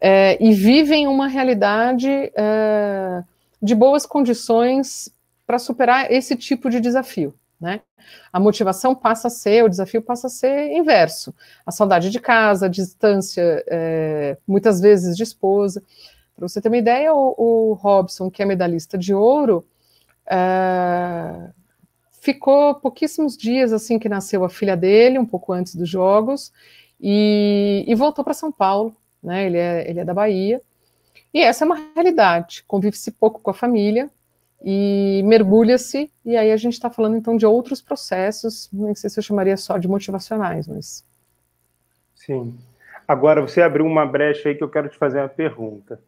é, 0.00 0.42
e 0.42 0.52
vivem 0.52 1.06
uma 1.06 1.26
realidade 1.26 2.08
é, 2.08 3.22
de 3.60 3.74
boas 3.74 4.06
condições 4.06 5.12
para 5.46 5.58
superar 5.58 6.10
esse 6.10 6.36
tipo 6.36 6.70
de 6.70 6.80
desafio. 6.80 7.34
Né? 7.60 7.82
A 8.32 8.40
motivação 8.40 8.94
passa 8.94 9.28
a 9.28 9.30
ser, 9.30 9.62
o 9.62 9.68
desafio 9.68 10.00
passa 10.00 10.28
a 10.28 10.30
ser 10.30 10.72
inverso. 10.72 11.34
A 11.66 11.70
saudade 11.70 12.08
de 12.08 12.18
casa, 12.18 12.66
a 12.66 12.68
distância, 12.70 13.62
é, 13.68 14.38
muitas 14.46 14.80
vezes 14.80 15.14
de 15.16 15.22
esposa. 15.22 15.82
Para 16.34 16.48
você 16.48 16.60
ter 16.60 16.68
uma 16.68 16.78
ideia, 16.78 17.12
o, 17.12 17.34
o, 17.36 17.72
Robson, 17.74 18.30
que 18.30 18.42
é 18.42 18.46
medalhista 18.46 18.96
de 18.96 19.12
ouro, 19.12 19.66
é, 20.26 21.50
ficou 22.12 22.76
pouquíssimos 22.76 23.36
dias 23.36 23.74
assim 23.74 23.98
que 23.98 24.08
nasceu 24.08 24.42
a 24.42 24.48
filha 24.48 24.76
dele, 24.76 25.18
um 25.18 25.26
pouco 25.26 25.52
antes 25.52 25.74
dos 25.74 25.88
Jogos, 25.88 26.50
e, 26.98 27.84
e 27.86 27.94
voltou 27.94 28.24
para 28.24 28.32
São 28.32 28.50
Paulo. 28.50 28.96
Né? 29.22 29.44
Ele, 29.44 29.58
é, 29.58 29.90
ele 29.90 30.00
é 30.00 30.04
da 30.04 30.14
Bahia. 30.14 30.62
E 31.32 31.40
essa 31.40 31.64
é 31.64 31.66
uma 31.66 31.78
realidade. 31.94 32.64
Convive-se 32.66 33.10
pouco 33.10 33.40
com 33.40 33.50
a 33.50 33.54
família, 33.54 34.10
e 34.62 35.22
mergulha-se, 35.24 36.10
e 36.24 36.36
aí 36.36 36.52
a 36.52 36.56
gente 36.56 36.74
está 36.74 36.90
falando 36.90 37.16
então 37.16 37.36
de 37.36 37.46
outros 37.46 37.80
processos, 37.80 38.68
não 38.72 38.94
sei 38.94 39.08
se 39.08 39.18
eu 39.18 39.22
chamaria 39.22 39.56
só 39.56 39.78
de 39.78 39.88
motivacionais, 39.88 40.68
mas. 40.68 41.04
Sim. 42.14 42.54
Agora, 43.08 43.40
você 43.40 43.62
abriu 43.62 43.86
uma 43.86 44.04
brecha 44.04 44.48
aí 44.48 44.54
que 44.54 44.62
eu 44.62 44.68
quero 44.68 44.88
te 44.88 44.98
fazer 44.98 45.18
uma 45.18 45.28
pergunta. 45.28 46.00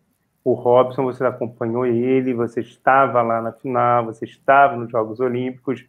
O 0.45 0.53
Robson, 0.53 1.05
você 1.05 1.25
acompanhou 1.25 1.87
ele, 1.87 2.35
você 2.35 2.61
estava 2.61 3.23
lá 3.23 3.41
na 3.41 3.53
final, 3.53 4.07
você 4.07 4.25
estava 4.25 4.77
nos 4.77 4.91
Jogos 4.91 5.19
Olímpicos, 5.19 5.85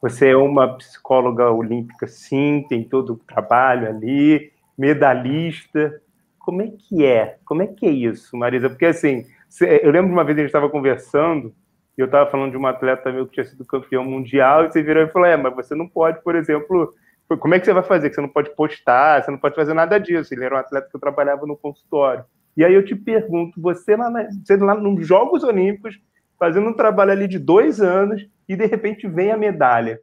você 0.00 0.30
é 0.30 0.36
uma 0.36 0.76
psicóloga 0.76 1.50
olímpica, 1.50 2.06
sim, 2.06 2.66
tem 2.68 2.84
todo 2.84 3.14
o 3.14 3.16
trabalho 3.16 3.88
ali, 3.88 4.52
medalhista. 4.76 6.00
Como 6.38 6.60
é 6.60 6.68
que 6.68 7.06
é? 7.06 7.38
Como 7.46 7.62
é 7.62 7.66
que 7.66 7.86
é 7.86 7.90
isso, 7.90 8.36
Marisa? 8.36 8.68
Porque 8.68 8.84
assim, 8.84 9.24
eu 9.60 9.90
lembro 9.90 10.12
uma 10.12 10.22
vez 10.22 10.36
a 10.36 10.40
gente 10.42 10.48
estava 10.48 10.68
conversando 10.68 11.54
e 11.96 12.00
eu 12.00 12.06
estava 12.06 12.30
falando 12.30 12.50
de 12.50 12.56
uma 12.56 12.70
atleta 12.70 13.12
meu 13.12 13.26
que 13.26 13.34
tinha 13.34 13.46
sido 13.46 13.64
campeão 13.64 14.04
mundial, 14.04 14.64
e 14.64 14.72
você 14.72 14.82
virou 14.82 15.04
e 15.04 15.08
falou: 15.08 15.28
É, 15.28 15.36
mas 15.36 15.54
você 15.54 15.74
não 15.74 15.88
pode, 15.88 16.22
por 16.22 16.34
exemplo, 16.34 16.92
como 17.38 17.54
é 17.54 17.60
que 17.60 17.64
você 17.64 17.72
vai 17.72 17.82
fazer? 17.82 18.08
Que 18.08 18.16
você 18.16 18.20
não 18.20 18.28
pode 18.28 18.54
postar, 18.54 19.22
você 19.22 19.30
não 19.30 19.38
pode 19.38 19.54
fazer 19.54 19.74
nada 19.74 19.98
disso. 19.98 20.34
Ele 20.34 20.44
era 20.44 20.56
um 20.56 20.58
atleta 20.58 20.88
que 20.90 20.96
eu 20.96 21.00
trabalhava 21.00 21.46
no 21.46 21.56
consultório. 21.56 22.24
E 22.56 22.64
aí 22.64 22.74
eu 22.74 22.84
te 22.84 22.94
pergunto: 22.94 23.60
você 23.60 23.96
lá, 23.96 24.10
na, 24.10 24.28
você 24.44 24.56
lá 24.56 24.74
nos 24.74 25.06
Jogos 25.06 25.44
Olímpicos, 25.44 25.98
fazendo 26.38 26.68
um 26.68 26.74
trabalho 26.74 27.12
ali 27.12 27.28
de 27.28 27.38
dois 27.38 27.80
anos, 27.80 28.26
e 28.48 28.56
de 28.56 28.66
repente 28.66 29.06
vem 29.06 29.30
a 29.30 29.36
medalha. 29.36 30.00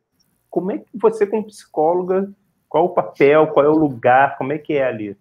Como 0.50 0.72
é 0.72 0.78
que 0.78 0.86
você, 0.94 1.26
como 1.26 1.48
psicóloga, 1.48 2.30
qual 2.68 2.86
o 2.86 2.94
papel, 2.94 3.48
qual 3.48 3.66
é 3.66 3.70
o 3.70 3.78
lugar, 3.78 4.38
como 4.38 4.54
é 4.54 4.58
que 4.58 4.74
é 4.74 4.86
ali? 4.86 5.18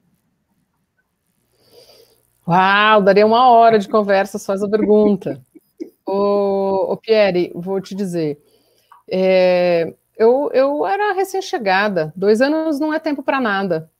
Uau, 2.46 3.02
daria 3.02 3.26
uma 3.26 3.48
hora 3.48 3.78
de 3.78 3.88
conversa 3.88 4.38
só 4.38 4.54
essa 4.54 4.68
pergunta. 4.68 5.40
Ô, 6.06 6.92
ô 6.92 6.96
Pierre, 6.96 7.52
vou 7.54 7.80
te 7.80 7.94
dizer, 7.94 8.38
é, 9.10 9.94
eu, 10.16 10.50
eu 10.52 10.86
era 10.86 11.12
recém-chegada, 11.12 12.12
dois 12.16 12.40
anos 12.40 12.80
não 12.80 12.92
é 12.92 12.98
tempo 12.98 13.22
para 13.22 13.40
nada, 13.40 13.90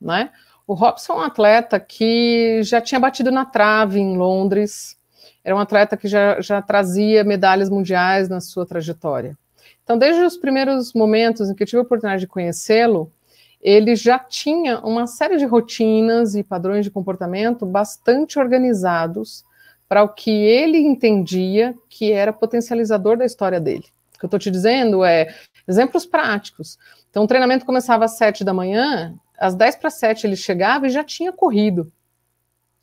né? 0.00 0.30
O 0.66 0.74
Robson 0.74 1.14
é 1.14 1.16
um 1.16 1.20
atleta 1.20 1.78
que 1.80 2.62
já 2.62 2.80
tinha 2.80 3.00
batido 3.00 3.30
na 3.30 3.44
trave 3.44 4.00
em 4.00 4.16
Londres, 4.16 4.96
era 5.44 5.54
um 5.56 5.58
atleta 5.58 5.96
que 5.96 6.08
já, 6.08 6.40
já 6.40 6.62
trazia 6.62 7.24
medalhas 7.24 7.68
mundiais 7.68 8.28
na 8.28 8.40
sua 8.40 8.64
trajetória. 8.64 9.36
Então, 9.82 9.98
desde 9.98 10.22
os 10.22 10.36
primeiros 10.36 10.92
momentos 10.94 11.50
em 11.50 11.54
que 11.54 11.64
eu 11.64 11.66
tive 11.66 11.78
a 11.78 11.82
oportunidade 11.82 12.20
de 12.20 12.28
conhecê-lo, 12.28 13.12
ele 13.60 13.94
já 13.94 14.18
tinha 14.18 14.80
uma 14.80 15.06
série 15.06 15.36
de 15.36 15.44
rotinas 15.44 16.34
e 16.34 16.42
padrões 16.42 16.84
de 16.84 16.90
comportamento 16.90 17.66
bastante 17.66 18.38
organizados 18.38 19.44
para 19.92 20.02
o 20.02 20.08
que 20.08 20.30
ele 20.30 20.78
entendia 20.78 21.74
que 21.86 22.12
era 22.12 22.32
potencializador 22.32 23.14
da 23.14 23.26
história 23.26 23.60
dele. 23.60 23.84
O 24.16 24.18
que 24.18 24.24
eu 24.24 24.26
estou 24.26 24.40
te 24.40 24.50
dizendo 24.50 25.04
é 25.04 25.34
exemplos 25.68 26.06
práticos. 26.06 26.78
Então, 27.10 27.24
o 27.24 27.26
treinamento 27.26 27.66
começava 27.66 28.06
às 28.06 28.16
sete 28.16 28.42
da 28.42 28.54
manhã, 28.54 29.14
às 29.38 29.54
dez 29.54 29.76
para 29.76 29.90
sete 29.90 30.26
ele 30.26 30.34
chegava 30.34 30.86
e 30.86 30.90
já 30.90 31.04
tinha 31.04 31.30
corrido. 31.30 31.92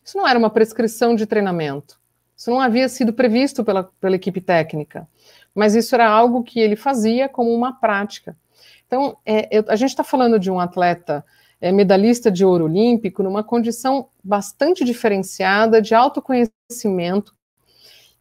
Isso 0.06 0.20
não 0.20 0.28
era 0.28 0.38
uma 0.38 0.52
prescrição 0.52 1.16
de 1.16 1.26
treinamento. 1.26 2.00
Isso 2.38 2.52
não 2.52 2.62
havia 2.62 2.88
sido 2.88 3.12
previsto 3.12 3.66
pela, 3.66 3.86
pela 4.00 4.16
equipe 4.16 4.40
técnica. 4.40 5.08
Mas 5.56 5.74
isso 5.74 5.96
era 5.96 6.08
algo 6.08 6.44
que 6.44 6.60
ele 6.60 6.76
fazia 6.76 7.28
como 7.28 7.52
uma 7.52 7.74
prática. 7.74 8.38
Então, 8.86 9.18
é, 9.26 9.48
eu, 9.50 9.66
a 9.68 9.76
gente 9.76 9.90
está 9.90 10.04
falando 10.04 10.38
de 10.38 10.52
um 10.52 10.60
atleta 10.60 11.26
é, 11.62 11.72
medalhista 11.72 12.32
de 12.32 12.46
ouro 12.46 12.66
olímpico 12.66 13.22
numa 13.22 13.44
condição 13.44 14.08
bastante 14.24 14.86
diferenciada 14.86 15.82
de 15.82 15.94
autoconhecimento. 15.94 17.34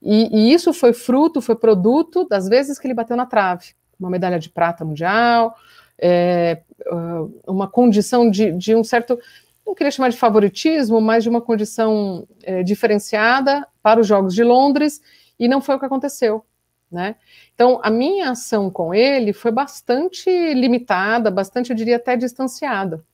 E, 0.03 0.29
e, 0.37 0.53
isso 0.53 0.73
foi 0.73 0.93
fruto, 0.93 1.41
foi 1.41 1.57
produto 1.57 2.27
das 2.29 2.49
vezes 2.49 2.79
que 2.79 2.87
ele 2.87 2.95
bateu 2.95 3.17
na 3.17 3.27
trave. 3.27 3.75
Uma 3.99 4.11
medalha 4.11 4.39
de 4.39 4.49
prata 4.49 4.85
mundial, 4.85 5.57
é, 5.99 6.63
ah, 6.87 7.27
uma 7.47 7.69
condição 7.69 8.31
de, 8.31 8.53
de, 8.53 8.75
um 8.75 8.85
certo, 8.85 9.19
não 9.67 9.75
queria 9.75 9.91
chamar 9.91 10.11
de 10.11 10.17
favoritismo, 10.17 11.01
mas 11.01 11.25
de 11.25 11.29
uma 11.29 11.41
condição 11.41 12.27
é, 12.43 12.63
diferenciada 12.63 13.67
para 13.83 14.01
os 14.01 14.07
Jogos 14.07 14.35
de 14.35 14.45
Londres, 14.45 15.01
e 15.39 15.49
não 15.49 15.61
foi 15.61 15.75
o 15.75 15.79
que 15.79 15.87
aconteceu. 15.87 16.45
Né? 16.91 17.17
Então, 17.55 17.81
a 17.83 17.91
minha 17.91 18.31
ação 18.31 18.71
com 18.71 18.95
ele 18.95 19.33
foi 19.33 19.51
bastante 19.51 20.31
limitada, 20.55 21.31
bastante, 21.31 21.71
eu 21.71 21.77
diria, 21.77 21.97
até 21.97 22.17
distanciada. 22.17 23.05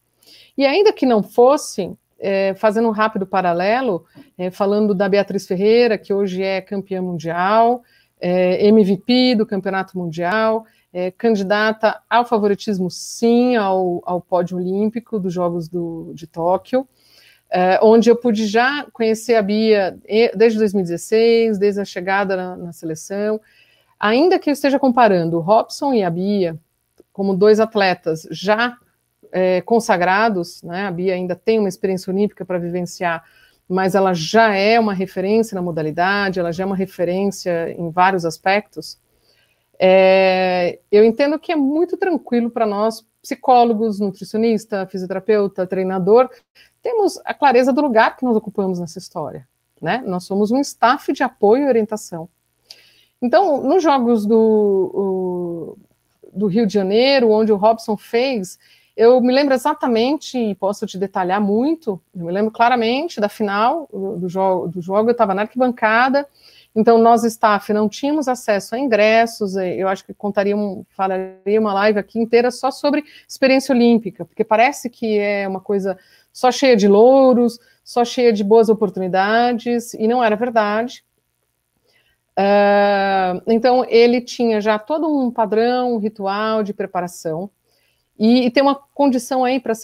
E 0.56 0.64
ainda 0.64 0.92
que 0.92 1.04
não 1.04 1.22
fosse, 1.22 1.96
é, 2.18 2.54
fazendo 2.54 2.88
um 2.88 2.92
rápido 2.92 3.26
paralelo, 3.26 4.04
é, 4.38 4.50
falando 4.50 4.94
da 4.94 5.08
Beatriz 5.08 5.46
Ferreira, 5.46 5.98
que 5.98 6.14
hoje 6.14 6.42
é 6.42 6.60
campeã 6.60 7.02
mundial, 7.02 7.82
é, 8.20 8.66
MVP 8.66 9.34
do 9.34 9.44
Campeonato 9.44 9.98
Mundial, 9.98 10.64
é, 10.92 11.10
candidata 11.10 12.00
ao 12.08 12.24
favoritismo, 12.24 12.90
sim, 12.90 13.56
ao, 13.56 14.00
ao 14.06 14.20
pódio 14.20 14.56
olímpico 14.56 15.18
dos 15.18 15.32
Jogos 15.34 15.68
do, 15.68 16.12
de 16.14 16.26
Tóquio. 16.26 16.86
é, 17.50 17.78
onde 17.82 18.10
eu 18.10 18.16
pude 18.16 18.46
já 18.46 18.86
conhecer 18.92 19.34
a 19.34 19.42
Bia 19.42 19.96
desde 20.34 20.58
2016, 20.58 21.58
desde 21.58 21.80
a 21.80 21.84
chegada 21.84 22.36
na, 22.36 22.56
na 22.56 22.72
seleção. 22.72 23.40
Ainda 23.98 24.38
que 24.38 24.50
eu 24.50 24.52
esteja 24.52 24.78
comparando 24.78 25.36
o 25.36 25.40
Robson 25.40 25.92
e 25.92 26.02
a 26.02 26.10
Bia 26.10 26.58
como 27.12 27.36
dois 27.36 27.60
atletas 27.60 28.26
já 28.30 28.76
é, 29.34 29.60
consagrados, 29.62 30.62
né? 30.62 30.86
A 30.86 30.92
Bia 30.92 31.12
ainda 31.12 31.34
tem 31.34 31.58
uma 31.58 31.68
experiência 31.68 32.12
olímpica 32.12 32.44
para 32.44 32.56
vivenciar, 32.56 33.24
mas 33.68 33.96
ela 33.96 34.14
já 34.14 34.54
é 34.54 34.78
uma 34.78 34.94
referência 34.94 35.56
na 35.56 35.60
modalidade, 35.60 36.38
ela 36.38 36.52
já 36.52 36.62
é 36.62 36.66
uma 36.66 36.76
referência 36.76 37.74
em 37.76 37.90
vários 37.90 38.24
aspectos. 38.24 38.96
É, 39.76 40.78
eu 40.90 41.04
entendo 41.04 41.36
que 41.36 41.50
é 41.50 41.56
muito 41.56 41.96
tranquilo 41.96 42.48
para 42.48 42.64
nós, 42.64 43.04
psicólogos, 43.20 43.98
nutricionista, 43.98 44.86
fisioterapeuta, 44.86 45.66
treinador, 45.66 46.30
temos 46.80 47.18
a 47.24 47.34
clareza 47.34 47.72
do 47.72 47.80
lugar 47.80 48.16
que 48.16 48.24
nós 48.24 48.36
ocupamos 48.36 48.78
nessa 48.78 49.00
história. 49.00 49.48
Né? 49.82 50.00
Nós 50.06 50.24
somos 50.24 50.52
um 50.52 50.60
staff 50.60 51.12
de 51.12 51.24
apoio 51.24 51.64
e 51.64 51.68
orientação. 51.68 52.28
Então, 53.20 53.60
nos 53.64 53.82
Jogos 53.82 54.26
do, 54.26 54.36
o, 54.94 55.78
do 56.32 56.46
Rio 56.46 56.66
de 56.66 56.74
Janeiro, 56.74 57.32
onde 57.32 57.50
o 57.50 57.56
Robson 57.56 57.96
fez, 57.96 58.58
eu 58.96 59.20
me 59.20 59.32
lembro 59.32 59.54
exatamente, 59.54 60.38
e 60.38 60.54
posso 60.54 60.86
te 60.86 60.96
detalhar 60.96 61.40
muito, 61.40 62.00
eu 62.14 62.26
me 62.26 62.32
lembro 62.32 62.52
claramente 62.52 63.20
da 63.20 63.28
final 63.28 63.88
do, 63.92 64.28
jogo, 64.28 64.68
do 64.68 64.80
jogo 64.80 65.10
eu 65.10 65.12
estava 65.12 65.34
na 65.34 65.42
arquibancada, 65.42 66.28
então 66.74 66.98
nós, 66.98 67.24
staff, 67.24 67.72
não 67.72 67.88
tínhamos 67.88 68.28
acesso 68.28 68.74
a 68.74 68.78
ingressos, 68.78 69.56
eu 69.56 69.88
acho 69.88 70.04
que 70.04 70.14
contaria, 70.14 70.54
falaria 70.90 71.60
uma 71.60 71.72
live 71.72 71.98
aqui 71.98 72.18
inteira 72.18 72.50
só 72.50 72.70
sobre 72.70 73.04
experiência 73.28 73.74
olímpica, 73.74 74.24
porque 74.24 74.44
parece 74.44 74.90
que 74.90 75.18
é 75.18 75.46
uma 75.46 75.60
coisa 75.60 75.98
só 76.32 76.50
cheia 76.50 76.76
de 76.76 76.88
louros, 76.88 77.58
só 77.84 78.04
cheia 78.04 78.32
de 78.32 78.42
boas 78.42 78.68
oportunidades, 78.68 79.94
e 79.94 80.08
não 80.08 80.22
era 80.22 80.34
verdade. 80.34 81.04
Uh, 82.36 83.40
então, 83.46 83.84
ele 83.88 84.20
tinha 84.20 84.60
já 84.60 84.76
todo 84.76 85.06
um 85.06 85.30
padrão, 85.30 85.94
um 85.94 85.98
ritual 85.98 86.64
de 86.64 86.74
preparação, 86.74 87.48
e, 88.18 88.46
e 88.46 88.50
tem 88.50 88.62
uma 88.62 88.74
condição 88.94 89.44
aí 89.44 89.58
para 89.58 89.74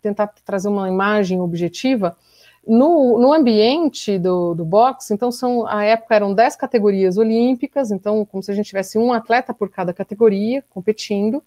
tentar 0.00 0.28
trazer 0.44 0.68
uma 0.68 0.88
imagem 0.88 1.40
objetiva. 1.40 2.16
No, 2.66 3.18
no 3.18 3.32
ambiente 3.32 4.18
do, 4.18 4.54
do 4.54 4.64
boxe, 4.64 5.14
então, 5.14 5.32
são, 5.32 5.66
a 5.66 5.82
época 5.84 6.14
eram 6.14 6.34
10 6.34 6.56
categorias 6.56 7.16
olímpicas, 7.16 7.90
então, 7.90 8.24
como 8.26 8.42
se 8.42 8.50
a 8.50 8.54
gente 8.54 8.66
tivesse 8.66 8.98
um 8.98 9.12
atleta 9.12 9.54
por 9.54 9.70
cada 9.70 9.94
categoria 9.94 10.62
competindo. 10.68 11.42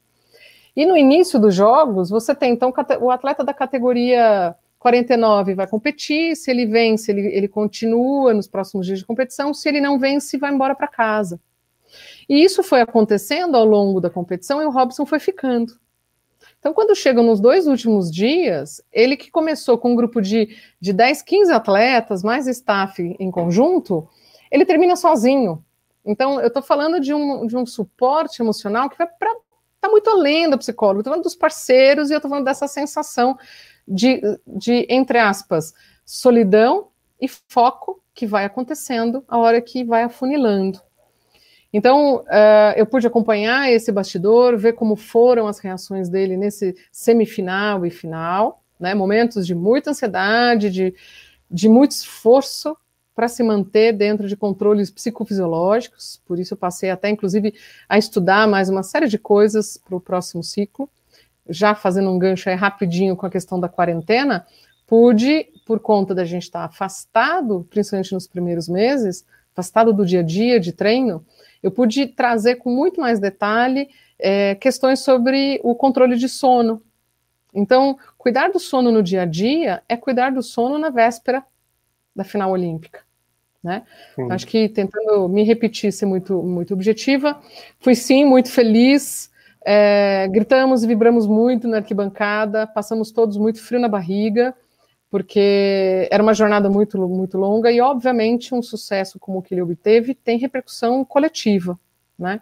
E 0.76 0.86
no 0.88 0.98
início 0.98 1.40
dos 1.40 1.54
jogos, 1.54 2.10
você 2.10 2.34
tem 2.34 2.52
então 2.52 2.74
o 3.00 3.12
atleta 3.12 3.44
da 3.44 3.54
categoria 3.54 4.56
49 4.80 5.54
vai 5.54 5.68
competir, 5.68 6.36
se 6.36 6.50
ele 6.50 6.66
vence, 6.66 7.12
ele, 7.12 7.28
ele 7.28 7.48
continua 7.48 8.34
nos 8.34 8.48
próximos 8.48 8.86
dias 8.86 9.00
de 9.00 9.06
competição, 9.06 9.54
se 9.54 9.70
ele 9.70 9.80
não 9.80 10.00
vence, 10.00 10.38
vai 10.38 10.52
embora 10.52 10.74
para 10.74 10.88
casa. 10.88 11.40
E 12.28 12.44
isso 12.44 12.64
foi 12.64 12.82
acontecendo 12.82 13.56
ao 13.56 13.66
longo 13.66 14.02
da 14.02 14.10
competição 14.10 14.62
e 14.62 14.66
o 14.66 14.72
Robson 14.72 15.06
foi 15.06 15.20
ficando. 15.20 15.74
Então, 16.64 16.74
quando 16.74 16.96
chegam 16.96 17.26
nos 17.26 17.42
dois 17.42 17.68
últimos 17.68 18.10
dias, 18.10 18.82
ele 18.90 19.18
que 19.18 19.30
começou 19.30 19.78
com 19.78 19.92
um 19.92 19.96
grupo 19.98 20.22
de, 20.22 20.56
de 20.80 20.94
10, 20.94 21.22
15 21.22 21.52
atletas, 21.52 22.24
mais 22.24 22.48
staff 22.48 23.04
em 23.20 23.30
conjunto, 23.30 24.08
ele 24.50 24.64
termina 24.64 24.96
sozinho. 24.96 25.62
Então, 26.06 26.40
eu 26.40 26.48
estou 26.48 26.64
falando 26.64 27.02
de 27.02 27.14
um, 27.14 27.46
de 27.46 27.58
um 27.58 27.66
suporte 27.66 28.42
emocional 28.42 28.90
que 28.90 28.98
vai 28.98 29.08
para 29.08 29.36
está 29.76 29.90
muito 29.90 30.10
além 30.10 30.50
do 30.50 30.58
psicólogo, 30.58 31.02
estou 31.02 31.12
falando 31.12 31.26
dos 31.26 31.36
parceiros 31.36 32.10
e 32.10 32.14
eu 32.14 32.18
estou 32.18 32.30
falando 32.30 32.46
dessa 32.46 32.70
sensação 32.70 33.38
de, 33.86 34.22
de, 34.48 34.88
entre 34.90 35.20
aspas, 35.20 35.74
solidão 36.06 36.88
e 37.20 37.28
foco 37.28 38.02
que 38.14 38.26
vai 38.26 38.46
acontecendo 38.46 39.22
a 39.28 39.38
hora 39.38 39.60
que 39.60 39.84
vai 39.84 40.04
afunilando. 40.04 40.80
Então, 41.74 42.18
uh, 42.18 42.74
eu 42.78 42.86
pude 42.86 43.08
acompanhar 43.08 43.72
esse 43.72 43.92
bastidor, 43.92 44.56
ver 44.56 44.74
como 44.74 44.96
foram 44.96 45.48
as 45.48 45.58
reações 45.58 46.08
dele 46.08 46.38
nesse 46.38 46.76
semifinal 46.92 47.84
e 47.84 47.90
final, 47.90 48.64
né, 48.80 48.94
momentos 48.94 49.46
de 49.48 49.56
muita 49.56 49.90
ansiedade, 49.90 50.70
de, 50.70 50.94
de 51.50 51.68
muito 51.68 51.92
esforço, 51.92 52.78
para 53.16 53.28
se 53.28 53.44
manter 53.44 53.94
dentro 53.94 54.28
de 54.28 54.36
controles 54.36 54.90
psicofisiológicos, 54.90 56.20
por 56.26 56.40
isso 56.40 56.54
eu 56.54 56.58
passei 56.58 56.90
até, 56.90 57.10
inclusive, 57.10 57.54
a 57.88 57.98
estudar 57.98 58.48
mais 58.48 58.70
uma 58.70 58.82
série 58.82 59.08
de 59.08 59.20
coisas 59.20 59.78
para 59.78 59.96
o 59.96 60.02
próximo 60.02 60.44
ciclo. 60.44 60.90
Já 61.48 61.76
fazendo 61.76 62.10
um 62.10 62.18
gancho 62.18 62.50
aí 62.50 62.56
rapidinho 62.56 63.16
com 63.16 63.26
a 63.26 63.30
questão 63.30 63.60
da 63.60 63.70
quarentena, 63.70 64.48
pude, 64.88 65.48
por 65.66 65.80
conta 65.80 66.16
da 66.16 66.26
gente 66.26 66.44
estar 66.44 66.64
afastado, 66.64 67.68
principalmente 67.70 68.14
nos 68.14 68.26
primeiros 68.26 68.68
meses, 68.68 69.26
afastado 69.52 69.94
do 69.94 70.06
dia 70.06 70.22
a 70.22 70.24
dia 70.24 70.60
de 70.60 70.72
treino, 70.72 71.24
eu 71.64 71.72
pude 71.72 72.06
trazer 72.06 72.58
com 72.58 72.70
muito 72.70 73.00
mais 73.00 73.20
detalhe 73.20 73.90
é, 74.20 74.54
questões 74.56 75.00
sobre 75.00 75.60
o 75.64 75.74
controle 75.74 76.18
de 76.18 76.28
sono. 76.28 76.82
Então, 77.54 77.98
cuidar 78.18 78.50
do 78.52 78.60
sono 78.60 78.92
no 78.92 79.02
dia 79.02 79.22
a 79.22 79.26
dia 79.26 79.82
é 79.88 79.96
cuidar 79.96 80.32
do 80.32 80.44
sono 80.44 80.78
na 80.78 80.90
véspera 80.90 81.44
da 82.16 82.24
final 82.24 82.52
olímpica. 82.52 83.02
Né? 83.64 83.84
Acho 84.30 84.46
que 84.46 84.68
tentando 84.68 85.30
me 85.30 85.44
repetir, 85.44 85.94
ser 85.94 86.06
muito, 86.06 86.44
muito 86.44 86.74
objetiva, 86.74 87.40
fui 87.80 87.96
sim 87.96 88.26
muito 88.26 88.52
feliz, 88.52 89.32
é, 89.66 90.28
gritamos 90.28 90.84
e 90.84 90.88
vibramos 90.88 91.26
muito 91.26 91.68
na 91.68 91.78
arquibancada, 91.78 92.68
passamos 92.68 93.10
todos 93.10 93.38
muito 93.38 93.62
frio 93.62 93.80
na 93.80 93.88
barriga, 93.88 94.54
porque 95.14 96.08
era 96.10 96.24
uma 96.24 96.34
jornada 96.34 96.72
muito, 96.72 96.98
muito 97.08 97.38
longa 97.38 97.72
e, 97.72 97.80
obviamente, 97.80 98.56
um 98.56 98.64
sucesso 98.64 99.20
como 99.20 99.38
o 99.38 99.42
que 99.44 99.54
ele 99.54 99.62
obteve 99.62 100.16
tem 100.16 100.40
repercussão 100.40 101.06
coletiva, 101.06 101.80
né? 102.18 102.42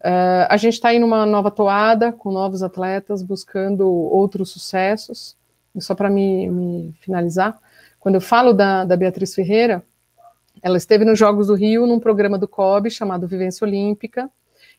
Uh, 0.00 0.50
a 0.50 0.56
gente 0.56 0.72
está 0.72 0.88
aí 0.88 0.98
numa 0.98 1.24
nova 1.24 1.48
toada, 1.48 2.10
com 2.10 2.32
novos 2.32 2.60
atletas, 2.60 3.22
buscando 3.22 3.88
outros 3.88 4.50
sucessos. 4.50 5.36
E 5.76 5.80
só 5.80 5.94
para 5.94 6.10
me, 6.10 6.50
me 6.50 6.92
finalizar, 6.98 7.56
quando 8.00 8.16
eu 8.16 8.20
falo 8.20 8.52
da, 8.52 8.84
da 8.84 8.96
Beatriz 8.96 9.32
Ferreira, 9.32 9.80
ela 10.60 10.78
esteve 10.78 11.04
nos 11.04 11.16
Jogos 11.16 11.46
do 11.46 11.54
Rio 11.54 11.86
num 11.86 12.00
programa 12.00 12.36
do 12.36 12.48
COB 12.48 12.90
chamado 12.90 13.28
Vivência 13.28 13.64
Olímpica, 13.64 14.28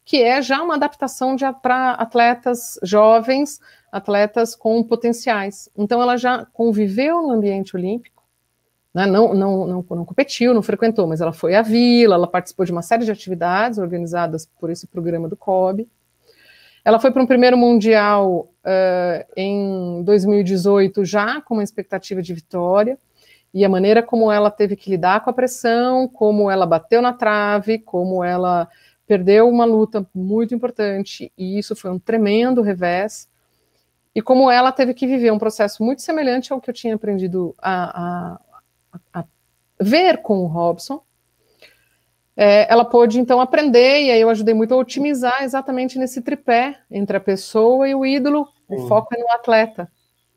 que 0.03 0.21
é 0.21 0.41
já 0.41 0.61
uma 0.61 0.75
adaptação 0.75 1.37
para 1.61 1.91
atletas 1.91 2.77
jovens, 2.83 3.61
atletas 3.93 4.55
com 4.55 4.83
potenciais. 4.83 5.69
Então, 5.77 6.01
ela 6.01 6.17
já 6.17 6.47
conviveu 6.51 7.21
no 7.21 7.29
ambiente 7.29 7.77
olímpico, 7.77 8.23
né? 8.91 9.05
não, 9.05 9.35
não, 9.35 9.67
não, 9.67 9.85
não, 9.87 10.05
competiu, 10.05 10.51
não 10.51 10.63
frequentou, 10.63 11.07
mas 11.07 11.21
ela 11.21 11.31
foi 11.31 11.53
à 11.53 11.61
vila, 11.61 12.15
ela 12.15 12.27
participou 12.27 12.65
de 12.65 12.71
uma 12.71 12.81
série 12.81 13.05
de 13.05 13.11
atividades 13.11 13.77
organizadas 13.77 14.49
por 14.59 14.71
esse 14.71 14.87
programa 14.87 15.29
do 15.29 15.37
COB. 15.37 15.87
Ela 16.83 16.99
foi 16.99 17.11
para 17.11 17.21
um 17.21 17.27
primeiro 17.27 17.55
mundial 17.55 18.51
uh, 18.65 19.25
em 19.37 20.01
2018, 20.03 21.05
já 21.05 21.39
com 21.39 21.53
uma 21.53 21.63
expectativa 21.63 22.19
de 22.19 22.33
vitória 22.33 22.97
e 23.53 23.63
a 23.63 23.69
maneira 23.69 24.01
como 24.01 24.31
ela 24.31 24.49
teve 24.49 24.75
que 24.75 24.89
lidar 24.89 25.23
com 25.23 25.29
a 25.29 25.33
pressão, 25.33 26.07
como 26.07 26.49
ela 26.49 26.65
bateu 26.65 26.99
na 26.99 27.13
trave, 27.13 27.77
como 27.77 28.23
ela 28.23 28.67
perdeu 29.05 29.47
uma 29.47 29.65
luta 29.65 30.03
muito 30.13 30.55
importante, 30.55 31.31
e 31.37 31.59
isso 31.59 31.75
foi 31.75 31.91
um 31.91 31.99
tremendo 31.99 32.61
revés, 32.63 33.29
e 34.15 34.21
como 34.21 34.49
ela 34.49 34.71
teve 34.71 34.93
que 34.93 35.07
viver 35.07 35.31
um 35.31 35.39
processo 35.39 35.83
muito 35.83 36.01
semelhante 36.01 36.53
ao 36.53 36.61
que 36.61 36.69
eu 36.69 36.73
tinha 36.73 36.95
aprendido 36.95 37.55
a, 37.57 38.37
a, 38.93 39.21
a 39.21 39.25
ver 39.79 40.21
com 40.21 40.39
o 40.39 40.47
Robson. 40.47 41.01
É, 42.35 42.71
ela 42.71 42.83
pôde 42.83 43.19
então 43.19 43.39
aprender, 43.39 44.03
e 44.03 44.11
aí 44.11 44.21
eu 44.21 44.29
ajudei 44.29 44.55
muito 44.55 44.73
a 44.73 44.77
otimizar 44.77 45.43
exatamente 45.43 45.99
nesse 45.99 46.21
tripé 46.21 46.79
entre 46.89 47.15
a 47.15 47.19
pessoa 47.19 47.87
e 47.87 47.93
o 47.93 48.05
ídolo, 48.05 48.47
Sim. 48.67 48.75
o 48.75 48.87
foco 48.87 49.13
é 49.15 49.19
no 49.19 49.29
atleta. 49.31 49.91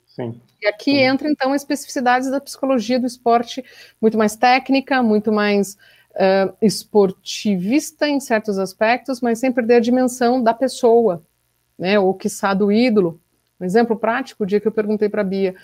Sim. 0.07 0.41
E 0.61 0.67
aqui 0.67 0.93
Sim. 0.93 0.99
entra, 0.99 1.29
então, 1.29 1.55
especificidades 1.55 2.31
da 2.31 2.41
psicologia 2.41 2.99
do 2.99 3.07
esporte, 3.07 3.65
muito 4.01 4.19
mais 4.19 4.37
técnica, 4.37 5.03
muito 5.03 5.33
mais 5.33 5.77
uh, 6.13 6.55
esportivista 6.61 8.09
em 8.09 8.21
certos 8.21 8.59
aspectos, 8.59 9.21
mas 9.21 9.39
sem 9.39 9.53
perder 9.53 9.77
a 9.77 9.81
dimensão 9.81 10.43
da 10.43 10.53
pessoa, 10.53 11.23
né, 11.79 11.99
ou 11.99 12.13
quiçá 12.15 12.53
do 12.53 12.73
ídolo. 12.73 13.21
Um 13.61 13.65
exemplo 13.65 13.97
prático, 13.97 14.45
o 14.45 14.47
dia 14.47 14.61
que 14.61 14.69
eu 14.69 14.73
perguntei 14.73 15.09
para 15.09 15.23
a 15.23 15.25
Bia, 15.25 15.55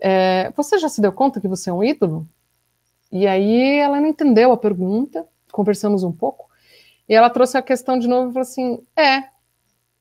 é, 0.00 0.50
você 0.56 0.78
já 0.78 0.88
se 0.88 1.00
deu 1.00 1.12
conta 1.12 1.40
que 1.40 1.48
você 1.48 1.70
é 1.70 1.72
um 1.72 1.82
ídolo? 1.82 2.26
E 3.10 3.26
aí 3.26 3.78
ela 3.78 4.00
não 4.00 4.08
entendeu 4.08 4.52
a 4.52 4.56
pergunta, 4.56 5.26
conversamos 5.50 6.02
um 6.02 6.12
pouco, 6.12 6.48
e 7.08 7.14
ela 7.14 7.28
trouxe 7.28 7.58
a 7.58 7.62
questão 7.62 7.98
de 7.98 8.08
novo 8.08 8.30
e 8.30 8.32
falou 8.32 8.42
assim, 8.42 8.82
é, 8.96 9.24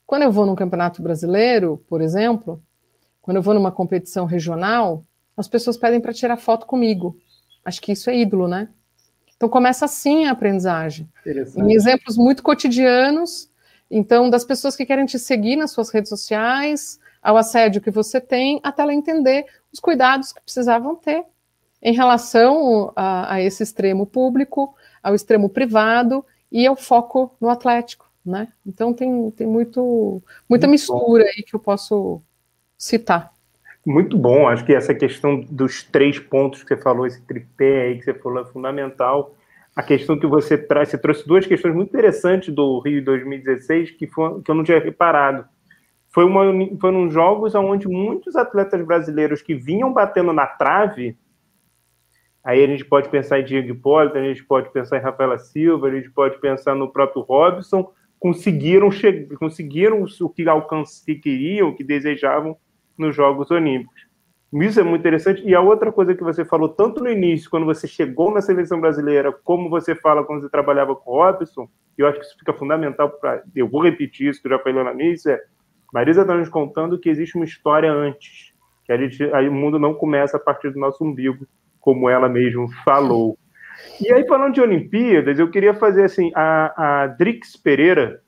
quando 0.05 0.23
eu 0.23 0.31
vou 0.31 0.45
num 0.45 0.55
campeonato 0.55 1.01
brasileiro, 1.01 1.83
por 1.87 2.01
exemplo, 2.01 2.61
quando 3.21 3.37
eu 3.37 3.43
vou 3.43 3.53
numa 3.53 3.71
competição 3.71 4.25
regional, 4.25 5.03
as 5.35 5.47
pessoas 5.47 5.77
pedem 5.77 5.99
para 5.99 6.13
tirar 6.13 6.37
foto 6.37 6.65
comigo. 6.65 7.17
Acho 7.63 7.81
que 7.81 7.91
isso 7.91 8.09
é 8.09 8.17
ídolo, 8.17 8.47
né? 8.47 8.69
Então 9.35 9.49
começa 9.49 9.85
assim 9.85 10.25
a 10.25 10.31
aprendizagem. 10.31 11.09
Em 11.57 11.73
exemplos 11.73 12.15
muito 12.15 12.43
cotidianos, 12.43 13.49
então 13.89 14.29
das 14.29 14.45
pessoas 14.45 14.75
que 14.75 14.85
querem 14.85 15.05
te 15.05 15.17
seguir 15.17 15.55
nas 15.55 15.71
suas 15.71 15.89
redes 15.89 16.09
sociais, 16.09 16.99
ao 17.21 17.37
assédio 17.37 17.81
que 17.81 17.91
você 17.91 18.19
tem, 18.19 18.59
até 18.63 18.81
ela 18.81 18.93
entender 18.93 19.45
os 19.71 19.79
cuidados 19.79 20.33
que 20.33 20.41
precisavam 20.41 20.95
ter 20.95 21.23
em 21.81 21.93
relação 21.93 22.91
a, 22.95 23.35
a 23.35 23.41
esse 23.41 23.63
extremo 23.63 24.05
público, 24.05 24.75
ao 25.01 25.15
extremo 25.15 25.49
privado 25.49 26.25
e 26.51 26.65
ao 26.67 26.75
foco 26.75 27.35
no 27.39 27.49
Atlético, 27.49 28.09
né? 28.25 28.49
Então 28.65 28.93
tem, 28.93 29.31
tem 29.31 29.47
muito, 29.47 30.21
muita 30.49 30.67
muito 30.67 30.69
mistura 30.69 31.23
bom. 31.23 31.29
aí 31.29 31.43
que 31.43 31.55
eu 31.55 31.59
posso 31.59 32.21
citar. 32.77 33.31
Muito 33.85 34.15
bom, 34.15 34.47
acho 34.47 34.63
que 34.63 34.75
essa 34.75 34.93
questão 34.93 35.39
dos 35.39 35.83
três 35.83 36.19
pontos 36.19 36.61
que 36.61 36.75
você 36.75 36.81
falou, 36.81 37.07
esse 37.07 37.21
tripé 37.21 37.83
aí 37.83 37.97
que 37.97 38.03
você 38.03 38.13
falou 38.13 38.41
é 38.43 38.45
fundamental. 38.45 39.35
A 39.75 39.81
questão 39.81 40.19
que 40.19 40.27
você 40.27 40.57
traz, 40.57 40.89
você 40.89 40.97
trouxe 40.97 41.25
duas 41.27 41.47
questões 41.47 41.73
muito 41.73 41.89
interessantes 41.89 42.53
do 42.53 42.79
Rio 42.79 43.03
2016 43.03 43.91
que, 43.91 44.05
foi, 44.05 44.41
que 44.41 44.51
eu 44.51 44.55
não 44.55 44.63
tinha 44.63 44.79
reparado. 44.79 45.45
Foi 46.13 46.25
uma, 46.25 46.43
foram 46.79 47.09
jogos 47.09 47.55
onde 47.55 47.87
muitos 47.87 48.35
atletas 48.35 48.85
brasileiros 48.85 49.41
que 49.41 49.55
vinham 49.55 49.93
batendo 49.93 50.33
na 50.33 50.45
trave 50.45 51.17
Aí 52.43 52.63
a 52.63 52.67
gente 52.67 52.83
pode 52.83 53.09
pensar 53.09 53.39
em 53.39 53.45
Diego 53.45 53.69
Hipólito, 53.69 54.17
a 54.17 54.23
gente 54.23 54.43
pode 54.43 54.71
pensar 54.71 54.97
em 54.97 55.01
Rafaela 55.01 55.37
Silva, 55.37 55.87
a 55.87 55.91
gente 55.91 56.09
pode 56.09 56.39
pensar 56.39 56.75
no 56.75 56.91
próprio 56.91 57.21
Robson, 57.21 57.91
conseguiram, 58.19 58.89
conseguiram 59.37 60.03
o 60.03 60.29
que 60.29 60.49
alcance, 60.49 61.05
que 61.05 61.15
queriam, 61.15 61.69
o 61.69 61.75
que 61.75 61.83
desejavam 61.83 62.57
nos 62.97 63.15
Jogos 63.15 63.51
Olímpicos. 63.51 64.09
Isso 64.53 64.79
é 64.79 64.83
muito 64.83 65.01
interessante. 65.01 65.43
E 65.45 65.53
a 65.53 65.61
outra 65.61 65.91
coisa 65.91 66.15
que 66.15 66.23
você 66.23 66.43
falou, 66.43 66.67
tanto 66.67 67.01
no 67.01 67.09
início, 67.09 67.49
quando 67.49 67.65
você 67.65 67.87
chegou 67.87 68.33
na 68.33 68.41
seleção 68.41 68.81
brasileira, 68.81 69.31
como 69.31 69.69
você 69.69 69.95
fala 69.95 70.25
quando 70.25 70.41
você 70.41 70.49
trabalhava 70.49 70.95
com 70.95 71.11
o 71.11 71.15
Robson, 71.23 71.69
eu 71.97 72.07
acho 72.07 72.19
que 72.19 72.25
isso 72.25 72.37
fica 72.37 72.53
fundamental 72.53 73.09
para. 73.09 73.43
Eu 73.55 73.69
vou 73.69 73.83
repetir 73.83 74.29
isso 74.29 74.41
que 74.41 74.47
eu 74.47 74.51
já 74.51 74.59
falei 74.59 74.83
lá 74.83 74.93
no 74.93 74.99
início: 74.99 75.31
é 75.31 75.41
Marisa 75.91 76.21
está 76.21 76.35
nos 76.35 76.49
contando 76.49 76.99
que 76.99 77.09
existe 77.09 77.35
uma 77.35 77.45
história 77.45 77.91
antes, 77.91 78.53
que 78.85 78.91
a 78.91 78.97
gente, 78.97 79.23
aí 79.33 79.49
o 79.49 79.53
mundo 79.53 79.77
não 79.77 79.93
começa 79.93 80.37
a 80.37 80.39
partir 80.39 80.71
do 80.71 80.79
nosso 80.79 81.03
umbigo 81.03 81.45
como 81.79 82.09
ela 82.09 82.29
mesmo 82.29 82.69
falou. 82.85 83.37
E 83.99 84.11
aí, 84.11 84.25
falando 84.27 84.53
de 84.53 84.61
Olimpíadas, 84.61 85.39
eu 85.39 85.49
queria 85.49 85.73
fazer 85.73 86.03
assim: 86.03 86.31
a, 86.35 87.03
a 87.03 87.07
Drix 87.07 87.57
Pereira 87.57 88.21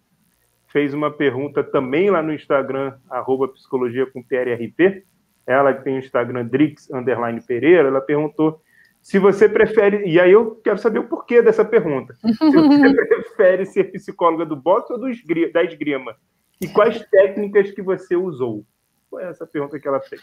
fez 0.67 0.93
uma 0.93 1.11
pergunta 1.11 1.63
também 1.63 2.09
lá 2.09 2.21
no 2.21 2.33
Instagram, 2.33 2.93
arroba 3.09 3.47
psicologia 3.47 4.05
com 4.07 4.23
PRRP. 4.23 5.03
Ela 5.45 5.73
que 5.73 5.83
tem 5.83 5.95
o 5.95 5.99
Instagram 5.99 6.45
Drix 6.45 6.89
underline 6.89 7.39
Pereira, 7.41 7.89
ela 7.89 8.01
perguntou 8.01 8.61
se 9.01 9.19
você 9.19 9.47
prefere. 9.47 10.07
E 10.07 10.19
aí 10.19 10.31
eu 10.31 10.55
quero 10.63 10.77
saber 10.77 10.99
o 10.99 11.07
porquê 11.07 11.41
dessa 11.41 11.63
pergunta. 11.63 12.13
Se 12.15 12.51
você 12.51 12.93
prefere 13.07 13.65
ser 13.65 13.91
psicóloga 13.91 14.45
do 14.45 14.55
boxe 14.55 14.91
ou 14.91 14.99
do 14.99 15.07
da 15.51 15.63
esgrima? 15.63 16.15
E 16.63 16.67
quais 16.69 17.05
técnicas 17.09 17.71
que 17.71 17.81
você 17.81 18.15
usou? 18.15 18.65
Foi 19.09 19.23
essa 19.23 19.45
pergunta 19.45 19.77
que 19.77 19.87
ela 19.87 19.99
fez. 19.99 20.21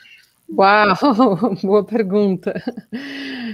Uau, 0.51 0.97
boa 1.63 1.85
pergunta. 1.85 2.55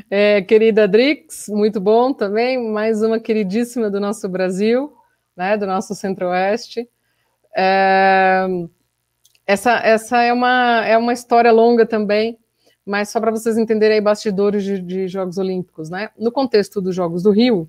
É, 0.09 0.41
querida 0.43 0.87
Drix, 0.87 1.49
muito 1.49 1.81
bom 1.81 2.13
também, 2.13 2.71
mais 2.71 3.03
uma 3.03 3.19
queridíssima 3.19 3.91
do 3.91 3.99
nosso 3.99 4.29
Brasil, 4.29 4.93
né, 5.37 5.57
do 5.57 5.67
nosso 5.67 5.95
Centro-Oeste. 5.97 6.89
É, 7.57 8.47
essa 9.45 9.73
essa 9.79 10.23
é, 10.23 10.33
uma, 10.33 10.87
é 10.87 10.97
uma 10.97 11.13
história 11.13 11.51
longa 11.51 11.85
também, 11.85 12.39
mas 12.85 13.09
só 13.09 13.21
para 13.21 13.33
vocês 13.33 13.59
entenderem 13.59 13.97
aí 13.97 14.01
bastidores 14.01 14.63
de, 14.63 14.81
de 14.81 15.09
Jogos 15.09 15.39
Olímpicos, 15.39 15.91
né? 15.91 16.11
No 16.17 16.31
contexto 16.31 16.81
dos 16.81 16.95
Jogos 16.95 17.23
do 17.25 17.33
Rio, 17.33 17.69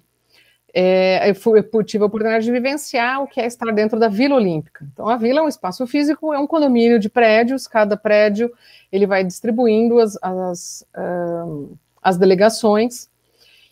é, 0.80 1.32
eu, 1.32 1.34
fui, 1.34 1.58
eu, 1.74 1.84
tive 1.84 2.04
a 2.04 2.06
oportunidade 2.06 2.46
de 2.46 2.52
vivenciar 2.52 3.24
o 3.24 3.28
que 3.28 3.42
é 3.42 3.48
estar 3.48 3.74
dentro 3.74 4.00
da 4.00 4.08
Vila 4.08 4.36
Olímpica. 4.36 4.86
Então, 4.94 5.10
a 5.10 5.18
Vila 5.18 5.40
é 5.40 5.42
um 5.42 5.48
espaço 5.48 5.88
físico, 5.88 6.32
é 6.32 6.38
um 6.38 6.46
condomínio 6.46 7.00
de 7.00 7.10
prédios, 7.10 7.66
cada 7.66 7.98
prédio 7.98 8.54
ele 8.92 9.08
vai 9.08 9.24
distribuindo 9.24 9.98
as, 9.98 10.20
as, 10.22 10.86
uh, 10.96 11.76
as 12.00 12.16
delegações. 12.18 13.10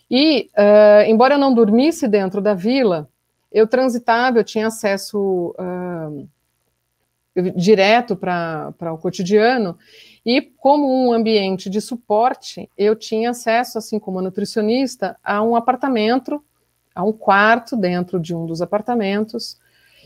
E, 0.10 0.50
uh, 0.58 1.08
embora 1.08 1.36
eu 1.36 1.38
não 1.38 1.54
dormisse 1.54 2.08
dentro 2.08 2.42
da 2.42 2.56
vila, 2.56 3.08
eu 3.52 3.68
transitava, 3.68 4.40
eu 4.40 4.44
tinha 4.44 4.66
acesso 4.66 5.54
uh, 5.60 6.28
direto 7.56 8.16
para 8.16 8.74
o 8.92 8.98
cotidiano, 8.98 9.78
e 10.26 10.42
como 10.42 10.88
um 10.88 11.14
ambiente 11.14 11.70
de 11.70 11.80
suporte, 11.80 12.68
eu 12.76 12.96
tinha 12.96 13.30
acesso, 13.30 13.78
assim 13.78 14.00
como 14.00 14.24
nutricionista, 14.24 15.16
a 15.24 15.44
um 15.44 15.56
apartamento 15.56 16.44
a 16.96 17.04
um 17.04 17.12
quarto 17.12 17.76
dentro 17.76 18.20
de 18.20 18.34
um 18.34 18.46
dos 18.46 18.62
apartamentos. 18.62 19.60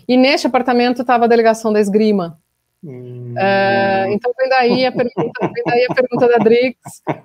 E 0.07 0.17
neste 0.17 0.47
apartamento 0.47 1.01
estava 1.01 1.25
a 1.25 1.27
delegação 1.27 1.71
da 1.71 1.79
esgrima. 1.79 2.39
Hum. 2.83 3.33
Uh, 3.33 4.11
então 4.11 4.31
vem 4.37 4.49
daí, 4.49 4.85
a 4.85 4.91
pergunta, 4.91 5.51
vem 5.53 5.63
daí 5.65 5.85
a 5.89 5.93
pergunta 5.93 6.27
da 6.27 6.37
Drix, 6.37 6.77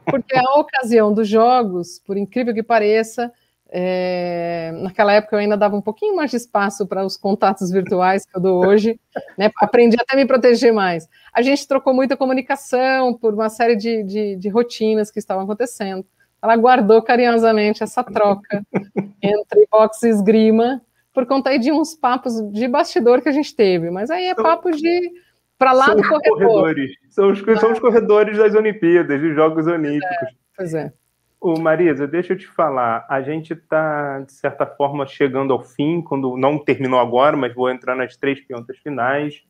porque 0.04 0.36
a 0.36 0.58
ocasião 0.58 1.14
dos 1.14 1.28
jogos, 1.28 2.00
por 2.04 2.16
incrível 2.16 2.52
que 2.52 2.62
pareça, 2.62 3.32
é, 3.76 4.72
naquela 4.82 5.12
época 5.12 5.34
eu 5.34 5.40
ainda 5.40 5.56
dava 5.56 5.74
um 5.74 5.80
pouquinho 5.80 6.14
mais 6.14 6.30
de 6.30 6.36
espaço 6.36 6.86
para 6.86 7.04
os 7.04 7.16
contatos 7.16 7.70
virtuais 7.70 8.24
que 8.24 8.36
eu 8.36 8.40
dou 8.40 8.64
hoje, 8.64 9.00
né, 9.38 9.50
aprendi 9.58 9.96
até 9.98 10.14
a 10.14 10.16
me 10.16 10.26
proteger 10.26 10.72
mais. 10.72 11.08
A 11.32 11.40
gente 11.40 11.66
trocou 11.66 11.94
muita 11.94 12.16
comunicação 12.16 13.14
por 13.14 13.32
uma 13.32 13.48
série 13.48 13.74
de, 13.74 14.02
de, 14.04 14.36
de 14.36 14.48
rotinas 14.48 15.10
que 15.10 15.18
estavam 15.18 15.44
acontecendo 15.44 16.04
ela 16.44 16.56
guardou 16.56 17.00
carinhosamente 17.00 17.82
essa 17.82 18.04
troca 18.04 18.62
entre 19.22 19.66
boxe 19.70 20.06
e 20.06 20.10
esgrima, 20.10 20.82
por 21.10 21.24
conta 21.24 21.58
de 21.58 21.72
uns 21.72 21.94
papos 21.94 22.34
de 22.52 22.68
bastidor 22.68 23.22
que 23.22 23.30
a 23.30 23.32
gente 23.32 23.56
teve. 23.56 23.90
Mas 23.90 24.10
aí 24.10 24.26
é 24.26 24.34
papo 24.34 24.70
de 24.70 25.10
para 25.58 25.72
lá 25.72 25.86
são 25.86 25.96
do 25.96 26.02
corredor. 26.06 26.36
Corredores. 26.36 26.92
São, 27.08 27.30
os, 27.30 27.38
são 27.58 27.72
os 27.72 27.78
corredores 27.78 28.36
das 28.36 28.54
Olimpíadas, 28.54 29.18
dos 29.18 29.34
Jogos 29.34 29.66
Olímpicos. 29.66 30.28
É, 30.28 30.34
pois 30.54 30.74
é. 30.74 30.92
Ô, 31.40 31.58
Marisa, 31.58 32.06
deixa 32.06 32.34
eu 32.34 32.38
te 32.38 32.46
falar. 32.46 33.06
A 33.08 33.22
gente 33.22 33.54
está, 33.54 34.20
de 34.20 34.32
certa 34.32 34.66
forma, 34.66 35.06
chegando 35.06 35.50
ao 35.50 35.62
fim, 35.62 36.02
quando 36.02 36.36
não 36.36 36.58
terminou 36.58 37.00
agora, 37.00 37.38
mas 37.38 37.54
vou 37.54 37.70
entrar 37.70 37.94
nas 37.94 38.18
três 38.18 38.38
perguntas 38.46 38.76
finais. 38.78 39.42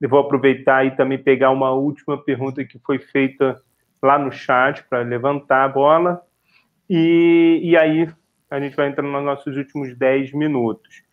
E 0.00 0.06
vou 0.08 0.18
aproveitar 0.18 0.84
e 0.84 0.96
também 0.96 1.18
pegar 1.18 1.50
uma 1.50 1.70
última 1.70 2.18
pergunta 2.20 2.64
que 2.64 2.78
foi 2.80 2.98
feita 2.98 3.60
lá 4.02 4.18
no 4.18 4.32
chat 4.32 4.82
para 4.88 5.02
levantar 5.02 5.64
a 5.64 5.68
bola. 5.68 6.22
E, 6.92 7.60
e 7.62 7.76
aí 7.76 8.12
a 8.50 8.58
gente 8.58 8.74
vai 8.74 8.88
entrando 8.88 9.12
nos 9.12 9.24
nossos 9.24 9.56
últimos 9.56 9.96
10 9.96 10.32
minutos. 10.32 11.04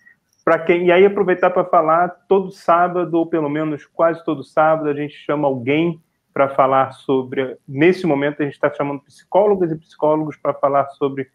Para 0.44 0.58
quem 0.58 0.88
e 0.88 0.92
aí 0.92 1.06
aproveitar 1.06 1.52
para 1.52 1.64
falar 1.66 2.10
todo 2.28 2.50
sábado 2.50 3.14
ou 3.14 3.28
pelo 3.28 3.48
menos 3.48 3.86
quase 3.86 4.24
todo 4.26 4.44
sábado 4.44 4.90
a 4.90 4.94
gente 4.96 5.14
chama 5.14 5.48
alguém 5.48 6.02
para 6.34 6.50
falar 6.50 6.94
sobre 6.94 7.58
nesse 7.68 8.08
momento 8.08 8.42
a 8.42 8.46
gente 8.46 8.56
está 8.56 8.74
chamando 8.74 9.02
psicólogas 9.02 9.72
e 9.72 9.78
psicólogos 9.78 10.36
para 10.36 10.54
falar 10.54 10.88
sobre 10.92 11.30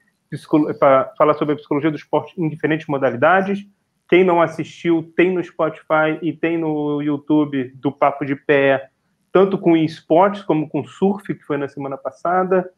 para 0.80 1.12
falar 1.16 1.34
sobre 1.34 1.52
a 1.52 1.56
psicologia 1.56 1.90
do 1.90 1.96
esporte 1.96 2.34
em 2.36 2.48
diferentes 2.48 2.88
modalidades. 2.88 3.64
Quem 4.08 4.24
não 4.24 4.42
assistiu 4.42 5.12
tem 5.14 5.30
no 5.30 5.44
Spotify 5.44 6.18
e 6.20 6.32
tem 6.32 6.58
no 6.58 7.00
YouTube 7.00 7.70
do 7.76 7.92
Papo 7.92 8.24
de 8.24 8.34
Pé, 8.34 8.88
tanto 9.30 9.56
com 9.56 9.76
esportes 9.76 10.42
como 10.42 10.68
com 10.68 10.82
surf 10.84 11.32
que 11.32 11.44
foi 11.44 11.58
na 11.58 11.68
semana 11.68 11.96
passada 11.96 12.68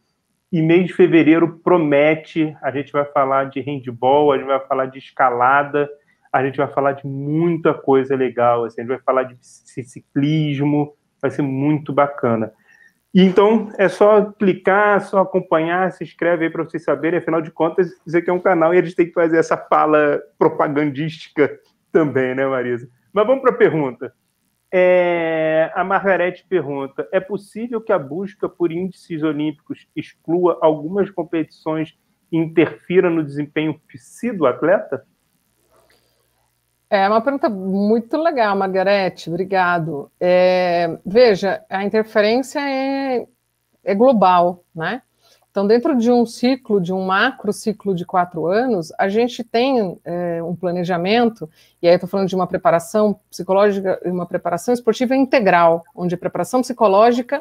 e 0.55 0.63
mês 0.63 0.87
de 0.87 0.95
fevereiro 0.95 1.59
promete, 1.65 2.57
a 2.63 2.71
gente 2.71 2.93
vai 2.93 3.05
falar 3.05 3.51
de 3.51 3.61
handball, 3.61 4.31
a 4.31 4.39
gente 4.39 4.47
vai 4.47 4.61
falar 4.61 4.87
de 4.87 5.01
escalada, 5.01 5.91
a 6.33 6.45
gente 6.45 6.59
vai 6.59 6.69
falar 6.69 6.93
de 6.93 7.05
muita 7.05 7.75
coisa 7.75 8.15
legal, 8.15 8.65
assim, 8.65 8.81
a 8.81 8.85
gente 8.85 8.95
vai 8.95 9.03
falar 9.05 9.25
de 9.25 9.37
ciclismo, 9.41 10.95
vai 11.21 11.33
ser 11.33 11.43
muito 11.43 11.93
bacana. 11.93 12.53
Então 13.13 13.73
é 13.77 13.89
só 13.89 14.27
clicar, 14.27 15.01
só 15.01 15.23
acompanhar, 15.23 15.91
se 15.91 16.05
inscreve 16.05 16.45
aí 16.45 16.51
para 16.51 16.63
vocês 16.63 16.85
saberem, 16.85 17.19
afinal 17.19 17.43
de 17.43 17.51
contas, 17.51 17.91
isso 18.07 18.17
aqui 18.17 18.31
é 18.31 18.33
um 18.33 18.39
canal 18.39 18.73
e 18.73 18.79
a 18.79 18.83
gente 18.83 18.95
tem 18.95 19.07
que 19.07 19.13
fazer 19.13 19.39
essa 19.39 19.57
fala 19.57 20.23
propagandística 20.39 21.51
também, 21.91 22.33
né, 22.33 22.47
Marisa? 22.47 22.89
Mas 23.13 23.27
vamos 23.27 23.43
para 23.43 23.51
a 23.51 23.57
pergunta. 23.57 24.15
É, 24.77 25.71
a 25.73 25.85
Margarete 25.85 26.45
pergunta: 26.49 27.09
é 27.13 27.21
possível 27.21 27.81
que 27.81 27.93
a 27.93 27.99
busca 27.99 28.49
por 28.49 28.73
índices 28.73 29.23
olímpicos 29.23 29.87
exclua 29.95 30.59
algumas 30.61 31.09
competições 31.13 31.97
e 32.33 32.37
interfira 32.37 33.09
no 33.09 33.23
desempenho 33.23 33.81
do 34.37 34.47
atleta? 34.47 35.07
É 36.91 37.09
uma 37.09 37.21
pergunta 37.21 37.49
muito 37.49 38.17
legal, 38.17 38.57
Margarete, 38.57 39.31
obrigado. 39.31 40.11
É, 40.19 40.99
veja, 41.07 41.65
a 41.71 41.85
interferência 41.85 42.59
é, 42.59 43.25
é 43.85 43.95
global, 43.95 44.65
né? 44.75 45.03
Então, 45.55 45.69
dentro 45.69 45.97
de 45.97 46.11
um 46.11 46.27
ciclo, 46.27 46.81
de 46.81 46.93
um 46.93 47.07
macro 47.07 47.53
ciclo 47.53 47.95
de 47.95 48.05
quatro 48.05 48.49
anos, 48.49 48.93
a 48.99 49.09
gente 49.09 49.45
tem 49.45 49.97
é, 50.05 50.43
um 50.43 50.57
planejamento, 50.57 51.49
e 51.81 51.87
aí 51.87 51.95
estou 51.95 52.09
falando 52.09 52.27
de 52.27 52.35
uma 52.35 52.49
preparação 52.49 53.21
psicológica 53.31 54.01
e 54.05 54.09
uma 54.11 54.27
preparação 54.27 54.75
esportiva 54.75 55.15
integral, 55.15 55.85
onde 55.95 56.17
a 56.17 56.19
preparação 56.19 56.61
psicológica 56.61 57.41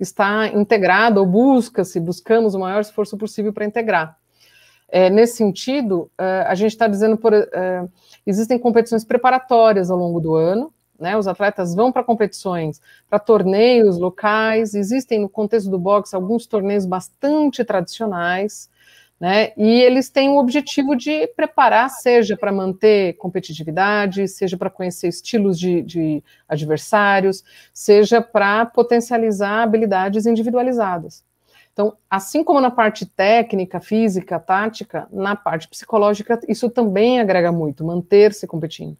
está 0.00 0.46
integrada, 0.48 1.20
ou 1.20 1.26
busca-se, 1.26 2.00
buscamos 2.00 2.54
o 2.54 2.58
maior 2.58 2.80
esforço 2.80 3.18
possível 3.18 3.52
para 3.52 3.66
integrar. 3.66 4.16
É, 4.88 5.10
nesse 5.10 5.36
sentido, 5.36 6.10
é, 6.16 6.46
a 6.48 6.54
gente 6.54 6.70
está 6.72 6.88
dizendo, 6.88 7.18
por, 7.18 7.34
é, 7.34 7.86
existem 8.26 8.58
competições 8.58 9.04
preparatórias 9.04 9.90
ao 9.90 9.98
longo 9.98 10.20
do 10.20 10.34
ano, 10.34 10.72
né? 11.02 11.16
Os 11.16 11.28
atletas 11.28 11.74
vão 11.74 11.92
para 11.92 12.04
competições, 12.04 12.80
para 13.10 13.18
torneios 13.18 13.98
locais, 13.98 14.74
existem 14.74 15.20
no 15.20 15.28
contexto 15.28 15.68
do 15.68 15.78
boxe 15.78 16.14
alguns 16.14 16.46
torneios 16.46 16.86
bastante 16.86 17.64
tradicionais, 17.64 18.70
né? 19.20 19.52
E 19.56 19.80
eles 19.82 20.08
têm 20.08 20.30
o 20.30 20.38
objetivo 20.38 20.96
de 20.96 21.26
preparar, 21.28 21.90
seja 21.90 22.36
para 22.36 22.50
manter 22.50 23.12
competitividade, 23.14 24.26
seja 24.26 24.56
para 24.56 24.70
conhecer 24.70 25.08
estilos 25.08 25.58
de, 25.58 25.82
de 25.82 26.24
adversários, 26.48 27.44
seja 27.72 28.22
para 28.22 28.64
potencializar 28.66 29.62
habilidades 29.62 30.26
individualizadas. 30.26 31.24
Então, 31.72 31.96
assim 32.10 32.44
como 32.44 32.60
na 32.60 32.70
parte 32.70 33.06
técnica, 33.06 33.80
física, 33.80 34.38
tática, 34.38 35.08
na 35.10 35.34
parte 35.34 35.68
psicológica, 35.68 36.38
isso 36.48 36.68
também 36.68 37.20
agrega 37.20 37.50
muito, 37.50 37.84
manter-se 37.84 38.46
competindo. 38.46 38.96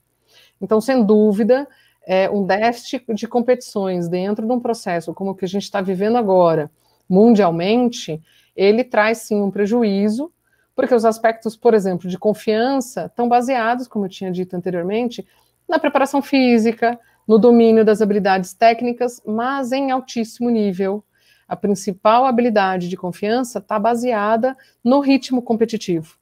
Então, 0.61 0.81
sem 0.81 1.05
dúvida, 1.05 1.69
é 2.07 2.29
um 2.31 2.45
déficit 2.45 3.05
de 3.15 3.29
competições 3.29 4.09
dentro 4.09 4.47
de 4.47 4.53
um 4.53 4.61
processo 4.61 5.15
como 5.15 5.31
o 5.31 5.35
que 5.35 5.45
a 5.45 5.49
gente 5.49 5.65
está 5.65 5.81
vivendo 5.81 6.17
agora, 6.17 6.71
mundialmente, 7.09 8.21
ele 8.57 8.85
traz 8.85 9.19
sim 9.19 9.41
um 9.41 9.51
prejuízo, 9.51 10.33
porque 10.75 10.95
os 10.95 11.05
aspectos, 11.05 11.57
por 11.57 11.75
exemplo, 11.75 12.09
de 12.09 12.19
confiança 12.19 13.07
estão 13.07 13.29
baseados, 13.29 13.87
como 13.87 14.07
eu 14.07 14.09
tinha 14.09 14.31
dito 14.31 14.57
anteriormente, 14.57 15.27
na 15.69 15.79
preparação 15.79 16.23
física, 16.23 16.99
no 17.27 17.39
domínio 17.39 17.85
das 17.85 18.03
habilidades 18.03 18.53
técnicas, 18.53 19.23
mas 19.25 19.73
em 19.73 19.91
altíssimo 19.91 20.51
nível. 20.51 21.05
A 21.47 21.57
principal 21.57 22.25
habilidade 22.25 22.89
de 22.89 22.97
confiança 22.97 23.59
está 23.59 23.79
baseada 23.79 24.57
no 24.83 25.01
ritmo 25.01 25.43
competitivo. 25.43 26.17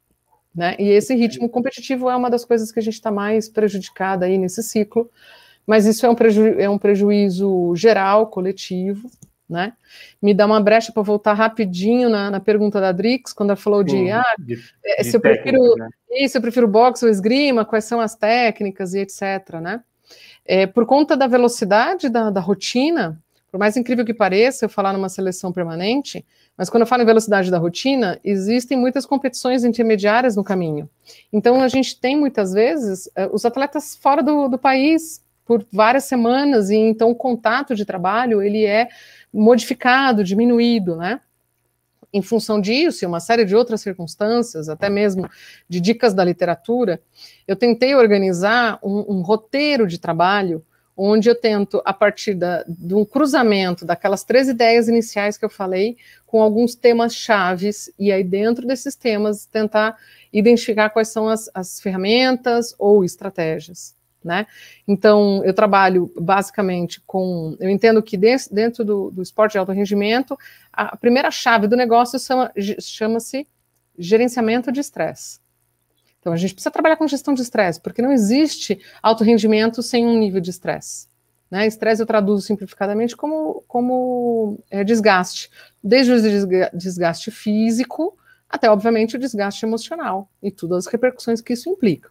Né? 0.54 0.74
E 0.78 0.88
esse 0.88 1.14
ritmo 1.14 1.48
competitivo 1.48 2.10
é 2.10 2.16
uma 2.16 2.28
das 2.28 2.44
coisas 2.44 2.72
que 2.72 2.80
a 2.80 2.82
gente 2.82 2.94
está 2.94 3.10
mais 3.10 3.48
prejudicada 3.48 4.26
aí 4.26 4.36
nesse 4.36 4.62
ciclo, 4.62 5.08
mas 5.66 5.86
isso 5.86 6.04
é 6.04 6.11
um, 6.11 6.14
preju 6.14 6.46
é 6.58 6.68
um 6.68 6.78
prejuízo 6.78 7.74
geral, 7.76 8.26
coletivo, 8.26 9.11
né? 9.48 9.72
Me 10.22 10.32
dá 10.32 10.46
uma 10.46 10.61
brecha 10.61 10.92
para 10.92 11.02
voltar 11.02 11.34
rapidinho 11.34 12.08
na, 12.08 12.30
na, 12.30 12.40
pergunta 12.40 12.80
da 12.80 12.92
Drix, 12.92 13.32
quando 13.32 13.50
ela 13.50 13.56
falou 13.56 13.82
de, 13.82 14.11
ah, 14.11 14.22
de, 14.38 14.58
é, 14.84 15.02
de 15.02 15.11
se 15.11 15.16
eu 15.16 15.20
prefiro 15.20 15.74
né? 15.76 15.88
isso, 16.12 16.38
eu 16.38 16.42
prefiro 16.42 16.68
boxe 16.68 17.04
ou 17.04 17.11
esgrima, 17.11 17.64
quais 17.64 17.84
são 17.84 18.00
as 18.00 18.14
técnicas 18.14 18.94
e 18.94 19.00
etc, 19.00 19.61
né? 19.61 19.82
É, 20.46 20.66
por 20.66 20.86
conta 20.86 21.16
da 21.16 21.26
velocidade 21.26 22.08
da, 22.08 22.30
da 22.30 22.40
rotina, 22.40 23.20
por 23.50 23.58
mais 23.58 23.76
incrível 23.76 24.04
que 24.04 24.14
pareça 24.14 24.64
eu 24.64 24.68
falar 24.68 24.92
numa 24.92 25.08
seleção 25.08 25.52
permanente, 25.52 26.24
mas 26.56 26.68
quando 26.68 26.82
eu 26.82 26.86
falo 26.86 27.02
em 27.02 27.06
velocidade 27.06 27.50
da 27.50 27.58
rotina, 27.58 28.20
existem 28.22 28.78
muitas 28.78 29.04
competições 29.04 29.64
intermediárias 29.64 30.36
no 30.36 30.44
caminho. 30.44 30.88
Então 31.32 31.61
a 31.61 31.68
gente 31.68 31.98
tem 31.98 32.16
muitas 32.16 32.52
vezes 32.52 33.11
é, 33.16 33.26
os 33.32 33.44
atletas 33.44 33.96
fora 33.96 34.22
do, 34.22 34.48
do 34.48 34.58
país 34.58 35.22
por 35.51 35.66
várias 35.72 36.05
semanas 36.05 36.70
e 36.70 36.76
então 36.76 37.11
o 37.11 37.14
contato 37.14 37.74
de 37.74 37.84
trabalho 37.84 38.40
ele 38.40 38.64
é 38.64 38.88
modificado, 39.34 40.22
diminuído, 40.22 40.94
né? 40.94 41.18
Em 42.12 42.22
função 42.22 42.61
disso 42.61 43.05
e 43.05 43.07
uma 43.07 43.18
série 43.18 43.44
de 43.44 43.57
outras 43.57 43.80
circunstâncias, 43.80 44.68
até 44.68 44.88
mesmo 44.88 45.28
de 45.68 45.80
dicas 45.80 46.14
da 46.14 46.22
literatura, 46.22 47.03
eu 47.48 47.57
tentei 47.57 47.96
organizar 47.96 48.78
um, 48.80 49.16
um 49.16 49.22
roteiro 49.22 49.88
de 49.88 49.98
trabalho 49.98 50.64
onde 50.96 51.28
eu 51.28 51.34
tento, 51.34 51.82
a 51.84 51.92
partir 51.92 52.34
da, 52.34 52.64
de 52.68 52.94
um 52.94 53.05
cruzamento 53.05 53.84
daquelas 53.84 54.22
três 54.22 54.48
ideias 54.48 54.86
iniciais 54.86 55.36
que 55.36 55.44
eu 55.44 55.51
falei, 55.51 55.96
com 56.26 56.40
alguns 56.40 56.76
temas 56.76 57.12
chaves, 57.12 57.92
e 57.98 58.12
aí 58.12 58.22
dentro 58.22 58.64
desses 58.68 58.94
temas 58.94 59.46
tentar 59.46 59.96
identificar 60.32 60.90
quais 60.90 61.09
são 61.09 61.28
as, 61.28 61.51
as 61.53 61.80
ferramentas 61.80 62.72
ou 62.78 63.05
estratégias 63.05 63.98
né? 64.22 64.46
Então, 64.86 65.42
eu 65.44 65.54
trabalho 65.54 66.12
basicamente 66.18 67.00
com. 67.06 67.56
Eu 67.58 67.68
entendo 67.68 68.02
que 68.02 68.16
dentro, 68.16 68.54
dentro 68.54 68.84
do, 68.84 69.10
do, 69.10 69.22
esporte 69.22 69.52
de 69.52 69.58
alto 69.58 69.72
rendimento, 69.72 70.38
a 70.72 70.96
primeira 70.96 71.30
chave 71.30 71.66
do 71.66 71.76
negócio 71.76 72.18
chama-se 72.18 72.80
chama 72.80 73.18
gerenciamento 73.98 74.70
de 74.70 74.80
estresse. 74.80 75.40
Então, 76.20 76.32
a 76.32 76.36
gente 76.36 76.52
precisa 76.52 76.70
trabalhar 76.70 76.96
com 76.96 77.08
gestão 77.08 77.32
de 77.32 77.40
estresse, 77.40 77.80
porque 77.80 78.02
não 78.02 78.12
existe 78.12 78.78
alto 79.02 79.24
rendimento 79.24 79.82
sem 79.82 80.06
um 80.06 80.18
nível 80.18 80.40
de 80.40 80.50
estresse. 80.50 81.08
Né? 81.50 81.66
Estresse 81.66 82.02
eu 82.02 82.06
traduzo 82.06 82.46
simplificadamente 82.46 83.16
como, 83.16 83.64
como 83.66 84.58
é, 84.70 84.84
desgaste, 84.84 85.50
desde 85.82 86.12
o 86.12 86.48
desgaste 86.74 87.30
físico 87.30 88.16
até, 88.50 88.68
obviamente, 88.68 89.16
o 89.16 89.18
desgaste 89.18 89.64
emocional 89.64 90.28
e 90.42 90.50
todas 90.50 90.86
as 90.86 90.92
repercussões 90.92 91.40
que 91.40 91.52
isso 91.52 91.70
implica. 91.70 92.10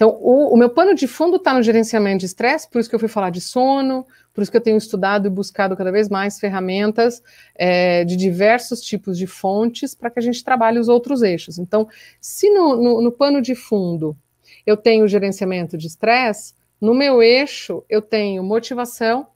Então, 0.00 0.16
o, 0.18 0.54
o 0.54 0.56
meu 0.56 0.70
pano 0.70 0.94
de 0.94 1.06
fundo 1.06 1.36
está 1.36 1.52
no 1.52 1.62
gerenciamento 1.62 2.20
de 2.20 2.24
estresse, 2.24 2.66
por 2.70 2.80
isso 2.80 2.88
que 2.88 2.94
eu 2.94 2.98
fui 2.98 3.06
falar 3.06 3.28
de 3.28 3.38
sono, 3.38 4.06
por 4.32 4.40
isso 4.40 4.50
que 4.50 4.56
eu 4.56 4.62
tenho 4.62 4.78
estudado 4.78 5.26
e 5.26 5.30
buscado 5.30 5.76
cada 5.76 5.92
vez 5.92 6.08
mais 6.08 6.40
ferramentas 6.40 7.22
é, 7.54 8.02
de 8.02 8.16
diversos 8.16 8.80
tipos 8.80 9.18
de 9.18 9.26
fontes 9.26 9.94
para 9.94 10.08
que 10.08 10.18
a 10.18 10.22
gente 10.22 10.42
trabalhe 10.42 10.78
os 10.78 10.88
outros 10.88 11.20
eixos. 11.20 11.58
Então, 11.58 11.86
se 12.18 12.48
no, 12.48 12.76
no, 12.82 13.02
no 13.02 13.12
pano 13.12 13.42
de 13.42 13.54
fundo 13.54 14.16
eu 14.64 14.74
tenho 14.74 15.06
gerenciamento 15.06 15.76
de 15.76 15.88
estresse, 15.88 16.54
no 16.80 16.94
meu 16.94 17.22
eixo 17.22 17.84
eu 17.86 18.00
tenho 18.00 18.42
motivação, 18.42 19.26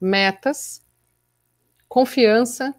metas, 0.00 0.82
confiança 1.86 2.74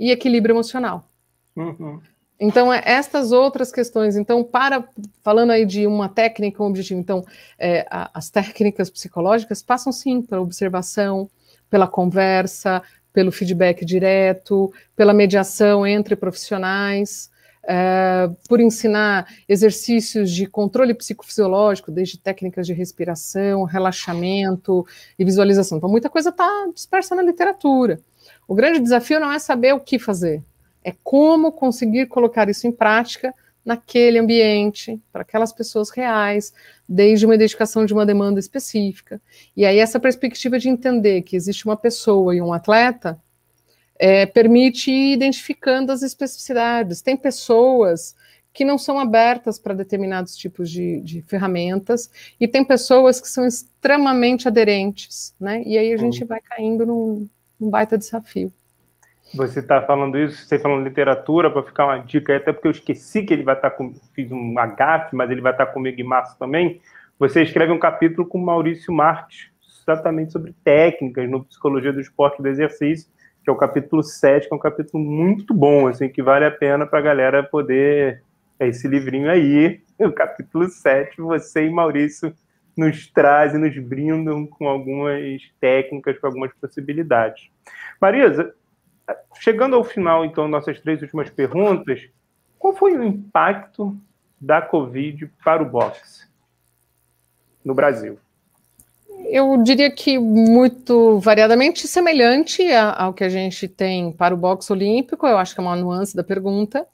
e 0.00 0.10
equilíbrio 0.10 0.54
emocional. 0.54 1.06
Uhum. 1.54 2.00
Então, 2.38 2.72
é, 2.72 2.82
estas 2.84 3.32
outras 3.32 3.72
questões, 3.72 4.16
então, 4.16 4.44
para 4.44 4.86
falando 5.22 5.50
aí 5.50 5.64
de 5.64 5.86
uma 5.86 6.08
técnica, 6.08 6.62
um 6.62 6.66
objetivo, 6.66 7.00
então, 7.00 7.24
é, 7.58 7.86
a, 7.90 8.10
as 8.12 8.28
técnicas 8.28 8.90
psicológicas 8.90 9.62
passam 9.62 9.90
sim 9.90 10.20
pela 10.20 10.42
observação, 10.42 11.30
pela 11.70 11.86
conversa, 11.86 12.82
pelo 13.12 13.32
feedback 13.32 13.84
direto, 13.84 14.70
pela 14.94 15.14
mediação 15.14 15.86
entre 15.86 16.14
profissionais, 16.14 17.30
é, 17.66 18.30
por 18.48 18.60
ensinar 18.60 19.26
exercícios 19.48 20.30
de 20.30 20.46
controle 20.46 20.92
psicofisiológico, 20.92 21.90
desde 21.90 22.18
técnicas 22.18 22.66
de 22.66 22.74
respiração, 22.74 23.64
relaxamento 23.64 24.86
e 25.18 25.24
visualização. 25.24 25.78
Então, 25.78 25.90
muita 25.90 26.10
coisa 26.10 26.28
está 26.28 26.68
dispersa 26.74 27.14
na 27.14 27.22
literatura. 27.22 27.98
O 28.46 28.54
grande 28.54 28.78
desafio 28.78 29.18
não 29.18 29.32
é 29.32 29.38
saber 29.38 29.72
o 29.72 29.80
que 29.80 29.98
fazer, 29.98 30.42
é 30.86 30.94
como 31.02 31.50
conseguir 31.50 32.06
colocar 32.06 32.48
isso 32.48 32.64
em 32.64 32.70
prática 32.70 33.34
naquele 33.64 34.20
ambiente, 34.20 35.02
para 35.12 35.22
aquelas 35.22 35.52
pessoas 35.52 35.90
reais, 35.90 36.54
desde 36.88 37.26
uma 37.26 37.34
identificação 37.34 37.84
de 37.84 37.92
uma 37.92 38.06
demanda 38.06 38.38
específica. 38.38 39.20
E 39.56 39.66
aí, 39.66 39.80
essa 39.80 39.98
perspectiva 39.98 40.60
de 40.60 40.68
entender 40.68 41.22
que 41.22 41.34
existe 41.34 41.66
uma 41.66 41.76
pessoa 41.76 42.36
e 42.36 42.40
um 42.40 42.52
atleta 42.52 43.20
é, 43.98 44.26
permite 44.26 44.92
ir 44.92 45.14
identificando 45.14 45.90
as 45.90 46.02
especificidades. 46.02 47.02
Tem 47.02 47.16
pessoas 47.16 48.14
que 48.52 48.64
não 48.64 48.78
são 48.78 49.00
abertas 49.00 49.58
para 49.58 49.74
determinados 49.74 50.36
tipos 50.36 50.70
de, 50.70 51.00
de, 51.00 51.20
ferramentas, 51.22 52.08
e 52.38 52.46
tem 52.46 52.64
pessoas 52.64 53.20
que 53.20 53.28
são 53.28 53.44
extremamente 53.44 54.46
aderentes, 54.46 55.34
né? 55.40 55.64
E 55.66 55.76
aí 55.76 55.92
a 55.92 55.96
gente 55.96 56.24
vai 56.24 56.40
caindo 56.40 56.86
num, 56.86 57.28
num 57.58 57.68
baita 57.68 57.98
desafio. 57.98 58.52
Você 59.36 59.60
está 59.60 59.82
falando 59.82 60.18
isso, 60.18 60.46
você 60.46 60.58
falando 60.58 60.84
literatura, 60.84 61.50
para 61.50 61.62
ficar 61.62 61.86
uma 61.86 61.98
dica 61.98 62.36
até 62.36 62.52
porque 62.52 62.68
eu 62.68 62.72
esqueci 62.72 63.22
que 63.22 63.34
ele 63.34 63.42
vai 63.42 63.54
estar 63.54 63.70
tá 63.70 63.76
com. 63.76 63.92
Fiz 64.14 64.30
um 64.32 64.58
agafe, 64.58 65.14
mas 65.14 65.30
ele 65.30 65.40
vai 65.40 65.52
estar 65.52 65.66
tá 65.66 65.72
comigo 65.72 66.00
em 66.00 66.04
março 66.04 66.38
também. 66.38 66.80
Você 67.18 67.42
escreve 67.42 67.72
um 67.72 67.78
capítulo 67.78 68.26
com 68.26 68.38
Maurício 68.38 68.92
Marques, 68.92 69.50
exatamente 69.82 70.32
sobre 70.32 70.54
técnicas 70.64 71.28
no 71.28 71.44
Psicologia 71.44 71.92
do 71.92 72.00
Esporte 72.00 72.38
e 72.40 72.42
do 72.42 72.48
Exercício, 72.48 73.10
que 73.42 73.50
é 73.50 73.52
o 73.52 73.56
capítulo 73.56 74.02
7, 74.02 74.48
que 74.48 74.54
é 74.54 74.56
um 74.56 74.60
capítulo 74.60 75.02
muito 75.02 75.54
bom, 75.54 75.86
assim, 75.86 76.08
que 76.08 76.22
vale 76.22 76.44
a 76.44 76.50
pena 76.50 76.86
para 76.86 76.98
a 76.98 77.02
galera 77.02 77.42
poder. 77.42 78.22
É 78.58 78.68
esse 78.68 78.88
livrinho 78.88 79.30
aí, 79.30 79.80
o 80.00 80.12
capítulo 80.12 80.68
7, 80.68 81.20
você 81.20 81.66
e 81.66 81.70
Maurício 81.70 82.34
nos 82.76 83.06
trazem, 83.06 83.60
nos 83.60 83.76
brindam 83.78 84.46
com 84.46 84.68
algumas 84.68 85.40
técnicas, 85.60 86.18
com 86.18 86.26
algumas 86.26 86.52
possibilidades. 86.54 87.48
Marisa, 88.00 88.54
chegando 89.38 89.76
ao 89.76 89.84
final, 89.84 90.24
então, 90.24 90.48
nossas 90.48 90.80
três 90.80 91.00
últimas 91.02 91.30
perguntas, 91.30 92.08
qual 92.58 92.74
foi 92.74 92.96
o 92.96 93.04
impacto 93.04 93.96
da 94.40 94.60
Covid 94.60 95.30
para 95.44 95.62
o 95.62 95.66
boxe 95.66 96.26
no 97.64 97.74
Brasil? 97.74 98.18
Eu 99.28 99.62
diria 99.62 99.90
que 99.90 100.18
muito 100.18 101.18
variadamente 101.20 101.88
semelhante 101.88 102.62
ao 102.72 103.12
que 103.12 103.24
a 103.24 103.28
gente 103.28 103.66
tem 103.66 104.12
para 104.12 104.34
o 104.34 104.38
boxe 104.38 104.72
olímpico, 104.72 105.26
eu 105.26 105.38
acho 105.38 105.54
que 105.54 105.60
é 105.60 105.64
uma 105.64 105.74
nuance 105.74 106.14
da 106.14 106.22
pergunta, 106.22 106.86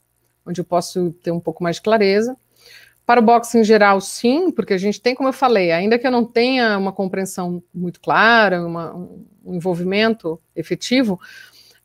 onde 0.46 0.60
eu 0.60 0.64
posso 0.64 1.10
ter 1.22 1.30
um 1.30 1.40
pouco 1.40 1.62
mais 1.62 1.76
de 1.76 1.82
clareza. 1.82 2.36
Para 3.04 3.20
o 3.20 3.24
boxe 3.24 3.58
em 3.58 3.64
geral, 3.64 4.00
sim, 4.00 4.50
porque 4.50 4.72
a 4.72 4.78
gente 4.78 5.00
tem, 5.00 5.14
como 5.14 5.28
eu 5.28 5.32
falei, 5.32 5.72
ainda 5.72 5.98
que 5.98 6.06
eu 6.06 6.10
não 6.10 6.24
tenha 6.24 6.78
uma 6.78 6.92
compreensão 6.92 7.62
muito 7.74 8.00
clara, 8.00 8.64
uma, 8.64 8.94
um 8.94 9.54
envolvimento 9.54 10.40
efetivo, 10.54 11.20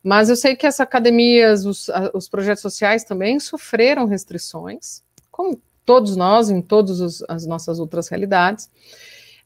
mas 0.04 0.30
eu 0.30 0.36
sei 0.36 0.56
que 0.56 0.66
as 0.66 0.80
academias, 0.80 1.66
os, 1.66 1.90
os 2.14 2.30
projetos 2.30 2.62
sociais 2.62 3.04
também 3.04 3.40
sofreram 3.40 4.06
restrições, 4.06 5.02
como 5.32 5.62
todos 5.86 6.16
nós, 6.16 6.50
em 6.50 6.62
todas 6.62 7.24
as 7.28 7.46
nossas 7.46 7.80
outras 7.80 8.08
realidades. 8.10 8.70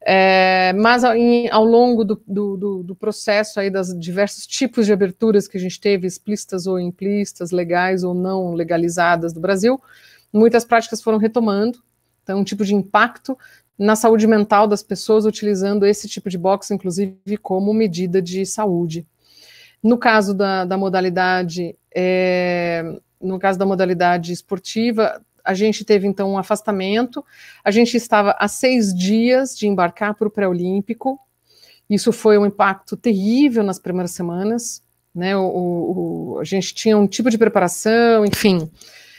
É, 0.04 0.74
mas 0.74 1.04
em, 1.04 1.48
ao 1.50 1.64
longo 1.64 2.04
do, 2.04 2.20
do, 2.28 2.84
do, 2.84 2.96
processo 2.96 3.60
aí 3.60 3.70
das 3.70 3.96
diversos 4.00 4.48
tipos 4.48 4.88
de 4.88 4.94
aberturas 4.94 5.48
que 5.48 5.58
a 5.58 5.60
gente 5.60 5.80
teve, 5.80 6.08
explícitas 6.08 6.66
ou 6.66 6.80
implícitas, 6.80 7.52
legais 7.52 8.04
ou 8.04 8.16
não 8.16 8.54
legalizadas 8.54 9.32
do 9.32 9.40
Brasil, 9.40 9.80
muitas 10.34 10.66
práticas 10.66 11.04
foram 11.04 11.20
retomando. 11.20 11.78
Então, 12.24 12.40
um 12.40 12.44
tipo 12.44 12.66
de 12.66 12.74
impacto 12.74 13.38
na 13.78 13.96
saúde 13.96 14.26
mental 14.26 14.68
das 14.68 14.82
pessoas 14.82 15.26
utilizando 15.26 15.86
esse 15.86 16.08
tipo 16.08 16.30
de 16.30 16.38
box, 16.38 16.72
inclusive 16.72 17.38
como 17.40 17.72
medida 17.72 18.20
de 18.20 18.44
saúde. 18.44 19.06
No 19.84 19.98
caso 19.98 20.34
da, 20.34 20.66
da 20.66 20.78
modalidade, 20.78 21.76
é, 21.96 22.84
no 23.20 23.40
caso 23.40 23.58
da 23.58 23.66
modalidade 23.66 24.32
esportiva, 24.32 25.22
a 25.44 25.54
gente 25.54 25.84
teve 25.84 26.08
então 26.08 26.32
um 26.32 26.38
afastamento. 26.38 27.26
A 27.64 27.72
gente 27.72 27.98
estava 27.98 28.36
a 28.40 28.48
seis 28.48 28.94
dias 28.94 29.58
de 29.58 29.68
embarcar 29.68 30.14
para 30.14 30.28
o 30.28 30.32
pré-olímpico. 30.32 31.20
Isso 31.90 32.12
foi 32.12 32.38
um 32.38 32.46
impacto 32.46 32.96
terrível 32.96 33.64
nas 33.64 33.80
primeiras 33.80 34.12
semanas. 34.12 34.84
Né? 35.14 35.36
O, 35.36 35.42
o, 36.36 36.40
a 36.40 36.44
gente 36.44 36.74
tinha 36.74 36.98
um 36.98 37.08
tipo 37.08 37.30
de 37.30 37.38
preparação, 37.38 38.26
enfim. 38.26 38.70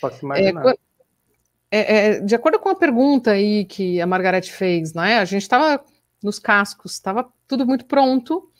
Posso 0.00 0.24
imaginar. 0.24 0.64
É, 0.66 1.78
é, 1.78 2.06
é, 2.06 2.20
de 2.20 2.34
acordo 2.34 2.58
com 2.58 2.68
a 2.68 2.74
pergunta 2.74 3.30
aí 3.30 3.64
que 3.64 3.98
a 3.98 4.06
Margareth 4.06 4.42
fez, 4.42 4.92
né, 4.92 5.16
a 5.16 5.24
gente 5.24 5.40
estava 5.40 5.82
nos 6.22 6.38
cascos, 6.38 6.92
estava 6.92 7.26
tudo 7.48 7.66
muito 7.66 7.86
pronto, 7.86 8.51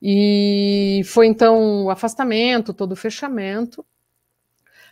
e 0.00 1.02
foi 1.04 1.26
então 1.26 1.84
o 1.84 1.90
afastamento, 1.90 2.72
todo 2.72 2.92
o 2.92 2.96
fechamento. 2.96 3.80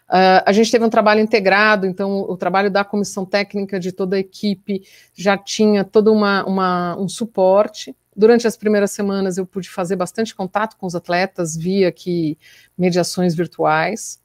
Uh, 0.09 0.43
a 0.45 0.53
gente 0.53 0.71
teve 0.71 0.85
um 0.85 0.91
trabalho 0.91 1.21
integrado, 1.21 1.87
então 1.87 2.21
o 2.21 2.37
trabalho 2.37 2.71
da 2.71 2.85
comissão 2.85 3.25
técnica 3.25 3.81
de 3.81 3.91
toda 3.91 4.17
a 4.17 4.21
equipe 4.21 4.83
já 5.13 5.37
tinha 5.37 5.85
todo 5.85 6.13
uma, 6.13 6.45
uma, 6.45 6.97
um 6.97 7.09
suporte. 7.09 7.95
Durante 8.17 8.47
as 8.47 8.57
primeiras 8.57 8.93
semanas 8.93 9.37
eu 9.37 9.45
pude 9.45 9.69
fazer 9.69 9.97
bastante 9.97 10.35
contato 10.35 10.77
com 10.77 10.87
os 10.87 10.95
atletas 10.95 11.57
via 11.57 11.91
que 11.91 12.39
mediações 12.79 13.35
virtuais 13.35 14.21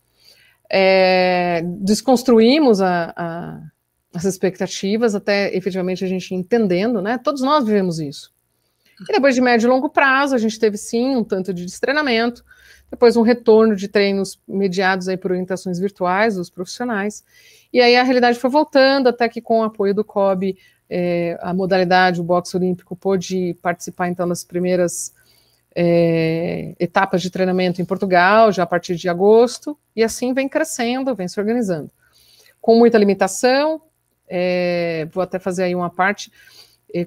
é, 0.74 1.62
desconstruímos 1.80 2.80
a, 2.80 3.14
a, 3.16 3.62
as 4.14 4.24
expectativas 4.24 5.14
até 5.14 5.54
efetivamente 5.56 6.06
a 6.06 6.08
gente 6.08 6.34
entendendo, 6.34 7.02
né? 7.02 7.18
Todos 7.18 7.42
nós 7.42 7.66
vivemos 7.66 8.00
isso. 8.00 8.31
E 9.10 9.14
depois 9.14 9.36
de 9.36 9.42
médio 9.42 9.68
e 9.68 9.70
longo 9.70 9.90
prazo, 9.90 10.36
a 10.36 10.38
gente 10.38 10.60
teve 10.60 10.78
sim 10.78 11.16
um 11.16 11.24
tanto 11.24 11.54
de 11.54 11.66
destreinamento, 11.66 12.44
depois 12.90 13.18
um 13.18 13.22
retorno 13.22 13.76
de 13.76 13.88
treinos 13.88 14.40
mediados 14.48 15.08
aí 15.08 15.18
por 15.18 15.32
orientações 15.32 15.80
virtuais 15.80 16.36
dos 16.36 16.50
profissionais. 16.50 17.24
E 17.74 17.80
aí 17.80 17.96
a 17.96 18.04
realidade 18.04 18.38
foi 18.38 18.50
voltando, 18.50 19.08
até 19.08 19.28
que 19.30 19.42
com 19.42 19.62
o 19.62 19.64
apoio 19.64 19.94
do 19.94 20.04
COB, 20.04 20.58
é, 20.90 21.38
a 21.42 21.54
modalidade, 21.54 22.20
o 22.20 22.24
boxe 22.24 22.56
olímpico, 22.56 22.96
pôde 22.96 23.58
participar 23.62 24.10
então 24.10 24.28
das 24.28 24.44
primeiras 24.44 25.14
é, 25.74 26.76
etapas 26.80 27.22
de 27.22 27.30
treinamento 27.30 27.82
em 27.82 27.86
Portugal, 27.86 28.52
já 28.52 28.64
a 28.64 28.68
partir 28.68 28.96
de 28.96 29.08
agosto, 29.08 29.78
e 29.96 30.04
assim 30.04 30.34
vem 30.34 30.50
crescendo, 30.50 31.16
vem 31.16 31.28
se 31.28 31.40
organizando. 31.40 31.90
Com 32.60 32.78
muita 32.78 32.98
limitação, 32.98 33.82
é, 34.28 35.08
vou 35.12 35.24
até 35.24 35.40
fazer 35.40 35.64
aí 35.64 35.76
uma 35.76 35.90
parte 35.90 36.32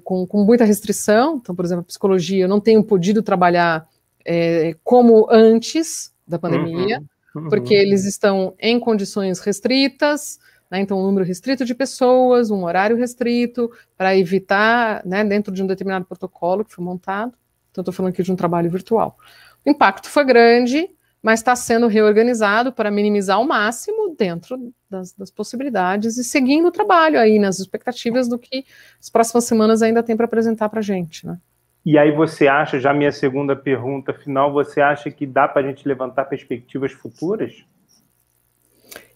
com, 0.03 0.26
com, 0.26 0.45
muita 0.45 0.64
restrição, 0.64 1.37
então, 1.37 1.55
por 1.55 1.64
exemplo, 1.64 1.82
a 1.82 1.87
psicologia, 1.87 2.45
eu 2.45 2.49
não 2.49 2.61
tenho 2.61 2.82
podido 2.82 3.22
trabalhar 3.22 3.87
é, 4.24 4.74
como 4.82 5.26
antes 5.30 6.12
da 6.26 6.39
pandemia, 6.39 7.03
uhum, 7.35 7.43
uhum. 7.43 7.49
porque 7.49 7.74
eles 7.74 8.05
estão 8.05 8.55
em 8.59 8.80
condições 8.80 9.41
restritas, 9.41 10.39
né, 10.70 10.80
então 10.80 10.99
um 10.99 11.03
número 11.03 11.24
restrito 11.24 11.64
de 11.64 11.74
pessoas, 11.74 12.51
um 12.51 12.64
horário 12.64 12.97
restrito, 12.97 13.70
para 13.97 14.16
evitar, 14.16 15.05
né, 15.05 15.22
dentro 15.24 15.53
de 15.53 15.62
um 15.62 15.66
determinado 15.66 16.05
protocolo 16.05 16.64
que 16.64 16.74
foi 16.74 16.85
montado. 16.85 17.35
Então, 17.70 17.82
estou 17.82 17.93
falando 17.93 18.12
aqui 18.12 18.22
de 18.22 18.30
um 18.30 18.37
trabalho 18.37 18.70
virtual. 18.70 19.18
O 19.64 19.70
impacto 19.70 20.09
foi 20.09 20.24
grande, 20.24 20.89
mas 21.25 21.41
está 21.41 21.57
sendo 21.57 21.87
reorganizado 21.87 22.70
para 22.70 22.91
minimizar 22.91 23.39
ao 23.39 23.47
máximo 23.47 24.14
dentro 24.14 24.59
das, 24.91 25.14
das, 25.14 25.31
possibilidades 25.31 26.18
e 26.18 26.22
seguindo 26.22 26.68
o 26.68 26.70
trabalho 26.70 27.18
aí 27.18 27.39
nas 27.39 27.59
expectativas 27.59 28.29
do 28.29 28.39
que 28.39 28.66
as 29.01 29.09
próximas 29.09 29.45
semanas 29.45 29.81
ainda 29.81 30.03
tem 30.03 30.18
para 30.18 30.27
apresentar 30.27 30.68
para 30.68 30.81
a 30.81 30.83
gente, 30.83 31.27
né? 31.27 31.39
E 31.83 31.97
aí 31.97 32.12
você 32.12 32.47
acha, 32.47 32.79
já 32.79 32.93
minha 32.93 33.11
segunda 33.11 33.57
pergunta 33.57 34.12
final, 34.12 34.53
você 34.53 34.83
acha 34.83 35.11
que 35.11 35.27
dá 35.27 35.49
para 35.49 35.62
a 35.62 35.66
gente 35.66 35.89
levantar 35.89 36.27
perspectivas 36.27 36.93
futuras? 36.93 37.64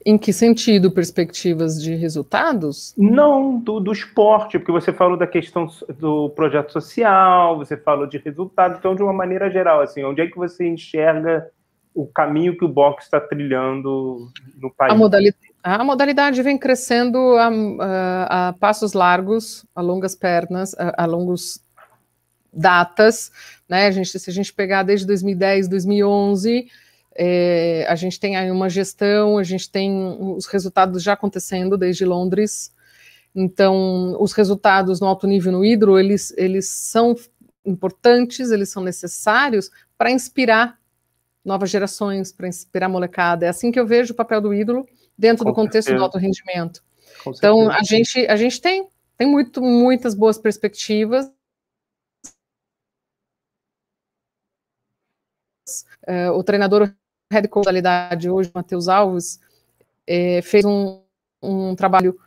Em 0.05 0.17
que 0.17 0.33
sentido? 0.33 0.91
Perspectivas 0.91 1.83
de 1.83 1.95
resultados? 1.95 2.95
Não, 2.97 3.59
do, 3.59 3.81
do 3.81 3.93
esporte, 3.93 4.59
porque 4.59 4.73
você 4.73 4.95
falou 4.95 5.19
da 5.19 5.27
questão 5.27 5.67
do 5.99 6.31
projeto 6.31 6.73
social, 6.73 7.59
você 7.59 7.77
falou 7.77 8.07
de 8.07 8.17
resultados, 8.17 8.79
então, 8.79 8.95
de 8.95 9.03
uma 9.03 9.13
maneira 9.13 9.51
geral, 9.51 9.83
assim, 9.83 10.03
onde 10.05 10.23
é 10.23 10.27
que 10.27 10.37
você 10.37 10.67
enxerga 10.67 11.51
o 12.03 12.07
caminho 12.07 12.57
que 12.57 12.65
o 12.65 12.69
boxe 12.69 13.07
está 13.07 13.21
trilhando 13.21 14.31
no 14.57 14.73
país? 14.73 14.93
A 14.93 14.97
modalidade, 14.97 15.55
a 15.63 15.85
modalidade 15.85 16.43
vem 16.43 16.57
crescendo 16.57 17.19
a, 17.37 17.49
a, 17.81 18.49
a, 18.49 18.53
passos 18.53 18.93
largos, 18.93 19.67
a 19.75 19.81
longas 19.81 20.15
pernas, 20.15 20.75
a, 20.79 21.03
a 21.03 21.07
longos 21.07 21.61
datas, 22.53 23.33
né? 23.69 23.87
A 23.87 23.91
gente, 23.91 24.17
se 24.19 24.31
a 24.31 24.33
gente 24.33 24.53
pegar 24.53 24.83
desde 24.83 25.07
2010, 25.07 25.69
2011 25.69 26.69
é, 27.21 27.85
a 27.89 27.97
gente 27.97 28.21
tem 28.21 28.37
aí 28.37 28.49
uma 28.49 28.71
gestão, 28.71 29.39
a 29.39 29.43
gente 29.43 29.69
tem 29.69 29.93
os 30.21 30.47
resultados 30.47 31.03
já 31.03 31.15
acontecendo 31.15 31.77
desde 31.77 32.05
Londres. 32.05 32.73
Então, 33.35 34.17
os 34.21 34.33
resultados 34.33 35.01
no 35.01 35.07
alto 35.09 35.27
nível 35.27 35.51
no 35.51 35.65
hidro, 35.65 35.99
eles, 35.99 36.33
eles 36.37 36.69
são 36.69 37.17
importantes, 37.67 38.53
eles 38.53 38.71
são 38.71 38.85
necessários 38.85 39.69
para 39.99 40.13
inspirar 40.13 40.79
novas 41.49 41.71
gerações, 41.71 42.31
para 42.31 42.47
inspirar 42.47 42.87
a 42.87 42.89
molecada. 42.89 43.47
É 43.47 43.49
assim 43.49 43.73
que 43.73 43.81
eu 43.81 43.87
vejo 43.87 44.13
o 44.13 44.17
papel 44.17 44.41
do 44.41 44.55
hidro 44.55 44.87
dentro 45.17 45.45
Com 45.45 45.51
do 45.51 45.55
contexto 45.55 45.89
certeza. 45.89 45.97
do 45.97 46.05
alto 46.05 46.19
rendimento. 46.19 46.85
Com 47.25 47.33
então, 47.33 47.57
certeza. 47.65 47.79
a 47.79 47.83
gente, 47.83 48.27
a 48.27 48.37
gente 48.37 48.61
tem, 48.61 48.89
tem 49.17 49.27
muito, 49.27 49.61
muitas 49.61 50.15
boas 50.15 50.39
perspectivas. 50.39 51.27
Uh, 56.07 56.33
o 56.35 56.45
treinador 56.45 56.95
head 57.31 57.49
coach 57.49 57.65
modalidade 57.65 58.31
hoje, 58.31 58.51
Matheus 58.55 58.89
Alves, 58.89 59.41
é, 60.07 60.41
fez 60.43 60.65
um, 60.65 61.03
um 61.43 61.75
trabalho 61.75 62.19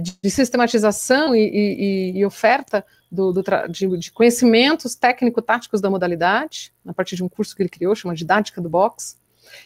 de, 0.00 0.30
sistematização 0.30 1.34
e, 1.34 1.40
e, 1.40 2.18
e 2.18 2.24
oferta 2.24 2.84
do, 3.10 3.32
do 3.32 3.42
de, 3.68 3.96
de, 3.98 4.12
conhecimentos 4.12 4.94
técnico-táticos 4.94 5.80
da 5.80 5.90
modalidade, 5.90 6.72
a 6.86 6.92
partir 6.92 7.16
de 7.16 7.24
um 7.24 7.28
curso 7.28 7.56
que 7.56 7.62
ele 7.62 7.68
criou, 7.68 7.94
chama 7.94 8.14
Didática 8.14 8.60
do 8.60 8.68
Boxe. 8.68 9.16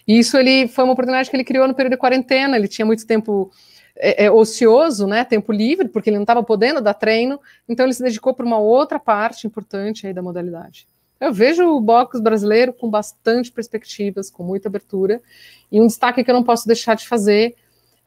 E 0.07 0.18
isso 0.18 0.36
ele 0.36 0.68
foi 0.68 0.84
uma 0.84 0.93
oportunidade 0.93 1.28
que 1.28 1.36
ele 1.36 1.45
criou 1.45 1.66
no 1.66 1.74
período 1.74 1.93
de 1.93 1.99
quarentena, 1.99 2.57
ele 2.57 2.68
tinha 2.68 2.86
muito 2.86 3.07
tempo 3.07 3.51
é, 3.97 4.24
é, 4.24 4.30
ocioso, 4.30 5.07
né, 5.07 5.24
tempo 5.24 5.53
livre, 5.53 5.88
porque 5.88 6.09
ele 6.09 6.16
não 6.16 6.22
estava 6.22 6.43
podendo 6.43 6.80
dar 6.80 6.95
treino, 6.95 7.40
então 7.68 7.84
ele 7.84 7.93
se 7.93 8.03
dedicou 8.03 8.32
para 8.32 8.47
uma 8.47 8.59
outra 8.59 8.99
parte 8.99 9.47
importante 9.47 10.07
aí 10.07 10.14
da 10.14 10.22
modalidade. 10.22 10.88
Eu 11.20 11.32
vejo 11.32 11.64
o 11.64 11.80
boxe 11.80 12.20
brasileiro 12.20 12.72
com 12.72 12.90
bastante 12.90 13.53
perspectivas, 13.53 14.28
com 14.28 14.43
muita 14.43 14.68
abertura, 14.68 15.22
e 15.70 15.80
um 15.80 15.86
destaque 15.86 16.24
que 16.24 16.30
eu 16.30 16.34
não 16.34 16.43
posso 16.43 16.66
deixar 16.66 16.97
de 16.97 17.07
fazer 17.07 17.55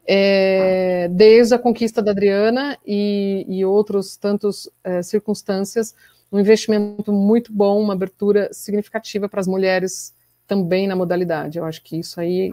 é, 0.06 1.08
desde 1.10 1.54
a 1.54 1.58
conquista 1.58 2.00
da 2.00 2.12
Adriana 2.12 2.78
e, 2.86 3.44
e 3.48 3.64
outros 3.64 4.16
tantos 4.16 4.70
é, 4.84 5.02
circunstâncias, 5.02 5.94
um 6.30 6.38
investimento 6.38 7.12
muito 7.12 7.52
bom, 7.52 7.80
uma 7.80 7.94
abertura 7.94 8.48
significativa 8.52 9.28
para 9.28 9.40
as 9.40 9.46
mulheres 9.46 10.14
também 10.46 10.86
na 10.86 10.94
modalidade. 10.94 11.58
Eu 11.58 11.64
acho 11.64 11.82
que 11.82 11.98
isso 11.98 12.20
aí 12.20 12.52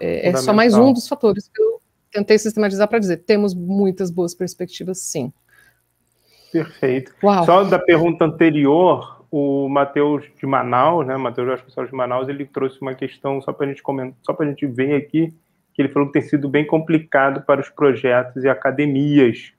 é, 0.00 0.28
é 0.28 0.36
só 0.36 0.52
mais 0.52 0.74
um 0.74 0.92
dos 0.92 1.06
fatores 1.06 1.48
que 1.48 1.62
eu 1.62 1.80
tentei 2.12 2.38
sistematizar 2.38 2.88
para 2.88 2.98
dizer. 2.98 3.18
Temos 3.18 3.54
muitas 3.54 4.10
boas 4.10 4.34
perspectivas, 4.34 4.98
sim. 4.98 5.32
Perfeito. 6.52 7.12
Uau. 7.22 7.44
Só 7.44 7.64
da 7.64 7.78
pergunta 7.78 8.24
anterior, 8.24 9.24
o 9.30 9.68
Matheus 9.68 10.24
de 10.38 10.46
Manaus, 10.46 11.06
né, 11.06 11.16
Matheus 11.16 11.46
Vasconcelos 11.46 11.90
de 11.90 11.96
Manaus, 11.96 12.28
ele 12.28 12.46
trouxe 12.46 12.80
uma 12.80 12.94
questão 12.94 13.40
só 13.42 13.52
para 13.52 13.66
a 13.66 13.68
gente 13.68 13.82
comentar, 13.82 14.18
só 14.22 14.32
para 14.32 14.46
a 14.46 14.48
gente 14.48 14.66
ver 14.66 14.94
aqui, 14.94 15.32
que 15.78 15.82
ele 15.82 15.88
falou 15.90 16.08
que 16.08 16.14
tem 16.14 16.22
sido 16.22 16.48
bem 16.48 16.66
complicado 16.66 17.40
para 17.42 17.60
os 17.60 17.68
projetos 17.68 18.42
e 18.42 18.48
academias. 18.48 19.52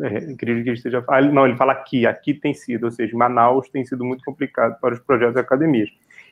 É, 0.00 0.06
acredito 0.06 0.62
que 0.62 0.68
ele 0.68 0.76
esteja, 0.76 1.04
ah, 1.08 1.20
não, 1.20 1.44
ele 1.44 1.56
fala 1.56 1.72
aqui, 1.72 2.06
aqui 2.06 2.32
tem 2.32 2.54
sido, 2.54 2.84
ou 2.84 2.90
seja, 2.92 3.16
Manaus 3.16 3.68
tem 3.68 3.84
sido 3.84 4.04
muito 4.04 4.22
complicado 4.24 4.78
para 4.80 4.94
os 4.94 5.00
projetos 5.00 5.34
e 5.34 5.40
academias. 5.40 5.90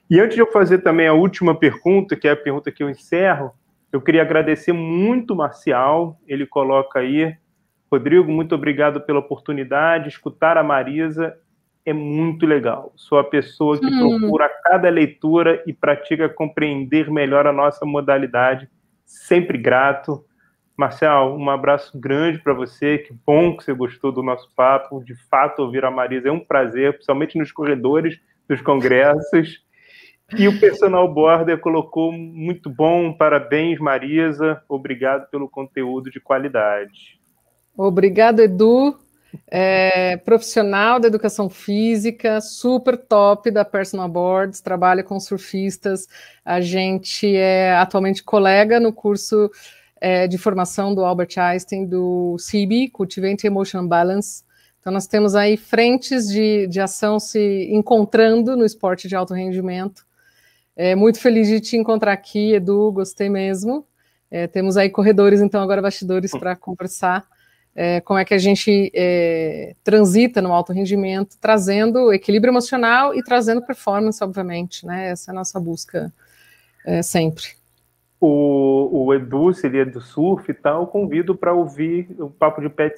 E 0.08 0.20
antes 0.20 0.36
de 0.36 0.40
eu 0.40 0.46
fazer 0.52 0.78
também 0.78 1.08
a 1.08 1.14
última 1.14 1.52
pergunta, 1.52 2.14
que 2.14 2.28
é 2.28 2.30
a 2.30 2.36
pergunta 2.36 2.70
que 2.70 2.80
eu 2.80 2.88
encerro, 2.88 3.50
eu 3.90 4.00
queria 4.00 4.22
agradecer 4.22 4.72
muito 4.72 5.32
o 5.32 5.36
Marcial, 5.36 6.16
ele 6.28 6.46
coloca 6.46 7.00
aí, 7.00 7.34
Rodrigo, 7.90 8.30
muito 8.30 8.54
obrigado 8.54 9.00
pela 9.00 9.18
oportunidade, 9.18 10.10
escutar 10.10 10.56
a 10.56 10.62
Marisa 10.62 11.36
é 11.84 11.92
muito 11.92 12.46
legal. 12.46 12.92
Sou 12.94 13.18
a 13.18 13.24
pessoa 13.24 13.80
que 13.80 13.86
hum. 13.86 14.20
procura 14.20 14.48
cada 14.62 14.88
leitura 14.88 15.60
e 15.66 15.72
pratica 15.72 16.28
compreender 16.28 17.10
melhor 17.10 17.48
a 17.48 17.52
nossa 17.52 17.84
modalidade. 17.84 18.68
Sempre 19.04 19.58
grato. 19.58 20.24
Marcel, 20.76 21.36
um 21.38 21.48
abraço 21.50 21.98
grande 21.98 22.38
para 22.40 22.52
você. 22.52 22.98
Que 22.98 23.14
bom 23.24 23.56
que 23.56 23.64
você 23.64 23.72
gostou 23.72 24.10
do 24.10 24.22
nosso 24.22 24.50
papo. 24.56 25.04
De 25.04 25.14
fato, 25.28 25.62
ouvir 25.62 25.84
a 25.84 25.90
Marisa 25.90 26.28
é 26.28 26.32
um 26.32 26.40
prazer, 26.40 26.94
principalmente 26.94 27.38
nos 27.38 27.52
corredores 27.52 28.18
dos 28.48 28.60
congressos. 28.60 29.62
E 30.36 30.48
o 30.48 30.58
personal 30.58 31.06
border 31.12 31.60
colocou 31.60 32.10
muito 32.10 32.68
bom. 32.68 33.12
Parabéns, 33.12 33.78
Marisa. 33.78 34.62
Obrigado 34.68 35.28
pelo 35.30 35.48
conteúdo 35.48 36.10
de 36.10 36.18
qualidade. 36.18 37.20
Obrigado, 37.76 38.40
Edu. 38.40 38.96
É, 39.46 40.16
profissional 40.18 40.98
da 40.98 41.08
educação 41.08 41.48
física, 41.48 42.40
super 42.40 42.96
top 42.96 43.50
da 43.50 43.64
Personal 43.64 44.08
Boards, 44.08 44.60
trabalha 44.60 45.02
com 45.02 45.18
surfistas. 45.18 46.06
A 46.44 46.60
gente 46.60 47.34
é 47.36 47.74
atualmente 47.76 48.22
colega 48.22 48.78
no 48.78 48.92
curso 48.92 49.50
é, 50.00 50.26
de 50.26 50.36
formação 50.36 50.94
do 50.94 51.04
Albert 51.04 51.38
Einstein, 51.38 51.86
do 51.86 52.36
CIB, 52.38 52.90
Cultivate 52.90 53.46
Emotion 53.46 53.86
Balance. 53.86 54.44
Então, 54.80 54.92
nós 54.92 55.06
temos 55.06 55.34
aí 55.34 55.56
frentes 55.56 56.28
de, 56.28 56.66
de 56.66 56.80
ação 56.80 57.18
se 57.18 57.68
encontrando 57.70 58.56
no 58.56 58.66
esporte 58.66 59.08
de 59.08 59.16
alto 59.16 59.32
rendimento. 59.32 60.04
É, 60.76 60.94
muito 60.94 61.18
feliz 61.20 61.48
de 61.48 61.60
te 61.60 61.76
encontrar 61.76 62.12
aqui, 62.12 62.52
Edu, 62.52 62.92
gostei 62.92 63.30
mesmo. 63.30 63.86
É, 64.30 64.46
temos 64.46 64.76
aí 64.76 64.90
corredores, 64.90 65.40
então, 65.40 65.62
agora 65.62 65.80
bastidores 65.80 66.32
para 66.32 66.54
conversar 66.54 67.26
é, 67.76 68.00
como 68.00 68.18
é 68.18 68.24
que 68.24 68.34
a 68.34 68.38
gente 68.38 68.90
é, 68.94 69.74
transita 69.82 70.40
no 70.40 70.52
alto 70.52 70.72
rendimento, 70.72 71.36
trazendo 71.40 72.12
equilíbrio 72.12 72.52
emocional 72.52 73.14
e 73.14 73.22
trazendo 73.22 73.62
performance, 73.62 74.22
obviamente, 74.22 74.86
né? 74.86 75.10
Essa 75.10 75.30
é 75.30 75.32
a 75.32 75.34
nossa 75.34 75.58
busca 75.58 76.12
é, 76.86 77.02
sempre. 77.02 77.44
O, 78.20 79.06
o 79.06 79.14
Edu, 79.14 79.50
é 79.50 79.84
do 79.84 80.00
surf 80.00 80.50
e 80.50 80.54
tal, 80.54 80.86
convido 80.86 81.34
para 81.34 81.52
ouvir 81.52 82.08
o 82.18 82.30
Papo 82.30 82.60
de 82.60 82.68
Pet 82.68 82.94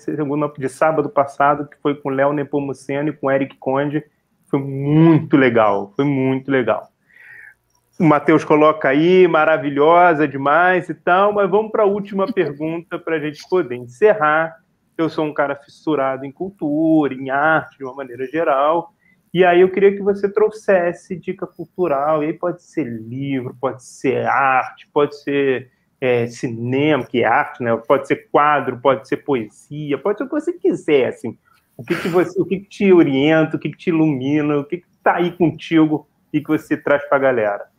de 0.59 0.69
sábado 0.69 1.09
passado, 1.09 1.67
que 1.67 1.77
foi 1.79 1.95
com 1.95 2.11
Léo 2.11 2.33
Nepomuceno 2.33 3.09
e 3.09 3.13
com 3.13 3.31
Eric 3.31 3.57
Conde. 3.57 4.05
Foi 4.49 4.61
muito 4.61 5.37
legal, 5.37 5.93
foi 5.97 6.05
muito 6.05 6.51
legal. 6.51 6.93
O 7.99 8.05
Matheus 8.05 8.45
coloca 8.45 8.91
aí, 8.91 9.27
maravilhosa 9.27 10.29
demais 10.29 10.91
e 10.91 10.95
tal, 10.95 11.33
mas 11.33 11.51
vamos 11.51 11.73
para 11.73 11.83
a 11.83 11.87
última 11.87 12.27
pergunta 12.31 12.99
para 12.99 13.17
a 13.17 13.19
gente 13.19 13.43
poder 13.49 13.75
encerrar 13.75 14.55
eu 14.97 15.09
sou 15.09 15.25
um 15.25 15.35
cara 15.35 15.55
fissurado 15.57 16.25
em 16.25 16.33
cultura, 16.33 17.15
em 17.15 17.31
arte, 17.31 17.79
de 17.79 17.85
uma 17.85 17.95
maneira 17.95 18.27
geral. 18.27 18.93
E 19.33 19.45
aí 19.45 19.61
eu 19.61 19.71
queria 19.71 19.95
que 19.95 20.03
você 20.03 20.29
trouxesse 20.29 21.17
dica 21.17 21.47
cultural. 21.47 22.23
E 22.23 22.27
aí 22.27 22.33
pode 22.33 22.63
ser 22.63 22.85
livro, 22.85 23.57
pode 23.61 23.85
ser 23.85 24.27
arte, 24.27 24.89
pode 24.93 25.21
ser 25.23 25.71
é, 26.01 26.27
cinema, 26.27 27.05
que 27.05 27.23
é 27.23 27.27
arte, 27.27 27.63
né? 27.63 27.77
Pode 27.77 28.07
ser 28.07 28.29
quadro, 28.31 28.79
pode 28.81 29.07
ser 29.07 29.19
poesia, 29.19 29.99
pode 29.99 30.19
ser 30.19 30.25
o 30.25 30.29
que 30.29 30.35
você 30.35 30.53
quiser, 30.53 31.09
assim. 31.09 31.37
O 31.77 31.85
que, 31.85 31.95
que 31.95 32.09
você, 32.09 32.41
o 32.41 32.47
que, 32.47 32.61
que 32.61 32.69
te 32.69 32.93
orienta, 32.93 33.57
o 33.57 33.61
que, 33.61 33.71
que 33.71 33.77
te 33.77 33.91
ilumina, 33.91 34.57
o 34.57 34.65
que 34.65 34.83
está 34.97 35.17
aí 35.17 35.31
contigo 35.31 36.09
e 36.33 36.41
que 36.41 36.49
você 36.49 36.77
traz 36.77 37.07
para 37.07 37.19
a 37.19 37.21
galera? 37.21 37.76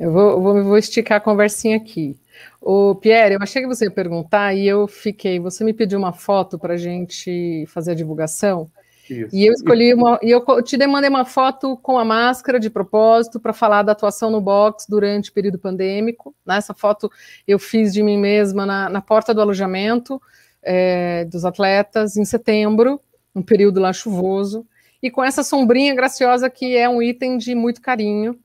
Eu 0.00 0.10
vou, 0.10 0.40
vou, 0.40 0.64
vou 0.64 0.78
esticar 0.78 1.18
a 1.18 1.20
conversinha 1.20 1.76
aqui. 1.76 2.18
O 2.58 2.94
Pierre, 2.94 3.34
eu 3.34 3.38
achei 3.42 3.60
que 3.60 3.68
você 3.68 3.84
ia 3.84 3.90
perguntar 3.90 4.54
e 4.54 4.66
eu 4.66 4.88
fiquei. 4.88 5.38
Você 5.38 5.62
me 5.62 5.74
pediu 5.74 5.98
uma 5.98 6.10
foto 6.10 6.58
para 6.58 6.72
a 6.72 6.76
gente 6.78 7.66
fazer 7.68 7.90
a 7.90 7.94
divulgação. 7.94 8.70
Isso. 9.10 9.28
E 9.36 9.44
eu 9.44 9.52
escolhi 9.52 9.92
uma. 9.92 10.18
E 10.22 10.30
eu 10.30 10.62
te 10.62 10.78
demandei 10.78 11.10
uma 11.10 11.26
foto 11.26 11.76
com 11.76 11.98
a 11.98 12.04
máscara 12.04 12.58
de 12.58 12.70
propósito 12.70 13.38
para 13.38 13.52
falar 13.52 13.82
da 13.82 13.92
atuação 13.92 14.30
no 14.30 14.40
box 14.40 14.86
durante 14.88 15.28
o 15.28 15.34
período 15.34 15.58
pandêmico. 15.58 16.34
Nessa 16.46 16.72
foto 16.72 17.10
eu 17.46 17.58
fiz 17.58 17.92
de 17.92 18.02
mim 18.02 18.16
mesma 18.16 18.64
na, 18.64 18.88
na 18.88 19.02
porta 19.02 19.34
do 19.34 19.42
alojamento 19.42 20.18
é, 20.62 21.26
dos 21.26 21.44
atletas 21.44 22.16
em 22.16 22.24
setembro, 22.24 22.98
um 23.34 23.42
período 23.42 23.80
lá 23.80 23.92
chuvoso, 23.92 24.66
e 25.02 25.10
com 25.10 25.22
essa 25.22 25.42
sombrinha 25.42 25.94
graciosa 25.94 26.48
que 26.48 26.74
é 26.74 26.88
um 26.88 27.02
item 27.02 27.36
de 27.36 27.54
muito 27.54 27.82
carinho. 27.82 28.38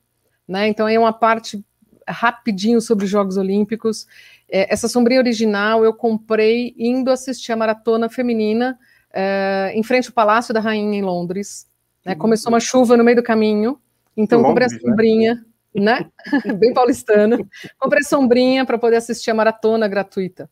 Né? 0.48 0.68
Então 0.68 0.88
é 0.88 0.98
uma 0.98 1.14
parte 1.14 1.64
rapidinho 2.08 2.80
sobre 2.80 3.06
os 3.06 3.12
Jogos 3.12 3.38
Olímpicos. 3.38 4.06
É, 4.50 4.72
essa 4.72 4.88
sombrinha 4.88 5.20
original 5.20 5.84
eu 5.84 5.94
comprei 5.94 6.76
indo 6.78 7.10
assistir 7.10 7.52
a 7.52 7.56
maratona 7.56 8.10
feminina 8.10 8.78
é, 9.12 9.72
em 9.74 9.82
frente 9.82 10.08
ao 10.08 10.14
Palácio 10.14 10.54
da 10.54 10.60
Rainha 10.60 10.98
em 10.98 11.02
Londres. 11.02 11.68
Né? 12.06 12.14
Uhum. 12.14 12.20
Começou 12.20 12.52
uma 12.52 12.60
chuva 12.60 12.96
no 12.96 13.04
meio 13.04 13.18
do 13.18 13.24
caminho, 13.24 13.80
então 14.16 14.42
Londres, 14.42 14.74
comprei 14.74 14.78
a 14.78 14.82
né? 14.82 14.90
sombrinha, 14.90 15.46
né? 15.74 16.12
né? 16.46 16.54
Bem 16.54 16.74
paulistana. 16.74 17.38
comprei 17.80 18.02
a 18.02 18.08
sombrinha 18.08 18.66
para 18.66 18.78
poder 18.78 18.98
assistir 18.98 19.32
a 19.32 19.36
maratona 19.36 19.88
gratuita. 19.88 20.50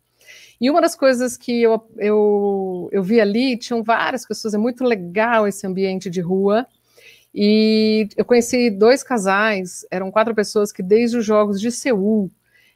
E 0.59 0.69
uma 0.69 0.81
das 0.81 0.95
coisas 0.95 1.35
que 1.35 1.61
eu, 1.61 1.85
eu, 1.97 2.89
eu 2.91 3.03
vi 3.03 3.19
ali, 3.19 3.57
tinham 3.57 3.83
várias 3.83 4.25
pessoas, 4.25 4.53
é 4.53 4.57
muito 4.57 4.83
legal 4.83 5.47
esse 5.47 5.67
ambiente 5.67 6.09
de 6.09 6.21
rua. 6.21 6.65
E 7.33 8.07
eu 8.15 8.23
conheci 8.23 8.69
dois 8.69 9.01
casais, 9.01 9.85
eram 9.89 10.11
quatro 10.11 10.35
pessoas 10.35 10.71
que 10.71 10.83
desde 10.83 11.17
os 11.17 11.25
Jogos 11.25 11.59
de 11.59 11.71
Seul, 11.71 12.29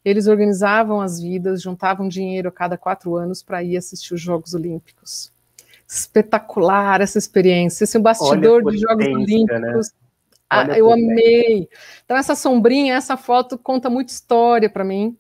eles 0.04 0.26
organizavam 0.26 1.00
as 1.00 1.22
vidas, 1.22 1.62
juntavam 1.62 2.08
dinheiro 2.08 2.50
a 2.50 2.52
cada 2.52 2.78
quatro 2.78 3.16
anos 3.16 3.44
para 3.44 3.62
ir 3.62 3.78
assistir 3.78 4.14
os 4.14 4.22
Jogos 4.22 4.54
Olímpicos. 4.54 5.32
Espetacular 5.88 7.02
essa 7.02 7.18
experiência, 7.18 7.84
esse 7.84 7.98
é 7.98 8.00
um 8.00 8.04
bastidor 8.04 8.64
de 8.72 8.78
Jogos 8.78 9.06
né? 9.06 9.14
Olímpicos. 9.14 9.92
Né? 9.92 9.98
Ah, 10.50 10.78
eu 10.78 10.92
amei. 10.92 11.68
Então, 12.06 12.16
essa 12.16 12.34
sombrinha, 12.34 12.96
essa 12.96 13.18
foto 13.18 13.58
conta 13.58 13.90
muita 13.90 14.14
história 14.14 14.70
para 14.70 14.84
mim. 14.84 15.18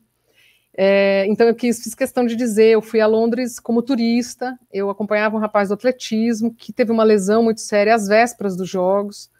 É, 0.79 1.25
então, 1.27 1.47
eu 1.47 1.55
quis, 1.55 1.83
fiz 1.83 1.95
questão 1.95 2.23
de 2.23 2.35
dizer: 2.35 2.69
eu 2.69 2.81
fui 2.83 3.01
a 3.01 3.07
Londres 3.07 3.59
como 3.59 3.81
turista, 3.81 4.57
eu 4.71 4.91
acompanhava 4.91 5.35
um 5.35 5.39
rapaz 5.39 5.69
do 5.69 5.73
atletismo 5.73 6.53
que 6.53 6.71
teve 6.71 6.91
uma 6.91 7.03
lesão 7.03 7.41
muito 7.41 7.61
séria 7.61 7.95
às 7.95 8.07
vésperas 8.07 8.55
dos 8.55 8.69
Jogos, 8.69 9.31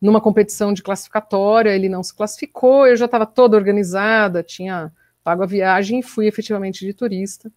numa 0.00 0.20
competição 0.20 0.72
de 0.72 0.82
classificatória, 0.82 1.70
ele 1.70 1.88
não 1.88 2.02
se 2.02 2.12
classificou, 2.12 2.88
eu 2.88 2.96
já 2.96 3.04
estava 3.04 3.24
toda 3.24 3.56
organizada, 3.56 4.42
tinha 4.42 4.92
pago 5.22 5.44
a 5.44 5.46
viagem 5.46 6.00
e 6.00 6.02
fui 6.02 6.26
efetivamente 6.26 6.84
de 6.84 6.92
turista. 6.92 7.52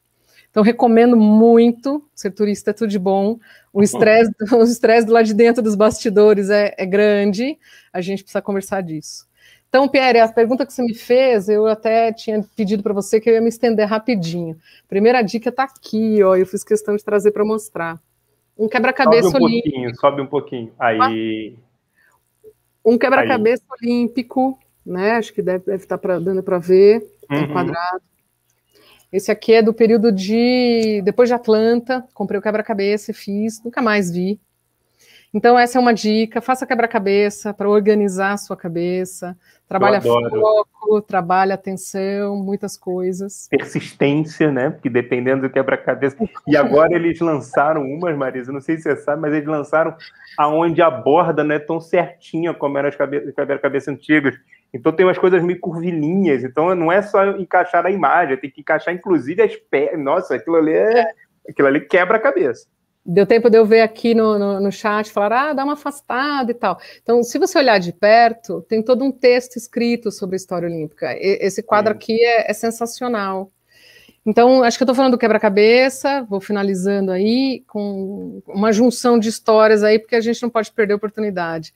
Então, 0.52 0.62
recomendo 0.62 1.18
muito, 1.18 2.08
ser 2.14 2.30
turista 2.30 2.70
é 2.70 2.74
tudo 2.74 2.90
de 2.90 3.00
bom, 3.00 3.40
o 3.74 3.82
estresse 3.82 4.32
o 5.02 5.06
do 5.06 5.12
lado 5.12 5.26
de 5.26 5.34
dentro 5.34 5.64
dos 5.64 5.74
bastidores 5.74 6.52
é, 6.52 6.76
é 6.78 6.86
grande, 6.86 7.58
a 7.92 8.00
gente 8.00 8.22
precisa 8.22 8.44
conversar 8.44 8.82
disso. 8.82 9.26
Então, 9.74 9.88
Pierre, 9.88 10.20
a 10.20 10.28
pergunta 10.28 10.68
que 10.68 10.72
você 10.72 10.84
me 10.84 10.94
fez, 10.94 11.50
eu 11.50 11.66
até 11.66 12.14
tinha 12.14 12.46
pedido 12.56 12.84
para 12.84 12.94
você 12.94 13.20
que 13.20 13.28
eu 13.28 13.34
ia 13.34 13.42
me 13.42 13.50
estender 13.50 13.88
rapidinho. 13.88 14.56
Primeira 14.88 15.24
dica 15.24 15.50
está 15.50 15.64
aqui, 15.64 16.22
ó, 16.22 16.36
eu 16.36 16.46
fiz 16.46 16.64
questão 16.64 16.96
de 16.96 17.04
trazer 17.04 17.32
para 17.32 17.44
mostrar. 17.44 18.00
Um 18.56 18.70
quebra-cabeça 18.70 19.32
sobe 19.32 19.44
um 19.44 19.48
olímpico. 19.48 19.72
Pouquinho, 19.72 19.96
sobe 19.96 20.22
um 20.22 20.28
pouquinho. 20.28 20.74
Aí. 20.78 21.58
Um 22.86 23.00
quebra-cabeça 23.00 23.64
olímpico, 23.82 24.60
né? 24.86 25.14
Acho 25.14 25.34
que 25.34 25.42
deve, 25.42 25.66
deve 25.66 25.84
estar 25.84 25.98
tá 25.98 26.02
pra, 26.02 26.20
dando 26.20 26.44
para 26.44 26.60
ver. 26.60 27.02
Tá 27.28 27.36
uhum. 27.36 27.52
quadrado. 27.52 28.04
Esse 29.12 29.32
aqui 29.32 29.54
é 29.54 29.64
do 29.64 29.74
período 29.74 30.12
de. 30.12 31.02
Depois 31.04 31.28
de 31.28 31.34
Atlanta, 31.34 32.08
comprei 32.14 32.40
o 32.40 32.44
quebra-cabeça 32.44 33.10
e 33.10 33.16
fiz, 33.16 33.60
nunca 33.64 33.82
mais 33.82 34.12
vi. 34.12 34.40
Então, 35.34 35.58
essa 35.58 35.80
é 35.80 35.82
uma 35.82 35.94
dica: 35.94 36.42
faça 36.42 36.66
quebra-cabeça 36.68 37.54
para 37.54 37.68
organizar 37.68 38.34
a 38.34 38.38
sua 38.38 38.56
cabeça. 38.56 39.36
Trabalha 39.68 40.00
foco, 40.00 41.02
trabalha 41.02 41.56
atenção, 41.56 42.36
muitas 42.36 42.78
coisas. 42.78 43.48
Persistência, 43.50 44.52
né? 44.52 44.70
Porque 44.70 44.90
dependendo 44.90 45.44
do 45.44 45.50
quebra-cabeça. 45.50 46.16
E 46.46 46.56
agora 46.56 46.94
eles 46.94 47.20
lançaram 47.20 47.82
umas, 47.82 48.16
Marisa, 48.16 48.52
não 48.52 48.62
sei 48.62 48.78
se 48.78 48.84
você 48.84 48.98
sabe, 48.98 49.22
mas 49.24 49.34
eles 49.34 49.48
lançaram 49.48 49.96
aonde 50.38 50.82
a 50.82 50.92
borda 50.92 51.44
não 51.44 51.56
é 51.56 51.60
tão 51.60 51.82
certinha 51.82 52.54
como 52.54 52.78
eram 52.78 52.90
as 52.90 52.96
quebra-cabeça 52.96 53.90
antigas. 53.90 54.36
Então 54.72 54.92
tem 54.92 55.06
umas 55.06 55.18
coisas 55.18 55.42
meio 55.42 55.60
curvilíneas. 55.60 56.44
Então 56.44 56.76
não 56.76 56.92
é 56.92 57.02
só 57.02 57.26
encaixar 57.32 57.84
a 57.84 57.92
imagem, 57.92 58.38
tem 58.38 58.52
que 58.52 58.62
encaixar 58.62 58.94
inclusive 58.94 59.42
as 59.42 59.56
pernas. 59.56 60.06
Nossa, 60.06 60.36
aquilo 60.36 60.58
ali 60.58 60.74
é. 60.74 61.12
Aquilo 61.50 61.68
ali 61.68 61.82
quebra 61.82 62.18
a 62.18 62.22
cabeça. 62.22 62.68
Deu 63.06 63.26
tempo 63.26 63.50
de 63.50 63.58
eu 63.58 63.66
ver 63.66 63.82
aqui 63.82 64.16
no, 64.16 64.40
no, 64.40 64.62
no, 64.62 64.72
chat, 64.72 65.12
falar, 65.12 65.50
ah, 65.50 65.54
dá 65.54 65.66
uma 65.66 65.74
afastada 65.74 66.52
e 66.52 66.54
tal. 66.54 66.80
Então, 67.02 67.22
se 67.22 67.38
você 67.38 67.58
olhar 67.58 67.78
de 67.78 67.92
perto, 67.92 68.62
tem 68.62 68.82
todo 68.82 69.04
um 69.04 69.12
texto 69.12 69.58
escrito 69.58 70.10
sobre 70.10 70.36
a 70.36 70.38
história 70.38 70.70
olímpica. 70.70 71.14
E, 71.14 71.40
esse 71.42 71.62
quadro 71.62 71.92
aqui 71.92 72.24
é, 72.24 72.50
é, 72.50 72.54
sensacional. 72.54 73.52
Então, 74.26 74.64
acho 74.64 74.78
que 74.78 74.84
eu 74.84 74.86
estou 74.86 74.96
falando 74.96 75.14
do 75.14 75.18
quebra-cabeça, 75.18 76.26
vou 76.30 76.40
finalizando 76.40 77.12
aí 77.12 77.62
com 77.68 78.42
uma 78.48 78.72
junção 78.72 79.20
de 79.20 79.28
histórias 79.28 79.84
aí, 79.84 80.00
porque 80.00 80.16
a 80.16 80.22
gente 80.22 80.42
não 80.42 80.50
pode 80.50 80.72
perder 80.72 80.94
a 80.94 80.96
oportunidade. 80.96 81.74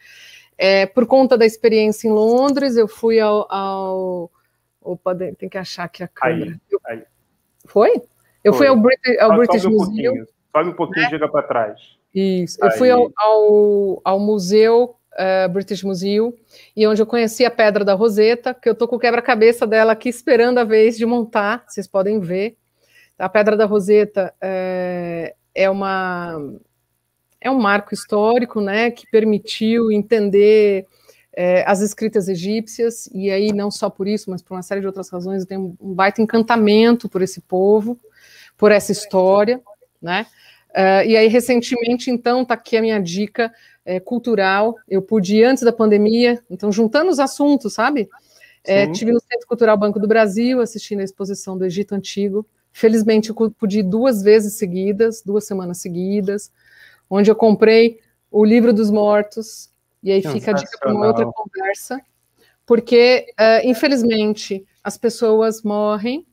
É, 0.58 0.86
por 0.86 1.06
conta 1.06 1.38
da 1.38 1.46
experiência 1.46 2.08
em 2.08 2.12
Londres, 2.12 2.78
eu 2.78 2.88
fui 2.88 3.20
ao. 3.20 3.52
ao 3.52 4.32
opa, 4.82 5.14
tem 5.38 5.50
que 5.50 5.58
achar 5.58 5.84
aqui 5.84 6.04
a 6.04 6.08
câmera. 6.08 6.58
Aí, 6.88 6.98
aí. 6.98 7.04
Foi? 7.66 8.02
Eu 8.42 8.54
Foi. 8.54 8.60
fui 8.60 8.68
ao, 8.68 8.78
Brit 8.78 9.20
ao 9.20 9.36
British 9.36 9.66
Museum. 9.66 10.26
Sobe 10.58 10.70
um 10.70 10.74
pouquinho 10.74 11.04
né? 11.04 11.08
e 11.08 11.12
chega 11.12 11.30
para 11.30 11.44
trás. 11.44 11.80
Isso. 12.14 12.58
Aí. 12.64 12.70
Eu 12.70 12.78
fui 12.78 12.90
ao, 12.90 13.12
ao, 13.16 14.02
ao 14.04 14.20
museu, 14.20 14.96
uh, 15.14 15.50
British 15.50 15.84
Museum, 15.84 16.34
e 16.76 16.88
onde 16.88 17.02
eu 17.02 17.06
conheci 17.06 17.46
a 17.46 17.52
Pedra 17.52 17.86
da 17.86 17.94
Roseta, 17.94 18.54
que 18.54 18.68
eu 18.68 18.76
tô 18.76 18.88
com 18.88 18.96
o 18.96 19.00
quebra-cabeça 19.00 19.68
dela 19.68 19.92
aqui 19.92 20.10
esperando 20.10 20.58
a 20.58 20.64
vez 20.64 20.98
de 20.98 21.06
montar, 21.06 21.64
vocês 21.68 21.88
podem 21.88 22.20
ver. 22.20 22.58
A 23.20 23.30
Pedra 23.30 23.56
da 23.56 23.66
Roseta 23.66 24.34
é, 24.42 25.36
é 25.54 25.70
uma 25.70 26.40
é 27.40 27.52
um 27.52 27.60
marco 27.60 27.94
histórico, 27.94 28.60
né, 28.60 28.90
que 28.90 29.06
permitiu 29.12 29.92
entender 29.92 30.88
é, 31.32 31.64
as 31.68 31.82
escritas 31.82 32.28
egípcias, 32.28 33.08
e 33.14 33.30
aí 33.30 33.54
não 33.54 33.70
só 33.70 33.92
por 33.92 34.08
isso, 34.08 34.32
mas 34.32 34.42
por 34.42 34.56
uma 34.56 34.64
série 34.64 34.82
de 34.82 34.88
outras 34.88 35.08
razões, 35.10 35.44
eu 35.44 35.48
tenho 35.48 35.78
um 35.80 35.94
baita 35.94 36.20
encantamento 36.20 37.08
por 37.08 37.22
esse 37.22 37.40
povo, 37.42 37.98
por 38.58 38.72
essa 38.72 38.92
história, 38.92 39.62
né, 40.02 40.26
uh, 40.72 41.06
e 41.06 41.16
aí 41.16 41.28
recentemente, 41.28 42.10
então, 42.12 42.42
está 42.42 42.54
aqui 42.54 42.78
a 42.78 42.82
minha 42.82 43.00
dica 43.00 43.54
é, 43.86 44.00
cultural, 44.00 44.76
eu 44.88 45.02
pude 45.02 45.38
ir 45.38 45.46
antes 45.46 45.64
da 45.64 45.72
pandemia, 45.72 46.44
então 46.50 46.72
juntando 46.72 47.10
os 47.10 47.20
assuntos, 47.20 47.74
sabe, 47.74 48.10
é, 48.66 48.86
tive 48.92 49.14
no 49.14 49.20
Centro 49.22 49.48
Cultural 49.48 49.78
Banco 49.78 49.98
do 49.98 50.08
Brasil, 50.08 50.60
assistindo 50.60 51.00
a 51.00 51.04
exposição 51.04 51.58
do 51.58 51.64
Egito 51.64 51.96
Antigo, 51.96 52.46
felizmente 52.72 53.30
eu 53.30 53.52
pude 53.52 53.80
ir 53.80 53.84
duas 53.84 54.22
vezes 54.22 54.56
seguidas, 54.56 55.24
duas 55.26 55.48
semanas 55.48 55.78
seguidas, 55.78 56.52
onde 57.10 57.32
eu 57.32 57.36
comprei 57.36 58.02
o 58.30 58.44
livro 58.44 58.74
dos 58.74 58.92
mortos, 58.92 59.70
e 60.04 60.12
aí 60.12 60.22
fica 60.22 60.52
a 60.52 60.54
dica 60.54 60.78
para 60.78 60.94
uma 60.94 61.08
outra 61.08 61.26
conversa, 61.26 62.02
porque, 62.66 63.34
uh, 63.40 63.66
infelizmente, 63.66 64.66
as 64.84 64.98
pessoas 64.98 65.64
morrem 65.64 66.28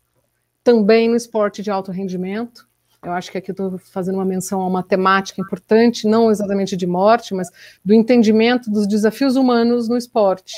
também 0.65 1.09
no 1.09 1.15
esporte 1.15 1.63
de 1.63 1.71
alto 1.71 1.93
rendimento. 1.93 2.69
Eu 3.05 3.13
acho 3.13 3.31
que 3.31 3.39
aqui 3.39 3.51
estou 3.51 3.79
fazendo 3.79 4.17
uma 4.17 4.25
menção 4.25 4.61
a 4.61 4.67
uma 4.67 4.83
temática 4.83 5.41
importante, 5.41 6.07
não 6.07 6.31
exatamente 6.31 6.77
de 6.77 6.87
morte, 6.87 7.35
mas 7.35 7.51
do 7.85 7.93
entendimento 7.93 8.71
dos 8.71 8.87
desafios 8.87 9.37
humanos 9.37 9.89
no 9.89 9.97
esporte. 9.97 10.55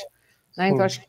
Né? 0.56 0.68
Então, 0.68 0.84
acho 0.84 1.00
que 1.00 1.06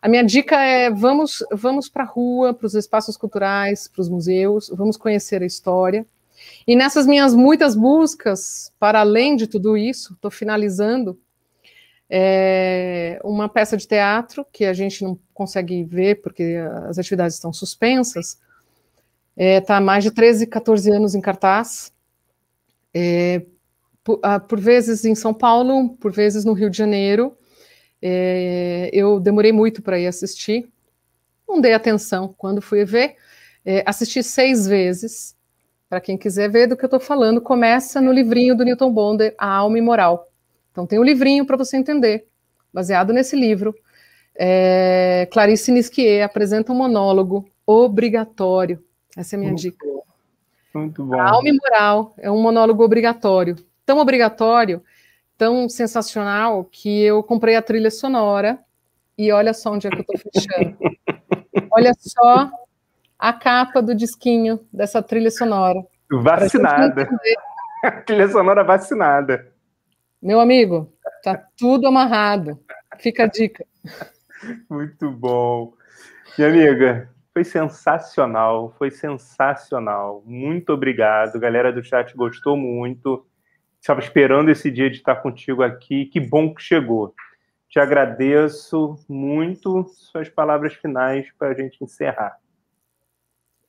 a 0.00 0.08
minha 0.08 0.22
dica 0.22 0.56
é 0.56 0.90
vamos, 0.90 1.44
vamos 1.52 1.88
para 1.88 2.04
a 2.04 2.06
rua, 2.06 2.54
para 2.54 2.66
os 2.66 2.74
espaços 2.74 3.16
culturais, 3.16 3.88
para 3.88 4.00
os 4.00 4.08
museus, 4.08 4.70
vamos 4.72 4.96
conhecer 4.96 5.42
a 5.42 5.46
história. 5.46 6.06
E 6.66 6.76
nessas 6.76 7.06
minhas 7.06 7.34
muitas 7.34 7.74
buscas, 7.74 8.72
para 8.78 9.00
além 9.00 9.36
de 9.36 9.46
tudo 9.46 9.76
isso, 9.76 10.12
estou 10.14 10.30
finalizando 10.30 11.18
é, 12.08 13.18
uma 13.24 13.48
peça 13.48 13.76
de 13.76 13.86
teatro 13.86 14.46
que 14.52 14.64
a 14.64 14.72
gente 14.72 15.02
não 15.02 15.18
consegue 15.34 15.82
ver 15.84 16.22
porque 16.22 16.56
as 16.88 16.98
atividades 16.98 17.34
estão 17.34 17.52
suspensas. 17.52 18.38
Está 19.36 19.44
é, 19.44 19.60
tá 19.60 19.76
há 19.76 19.80
mais 19.80 20.02
de 20.02 20.10
13, 20.10 20.46
14 20.46 20.90
anos 20.90 21.14
em 21.14 21.20
cartaz. 21.20 21.92
É, 22.94 23.42
por, 24.02 24.18
ah, 24.22 24.40
por, 24.40 24.58
vezes 24.58 25.04
em 25.04 25.14
São 25.14 25.34
Paulo, 25.34 25.90
por 26.00 26.10
vezes 26.10 26.44
no 26.44 26.54
Rio 26.54 26.70
de 26.70 26.78
Janeiro. 26.78 27.36
É, 28.00 28.88
eu 28.92 29.20
demorei 29.20 29.52
muito 29.52 29.82
para 29.82 29.98
ir 29.98 30.06
assistir, 30.06 30.68
não 31.48 31.60
dei 31.60 31.74
atenção 31.74 32.34
quando 32.36 32.62
fui 32.62 32.84
ver. 32.84 33.16
É, 33.64 33.82
assisti 33.86 34.22
seis 34.22 34.66
vezes. 34.66 35.36
Para 35.88 36.00
quem 36.00 36.16
quiser 36.16 36.50
ver 36.50 36.66
do 36.66 36.76
que 36.76 36.84
eu 36.84 36.88
estou 36.88 36.98
falando, 36.98 37.40
começa 37.40 38.00
no 38.00 38.12
livrinho 38.12 38.56
do 38.56 38.64
Newton 38.64 38.92
Bonder, 38.92 39.34
A 39.38 39.46
Alma 39.46 39.78
Imoral. 39.78 40.28
Então 40.72 40.86
tem 40.86 40.98
um 40.98 41.04
livrinho 41.04 41.46
para 41.46 41.56
você 41.56 41.76
entender, 41.76 42.26
baseado 42.72 43.12
nesse 43.12 43.36
livro. 43.36 43.74
É, 44.34 45.28
Clarice 45.30 45.70
Nisquier 45.70 46.24
apresenta 46.24 46.72
um 46.72 46.76
monólogo 46.76 47.48
obrigatório. 47.64 48.82
Essa 49.16 49.34
é 49.34 49.36
a 49.36 49.40
minha 49.40 49.50
muito 49.50 49.62
dica. 49.62 49.86
Bom. 49.86 50.02
Muito 50.74 51.04
bom. 51.04 51.18
A 51.18 51.30
alma 51.30 51.48
imoral 51.48 52.14
é 52.18 52.30
um 52.30 52.40
monólogo 52.40 52.84
obrigatório. 52.84 53.56
Tão 53.86 53.98
obrigatório, 53.98 54.82
tão 55.38 55.68
sensacional, 55.68 56.64
que 56.64 57.02
eu 57.02 57.22
comprei 57.22 57.56
a 57.56 57.62
trilha 57.62 57.90
sonora 57.90 58.58
e 59.16 59.32
olha 59.32 59.54
só 59.54 59.72
onde 59.72 59.86
é 59.86 59.90
que 59.90 59.96
eu 59.96 60.00
estou 60.02 60.32
fechando. 60.32 60.76
olha 61.72 61.92
só 61.98 62.50
a 63.18 63.32
capa 63.32 63.80
do 63.80 63.94
disquinho 63.94 64.60
dessa 64.70 65.02
trilha 65.02 65.30
sonora. 65.30 65.82
Vacinada. 66.10 67.08
trilha 68.04 68.28
sonora 68.28 68.62
vacinada. 68.62 69.50
Meu 70.20 70.40
amigo, 70.40 70.92
tá 71.22 71.42
tudo 71.56 71.86
amarrado. 71.86 72.60
Fica 72.98 73.24
a 73.24 73.26
dica. 73.26 73.64
Muito 74.68 75.10
bom. 75.10 75.72
Minha 76.36 76.50
amiga, 76.50 77.10
foi 77.36 77.44
sensacional, 77.44 78.74
foi 78.78 78.90
sensacional. 78.90 80.22
Muito 80.24 80.72
obrigado. 80.72 81.36
A 81.36 81.38
galera 81.38 81.70
do 81.70 81.84
chat 81.84 82.16
gostou 82.16 82.56
muito. 82.56 83.26
Estava 83.78 84.00
esperando 84.00 84.50
esse 84.50 84.70
dia 84.70 84.88
de 84.88 84.96
estar 84.96 85.16
contigo 85.16 85.62
aqui. 85.62 86.06
Que 86.06 86.18
bom 86.18 86.54
que 86.54 86.62
chegou. 86.62 87.14
Te 87.68 87.78
agradeço 87.78 88.96
muito. 89.06 89.84
Suas 89.86 90.30
palavras 90.30 90.72
finais 90.72 91.30
para 91.38 91.48
a 91.48 91.54
gente 91.54 91.76
encerrar. 91.84 92.38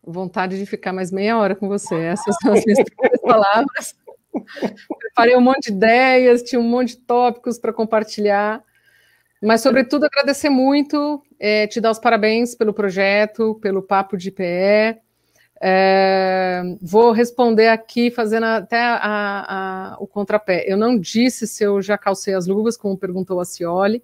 Vontade 0.01 0.57
de 0.57 0.65
ficar 0.65 0.93
mais 0.93 1.11
meia 1.11 1.37
hora 1.37 1.53
com 1.53 1.67
você. 1.67 1.95
Essas 1.95 2.37
são 2.41 2.53
as 2.53 2.63
minhas 2.63 2.79
palavras. 3.21 3.93
Preparei 4.97 5.35
um 5.35 5.41
monte 5.41 5.71
de 5.71 5.73
ideias, 5.73 6.41
tinha 6.41 6.61
um 6.61 6.69
monte 6.69 6.95
de 6.95 7.01
tópicos 7.01 7.59
para 7.59 7.73
compartilhar. 7.73 8.63
Mas, 9.43 9.59
sobretudo, 9.59 10.05
agradecer 10.05 10.49
muito, 10.49 11.21
é, 11.39 11.67
te 11.67 11.79
dar 11.79 11.91
os 11.91 11.99
parabéns 11.99 12.55
pelo 12.55 12.73
projeto, 12.73 13.55
pelo 13.61 13.81
Papo 13.81 14.17
de 14.17 14.31
PE. 14.31 14.99
É, 15.59 16.61
vou 16.81 17.11
responder 17.11 17.67
aqui, 17.67 18.11
fazendo 18.11 18.45
até 18.45 18.79
a, 18.79 18.99
a, 19.01 19.97
o 19.99 20.07
contrapé. 20.07 20.65
Eu 20.67 20.77
não 20.77 20.97
disse 20.97 21.47
se 21.47 21.63
eu 21.63 21.81
já 21.81 21.97
calcei 21.97 22.33
as 22.33 22.47
luvas, 22.47 22.77
como 22.77 22.97
perguntou 22.97 23.39
a 23.39 23.45
Cioli, 23.45 24.03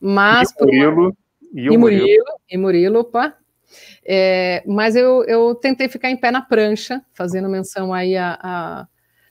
mas. 0.00 0.50
E 0.50 0.64
Murilo. 0.64 1.16
E, 1.52 1.60
e 1.60 1.76
Murilo, 1.76 1.78
Murilo, 1.78 2.24
e 2.50 2.56
Murilo, 2.58 2.98
opa. 3.00 3.36
É, 4.04 4.62
mas 4.66 4.94
eu, 4.96 5.24
eu 5.24 5.54
tentei 5.54 5.88
ficar 5.88 6.10
em 6.10 6.16
pé 6.16 6.30
na 6.30 6.40
prancha, 6.40 7.02
fazendo 7.12 7.48
menção 7.48 7.92
aí 7.92 8.16
a, 8.16 8.38
a 8.40 8.86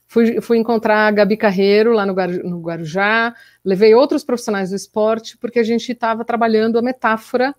Fui, 0.06 0.40
fui 0.40 0.56
encontrar 0.56 1.08
a 1.08 1.10
Gabi 1.10 1.36
Carreiro 1.36 1.92
lá 1.92 2.06
no, 2.06 2.14
no 2.44 2.60
Guarujá, 2.60 3.34
levei 3.64 3.94
outros 3.94 4.22
profissionais 4.22 4.70
do 4.70 4.76
esporte, 4.76 5.36
porque 5.36 5.58
a 5.58 5.64
gente 5.64 5.90
estava 5.90 6.24
trabalhando 6.24 6.78
a 6.78 6.82
metáfora 6.82 7.54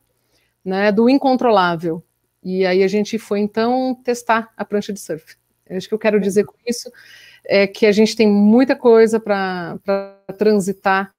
né, 0.63 0.91
do 0.91 1.09
incontrolável. 1.09 2.03
E 2.41 2.65
aí 2.65 2.83
a 2.83 2.87
gente 2.87 3.19
foi, 3.19 3.39
então, 3.39 3.99
testar 4.03 4.51
a 4.55 4.63
prancha 4.63 4.93
de 4.93 4.99
surf. 4.99 5.35
Acho 5.69 5.89
que 5.89 5.93
eu 5.93 5.99
quero 5.99 6.19
dizer 6.19 6.45
com 6.45 6.55
isso 6.65 6.89
é 7.43 7.67
que 7.67 7.85
a 7.85 7.91
gente 7.91 8.15
tem 8.15 8.29
muita 8.29 8.75
coisa 8.75 9.19
para 9.19 9.77
transitar. 10.37 11.13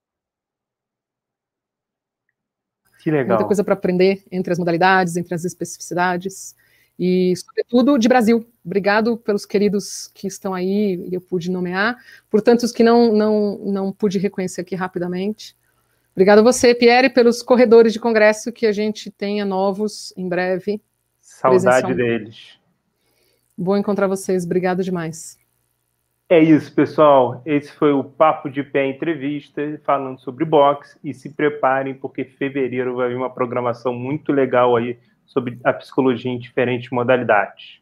Que 3.03 3.11
legal. 3.11 3.37
Muita 3.37 3.47
coisa 3.47 3.62
para 3.62 3.74
aprender 3.74 4.24
entre 4.31 4.53
as 4.53 4.59
modalidades, 4.59 5.16
entre 5.16 5.35
as 5.35 5.45
especificidades 5.45 6.55
e, 6.99 7.35
sobretudo, 7.37 7.99
de 7.99 8.09
Brasil. 8.09 8.45
Obrigado 8.65 9.17
pelos 9.17 9.47
queridos 9.47 10.11
que 10.15 10.27
estão 10.27 10.53
aí 10.53 11.07
e 11.09 11.15
eu 11.15 11.21
pude 11.21 11.51
nomear, 11.51 11.97
por 12.29 12.43
tantos 12.43 12.73
que 12.73 12.83
não, 12.83 13.13
não, 13.13 13.59
não 13.59 13.93
pude 13.93 14.19
reconhecer 14.19 14.63
aqui 14.63 14.75
rapidamente. 14.75 15.57
Obrigado 16.13 16.41
a 16.41 16.43
você, 16.43 16.75
Pierre, 16.75 17.09
pelos 17.09 17.43
corredores 17.43 17.93
de 17.93 18.01
congresso 18.01 18.51
que 18.51 18.67
a 18.67 18.73
gente 18.73 19.11
tenha 19.11 19.45
novos 19.45 20.13
em 20.17 20.29
breve. 20.29 20.83
Saudade 21.21 21.95
deles. 21.95 22.59
Bom 23.57 23.77
encontrar 23.77 24.09
vocês. 24.09 24.45
Obrigado 24.45 24.83
demais. 24.83 25.39
É 26.29 26.41
isso, 26.43 26.75
pessoal. 26.75 27.41
Esse 27.47 27.73
foi 27.73 27.93
o 27.93 28.05
Papo 28.05 28.51
de 28.51 28.62
Pé 28.62 28.87
Entrevista, 28.87 29.62
falando 29.85 30.19
sobre 30.20 30.45
boxe. 30.45 30.99
E 31.03 31.15
se 31.15 31.31
preparem, 31.31 31.95
porque 31.95 32.25
fevereiro 32.25 32.97
vai 32.97 33.09
vir 33.09 33.16
uma 33.16 33.31
programação 33.31 33.95
muito 33.95 34.33
legal 34.33 34.77
aí 34.77 34.99
sobre 35.29 35.61
a 35.63 35.73
psicologia 35.73 36.33
em 36.33 36.39
diferentes 36.39 36.91
modalidades. 36.91 37.81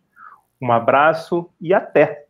Um 0.60 0.70
abraço 0.70 1.48
e 1.60 1.72
até! 1.72 2.25